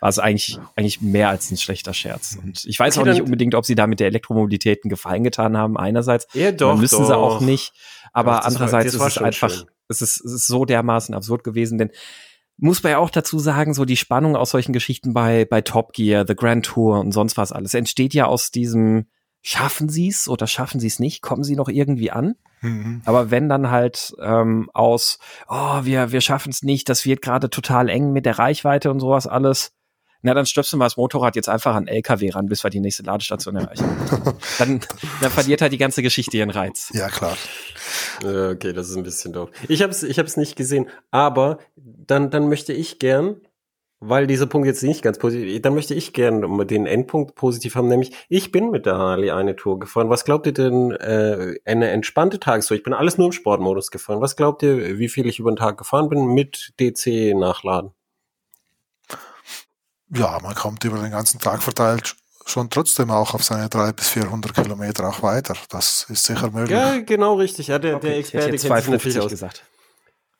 [0.00, 2.38] war es eigentlich eigentlich mehr als ein schlechter Scherz.
[2.42, 5.24] Und ich weiß okay, auch nicht unbedingt, ob sie da mit der Elektromobilität einen Gefallen
[5.24, 5.76] getan haben.
[5.76, 7.06] Einerseits ja, doch, müssen doch.
[7.06, 7.72] sie auch nicht,
[8.12, 11.44] aber ja, andererseits war, ist es einfach schön es ist, es ist so dermaßen absurd
[11.44, 11.90] gewesen, denn
[12.56, 15.92] muss man ja auch dazu sagen, so die Spannung aus solchen Geschichten bei, bei Top
[15.92, 19.06] Gear, The Grand Tour und sonst was alles entsteht ja aus diesem,
[19.42, 22.34] schaffen sie es oder schaffen sie es nicht, kommen sie noch irgendwie an?
[22.60, 23.02] Mhm.
[23.04, 27.48] Aber wenn dann halt ähm, aus, oh, wir, wir schaffen es nicht, das wird gerade
[27.48, 29.77] total eng mit der Reichweite und sowas alles,
[30.22, 33.04] na, dann stöpseln wir das Motorrad jetzt einfach an LKW ran, bis wir die nächste
[33.04, 33.84] Ladestation erreichen.
[34.58, 34.80] dann,
[35.20, 36.90] dann verliert halt die ganze Geschichte ihren Reiz.
[36.92, 37.36] Ja, klar.
[38.22, 39.50] Okay, das ist ein bisschen doof.
[39.68, 43.40] Ich habe es ich hab's nicht gesehen, aber dann, dann möchte ich gern,
[44.00, 47.88] weil dieser Punkt jetzt nicht ganz positiv, dann möchte ich gern den Endpunkt positiv haben,
[47.88, 50.10] nämlich ich bin mit der Harley eine Tour gefahren.
[50.10, 52.76] Was glaubt ihr denn, äh, eine entspannte Tagestour?
[52.76, 54.20] Ich bin alles nur im Sportmodus gefahren.
[54.20, 57.92] Was glaubt ihr, wie viel ich über den Tag gefahren bin mit DC nachladen?
[60.10, 62.16] Ja, man kommt über den ganzen Tag verteilt
[62.48, 65.54] schon trotzdem auch auf seine 300 bis 400 Kilometer auch weiter.
[65.70, 66.70] Das ist sicher möglich.
[66.70, 67.68] Ja, genau richtig.
[67.68, 68.06] Ja, der, okay.
[68.06, 69.30] der Experte kennt sich natürlich aus.
[69.30, 69.64] gesagt.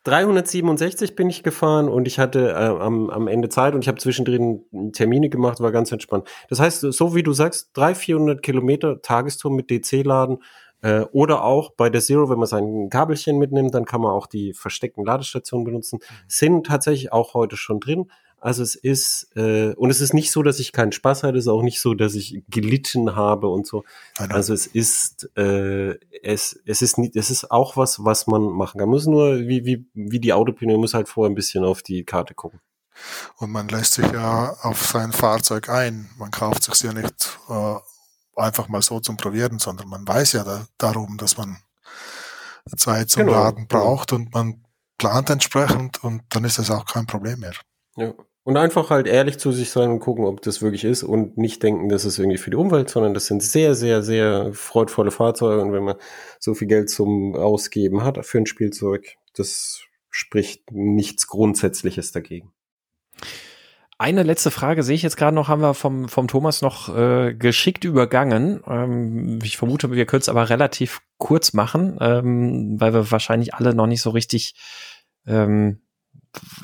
[0.04, 3.98] 367 bin ich gefahren und ich hatte äh, am, am Ende Zeit und ich habe
[3.98, 6.26] zwischendrin Termine gemacht, war ganz entspannt.
[6.48, 10.38] Das heißt, so wie du sagst, 300, 400 Kilometer Tagestour mit DC-Laden
[10.80, 14.28] Äh, oder auch bei der Zero, wenn man sein Kabelchen mitnimmt, dann kann man auch
[14.28, 15.98] die versteckten Ladestationen benutzen.
[16.28, 18.12] Sind tatsächlich auch heute schon drin.
[18.40, 21.44] Also es ist, äh, und es ist nicht so, dass ich keinen Spaß hatte, es
[21.44, 23.84] ist auch nicht so, dass ich gelitten habe und so.
[24.18, 24.36] Nein, nein.
[24.36, 28.78] Also es ist, äh, es, es ist nicht, es ist auch was, was man machen
[28.78, 28.88] kann.
[28.88, 31.82] Man muss nur, wie, wie, wie die Autopine, man muss halt vorher ein bisschen auf
[31.82, 32.60] die Karte gucken.
[33.36, 36.10] Und man lässt sich ja auf sein Fahrzeug ein.
[36.18, 37.76] Man kauft sich ja nicht äh,
[38.36, 41.58] einfach mal so zum Probieren, sondern man weiß ja da, darum, dass man
[42.76, 43.84] Zeit zum Genau, Laden genau.
[43.84, 44.64] braucht und man
[44.98, 47.54] plant entsprechend und dann ist das auch kein Problem mehr.
[47.96, 48.12] Ja.
[48.48, 51.62] Und einfach halt ehrlich zu sich sein und gucken, ob das wirklich ist und nicht
[51.62, 55.60] denken, das ist irgendwie für die Umwelt, sondern das sind sehr, sehr, sehr freudvolle Fahrzeuge
[55.60, 55.96] und wenn man
[56.38, 62.54] so viel Geld zum Ausgeben hat für ein Spielzeug, das spricht nichts Grundsätzliches dagegen.
[63.98, 67.34] Eine letzte Frage sehe ich jetzt gerade noch, haben wir vom, vom Thomas noch äh,
[67.34, 68.62] geschickt übergangen.
[68.66, 73.74] Ähm, ich vermute, wir können es aber relativ kurz machen, ähm, weil wir wahrscheinlich alle
[73.74, 74.54] noch nicht so richtig,
[75.26, 75.82] ähm,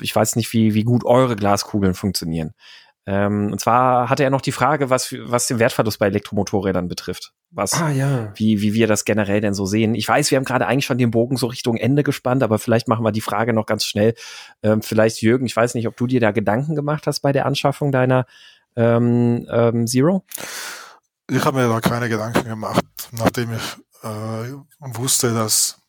[0.01, 2.53] ich weiß nicht, wie, wie gut eure Glaskugeln funktionieren.
[3.07, 7.33] Ähm, und zwar hatte er noch die Frage, was, was den Wertverlust bei Elektromotorrädern betrifft.
[7.51, 8.31] Was, ja.
[8.35, 9.93] wie, wie wir das generell denn so sehen.
[9.93, 12.87] Ich weiß, wir haben gerade eigentlich schon den Bogen so Richtung Ende gespannt, aber vielleicht
[12.87, 14.15] machen wir die Frage noch ganz schnell.
[14.63, 17.45] Ähm, vielleicht, Jürgen, ich weiß nicht, ob du dir da Gedanken gemacht hast bei der
[17.45, 18.25] Anschaffung deiner
[18.75, 20.25] ähm, ähm, Zero?
[21.29, 25.79] Ich habe mir da keine Gedanken gemacht, nachdem ich äh, wusste, dass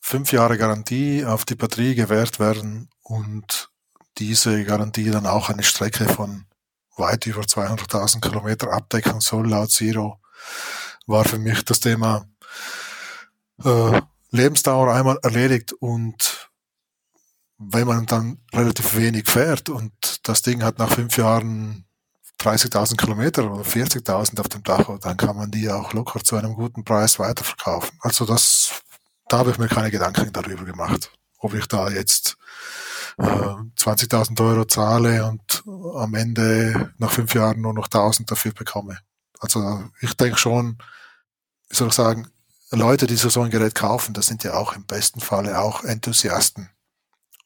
[0.00, 3.70] fünf Jahre Garantie auf die Batterie gewährt werden und
[4.18, 6.46] diese Garantie dann auch eine Strecke von
[6.96, 10.20] weit über 200.000 Kilometer abdecken soll laut Zero,
[11.06, 12.26] war für mich das Thema
[13.62, 14.00] äh,
[14.30, 16.50] Lebensdauer einmal erledigt und
[17.58, 19.92] wenn man dann relativ wenig fährt und
[20.24, 21.84] das Ding hat nach fünf Jahren
[22.40, 26.54] 30.000 Kilometer oder 40.000 auf dem Tacho, dann kann man die auch locker zu einem
[26.54, 27.98] guten Preis weiterverkaufen.
[28.00, 28.82] Also das,
[29.28, 32.35] da habe ich mir keine Gedanken darüber gemacht, ob ich da jetzt
[33.18, 35.62] äh, 20.000 Euro zahle und
[35.96, 38.98] am Ende nach fünf Jahren nur noch 1.000 dafür bekomme.
[39.40, 40.78] Also ich denke schon,
[41.68, 42.28] wie soll ich sagen,
[42.70, 45.84] Leute, die so so ein Gerät kaufen, das sind ja auch im besten Falle auch
[45.84, 46.70] Enthusiasten.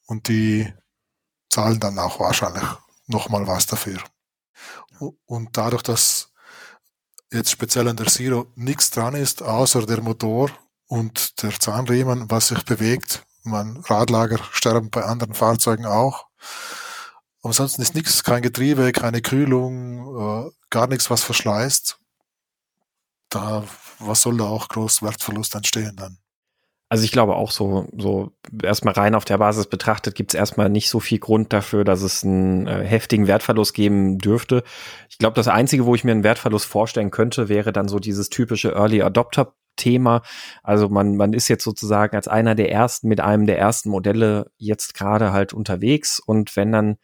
[0.06, 0.72] Und die
[1.50, 2.64] zahlen dann auch wahrscheinlich
[3.06, 3.98] nochmal was dafür.
[5.26, 6.32] Und dadurch, dass
[7.32, 10.50] jetzt speziell an der Zero nichts dran ist, außer der Motor
[10.86, 16.26] und der Zahnriemen, was sich bewegt, man Radlager sterben bei anderen Fahrzeugen auch.
[17.42, 21.98] Ansonsten ist nichts, kein Getriebe, keine Kühlung, äh, gar nichts, was verschleißt.
[23.30, 23.64] Da,
[23.98, 26.18] was soll da auch groß Wertverlust entstehen dann?
[26.90, 28.32] Also ich glaube auch so, so
[28.64, 32.02] erstmal rein auf der Basis betrachtet, gibt es erstmal nicht so viel Grund dafür, dass
[32.02, 34.64] es einen äh, heftigen Wertverlust geben dürfte.
[35.08, 38.28] Ich glaube, das Einzige, wo ich mir einen Wertverlust vorstellen könnte, wäre dann so dieses
[38.28, 40.22] typische Early Adopter Thema.
[40.62, 44.50] Also man, man ist jetzt sozusagen als einer der ersten mit einem der ersten Modelle
[44.58, 46.96] jetzt gerade halt unterwegs und wenn dann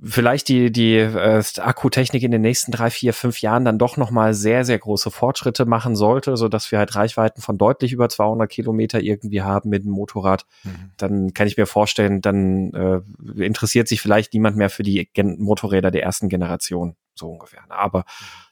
[0.00, 4.32] vielleicht die, die äh, Akkutechnik in den nächsten drei, vier, fünf Jahren dann doch nochmal
[4.32, 8.48] sehr, sehr große Fortschritte machen sollte, so dass wir halt Reichweiten von deutlich über 200
[8.48, 10.92] Kilometer irgendwie haben mit dem Motorrad, Mhm.
[10.98, 13.00] dann kann ich mir vorstellen, dann äh,
[13.42, 17.62] interessiert sich vielleicht niemand mehr für die Gen Motorräder der ersten Generation, so ungefähr.
[17.68, 18.04] Aber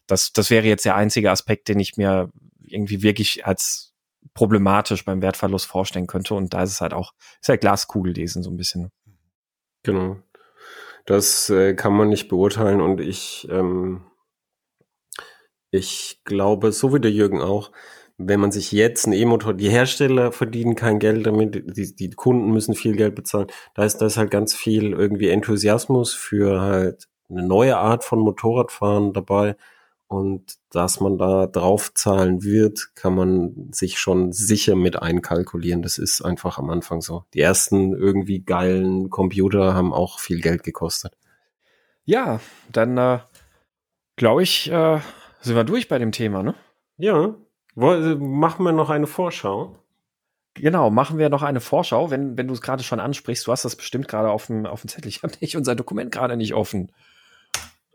[0.08, 2.28] das, das wäre jetzt der einzige Aspekt, den ich mir
[2.68, 3.94] irgendwie wirklich als
[4.34, 6.34] problematisch beim Wertverlust vorstellen könnte.
[6.34, 8.90] Und da ist es halt auch, ist halt Glaskugellesen so ein bisschen.
[9.82, 10.16] Genau.
[11.06, 14.04] Das äh, kann man nicht beurteilen und ich, ähm,
[15.70, 17.70] ich glaube, so wie der Jürgen auch,
[18.18, 22.50] wenn man sich jetzt ein E-Motor, die Hersteller verdienen kein Geld damit, die, die Kunden
[22.50, 23.48] müssen viel Geld bezahlen.
[23.74, 28.20] Da ist, da ist halt ganz viel irgendwie Enthusiasmus für halt eine neue Art von
[28.20, 29.56] Motorradfahren dabei.
[30.08, 35.82] Und dass man da draufzahlen wird, kann man sich schon sicher mit einkalkulieren.
[35.82, 37.24] Das ist einfach am Anfang so.
[37.34, 41.12] Die ersten irgendwie geilen Computer haben auch viel Geld gekostet.
[42.04, 42.38] Ja,
[42.70, 43.18] dann äh,
[44.14, 45.00] glaube ich, äh,
[45.40, 46.54] sind wir durch bei dem Thema, ne?
[46.98, 47.34] Ja.
[47.74, 49.76] Woll- Machen wir noch eine Vorschau?
[50.54, 53.46] Genau, machen wir noch eine Vorschau, wenn, wenn du es gerade schon ansprichst.
[53.46, 55.08] Du hast das bestimmt gerade auf dem, auf dem Zettel.
[55.10, 56.92] Ich habe nicht unser Dokument gerade nicht offen.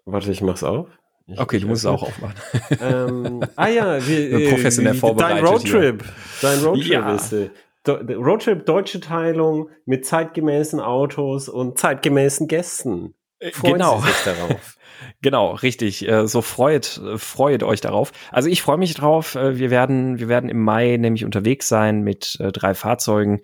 [0.04, 0.88] Warte, ich mach's auf.
[1.34, 2.36] Ich, Okay, du ich musst es auch aufmachen.
[2.82, 6.04] ähm, ah ja, wir, professionell äh, vorbereitet Dein Roadtrip.
[6.42, 7.16] Dein Roadtrip Ja.
[7.16, 7.50] ist äh,
[7.88, 13.16] Roadtrip deutsche Teilung mit zeitgemäßen Autos und zeitgemäßen Gästen.
[13.64, 14.00] Genau.
[14.02, 14.78] Sie sich darauf.
[15.24, 16.08] Genau, richtig.
[16.08, 18.12] Äh, So freut, äh, freut euch darauf.
[18.32, 19.34] Also ich freue mich drauf.
[19.34, 23.42] Äh, Wir werden, wir werden im Mai nämlich unterwegs sein mit äh, drei Fahrzeugen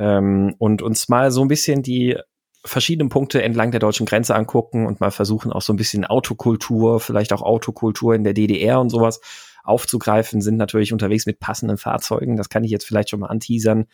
[0.00, 2.18] ähm, und uns mal so ein bisschen die
[2.64, 7.00] verschiedenen Punkte entlang der deutschen Grenze angucken und mal versuchen auch so ein bisschen Autokultur,
[7.00, 9.20] vielleicht auch Autokultur in der DDR und sowas
[9.64, 12.36] aufzugreifen, sind natürlich unterwegs mit passenden Fahrzeugen.
[12.36, 13.86] Das kann ich jetzt vielleicht schon mal anteasern.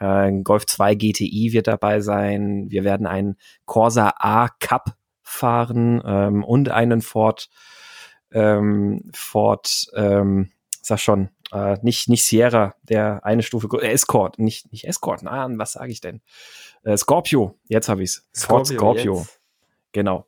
[0.00, 2.66] Äh, Golf 2 GTI wird dabei sein.
[2.70, 3.36] Wir werden einen
[3.66, 7.50] Corsa A Cup fahren ähm, und einen Ford
[8.30, 10.50] ähm, Ford ähm,
[10.88, 15.58] sag schon, äh, nicht, nicht Sierra, der eine Stufe, äh, Escort, nicht, nicht Escort, nein,
[15.58, 16.20] was sage ich denn?
[16.82, 18.26] Äh, Scorpio, jetzt habe ich's.
[18.34, 19.16] Ford Scorpio.
[19.16, 19.26] Scorpio.
[19.92, 20.26] Genau.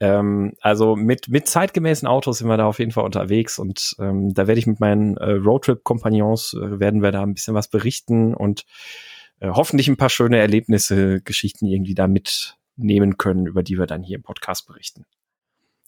[0.00, 4.32] Ähm, also mit, mit zeitgemäßen Autos sind wir da auf jeden Fall unterwegs und ähm,
[4.32, 8.34] da werde ich mit meinen äh, Roadtrip-Kompagnons, äh, werden wir da ein bisschen was berichten
[8.34, 8.64] und
[9.40, 14.02] äh, hoffentlich ein paar schöne Erlebnisse, Geschichten irgendwie da mitnehmen können, über die wir dann
[14.02, 15.04] hier im Podcast berichten.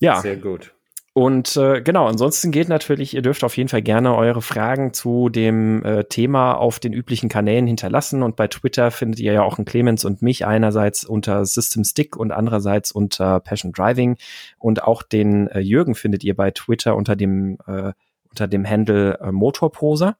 [0.00, 0.20] Ja.
[0.20, 0.74] Sehr gut.
[1.14, 5.28] Und äh, genau, ansonsten geht natürlich, ihr dürft auf jeden Fall gerne eure Fragen zu
[5.28, 8.22] dem äh, Thema auf den üblichen Kanälen hinterlassen.
[8.22, 12.16] Und bei Twitter findet ihr ja auch einen Clemens und mich einerseits unter System Stick
[12.16, 14.16] und andererseits unter Passion Driving.
[14.58, 17.92] Und auch den äh, Jürgen findet ihr bei Twitter unter dem, äh,
[18.30, 20.16] unter dem Handle äh, Motorposer.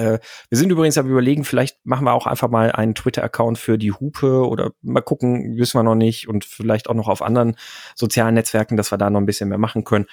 [0.00, 0.18] Äh,
[0.48, 3.92] wir sind übrigens am überlegen, vielleicht machen wir auch einfach mal einen Twitter-Account für die
[3.92, 7.56] Hupe oder mal gucken, wissen wir noch nicht und vielleicht auch noch auf anderen
[7.94, 10.06] sozialen Netzwerken, dass wir da noch ein bisschen mehr machen können.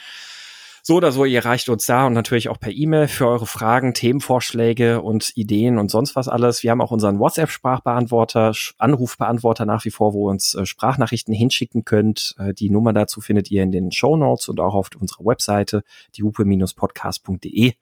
[0.84, 3.94] So oder so, ihr reicht uns da und natürlich auch per E-Mail für eure Fragen,
[3.94, 6.64] Themenvorschläge und Ideen und sonst was alles.
[6.64, 11.84] Wir haben auch unseren WhatsApp-Sprachbeantworter, Anrufbeantworter nach wie vor, wo ihr uns äh, Sprachnachrichten hinschicken
[11.84, 12.36] könnt.
[12.40, 15.84] Äh, die Nummer dazu findet ihr in den Show Notes und auch auf unserer Webseite,
[16.16, 17.74] diehupe-podcast.de.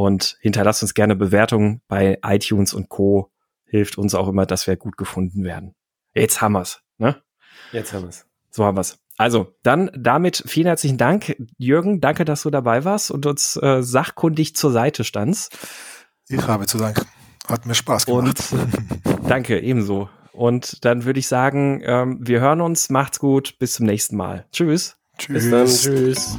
[0.00, 3.30] Und hinterlasst uns gerne Bewertungen bei iTunes und Co.
[3.64, 5.74] Hilft uns auch immer, dass wir gut gefunden werden.
[6.14, 7.20] Jetzt haben wir's, ne?
[7.70, 8.24] Jetzt haben wir's.
[8.48, 8.98] So haben wir's.
[9.18, 12.00] Also, dann damit vielen herzlichen Dank, Jürgen.
[12.00, 15.54] Danke, dass du dabei warst und uns äh, sachkundig zur Seite standst.
[16.30, 17.04] Ich habe zu danken.
[17.46, 18.42] Hat mir Spaß gemacht.
[18.52, 20.08] Und, danke, ebenso.
[20.32, 22.88] Und dann würde ich sagen, ähm, wir hören uns.
[22.88, 23.58] Macht's gut.
[23.58, 24.46] Bis zum nächsten Mal.
[24.50, 24.96] Tschüss.
[25.18, 25.34] Tschüss.
[25.34, 25.66] Bis dann.
[25.66, 26.38] Tschüss.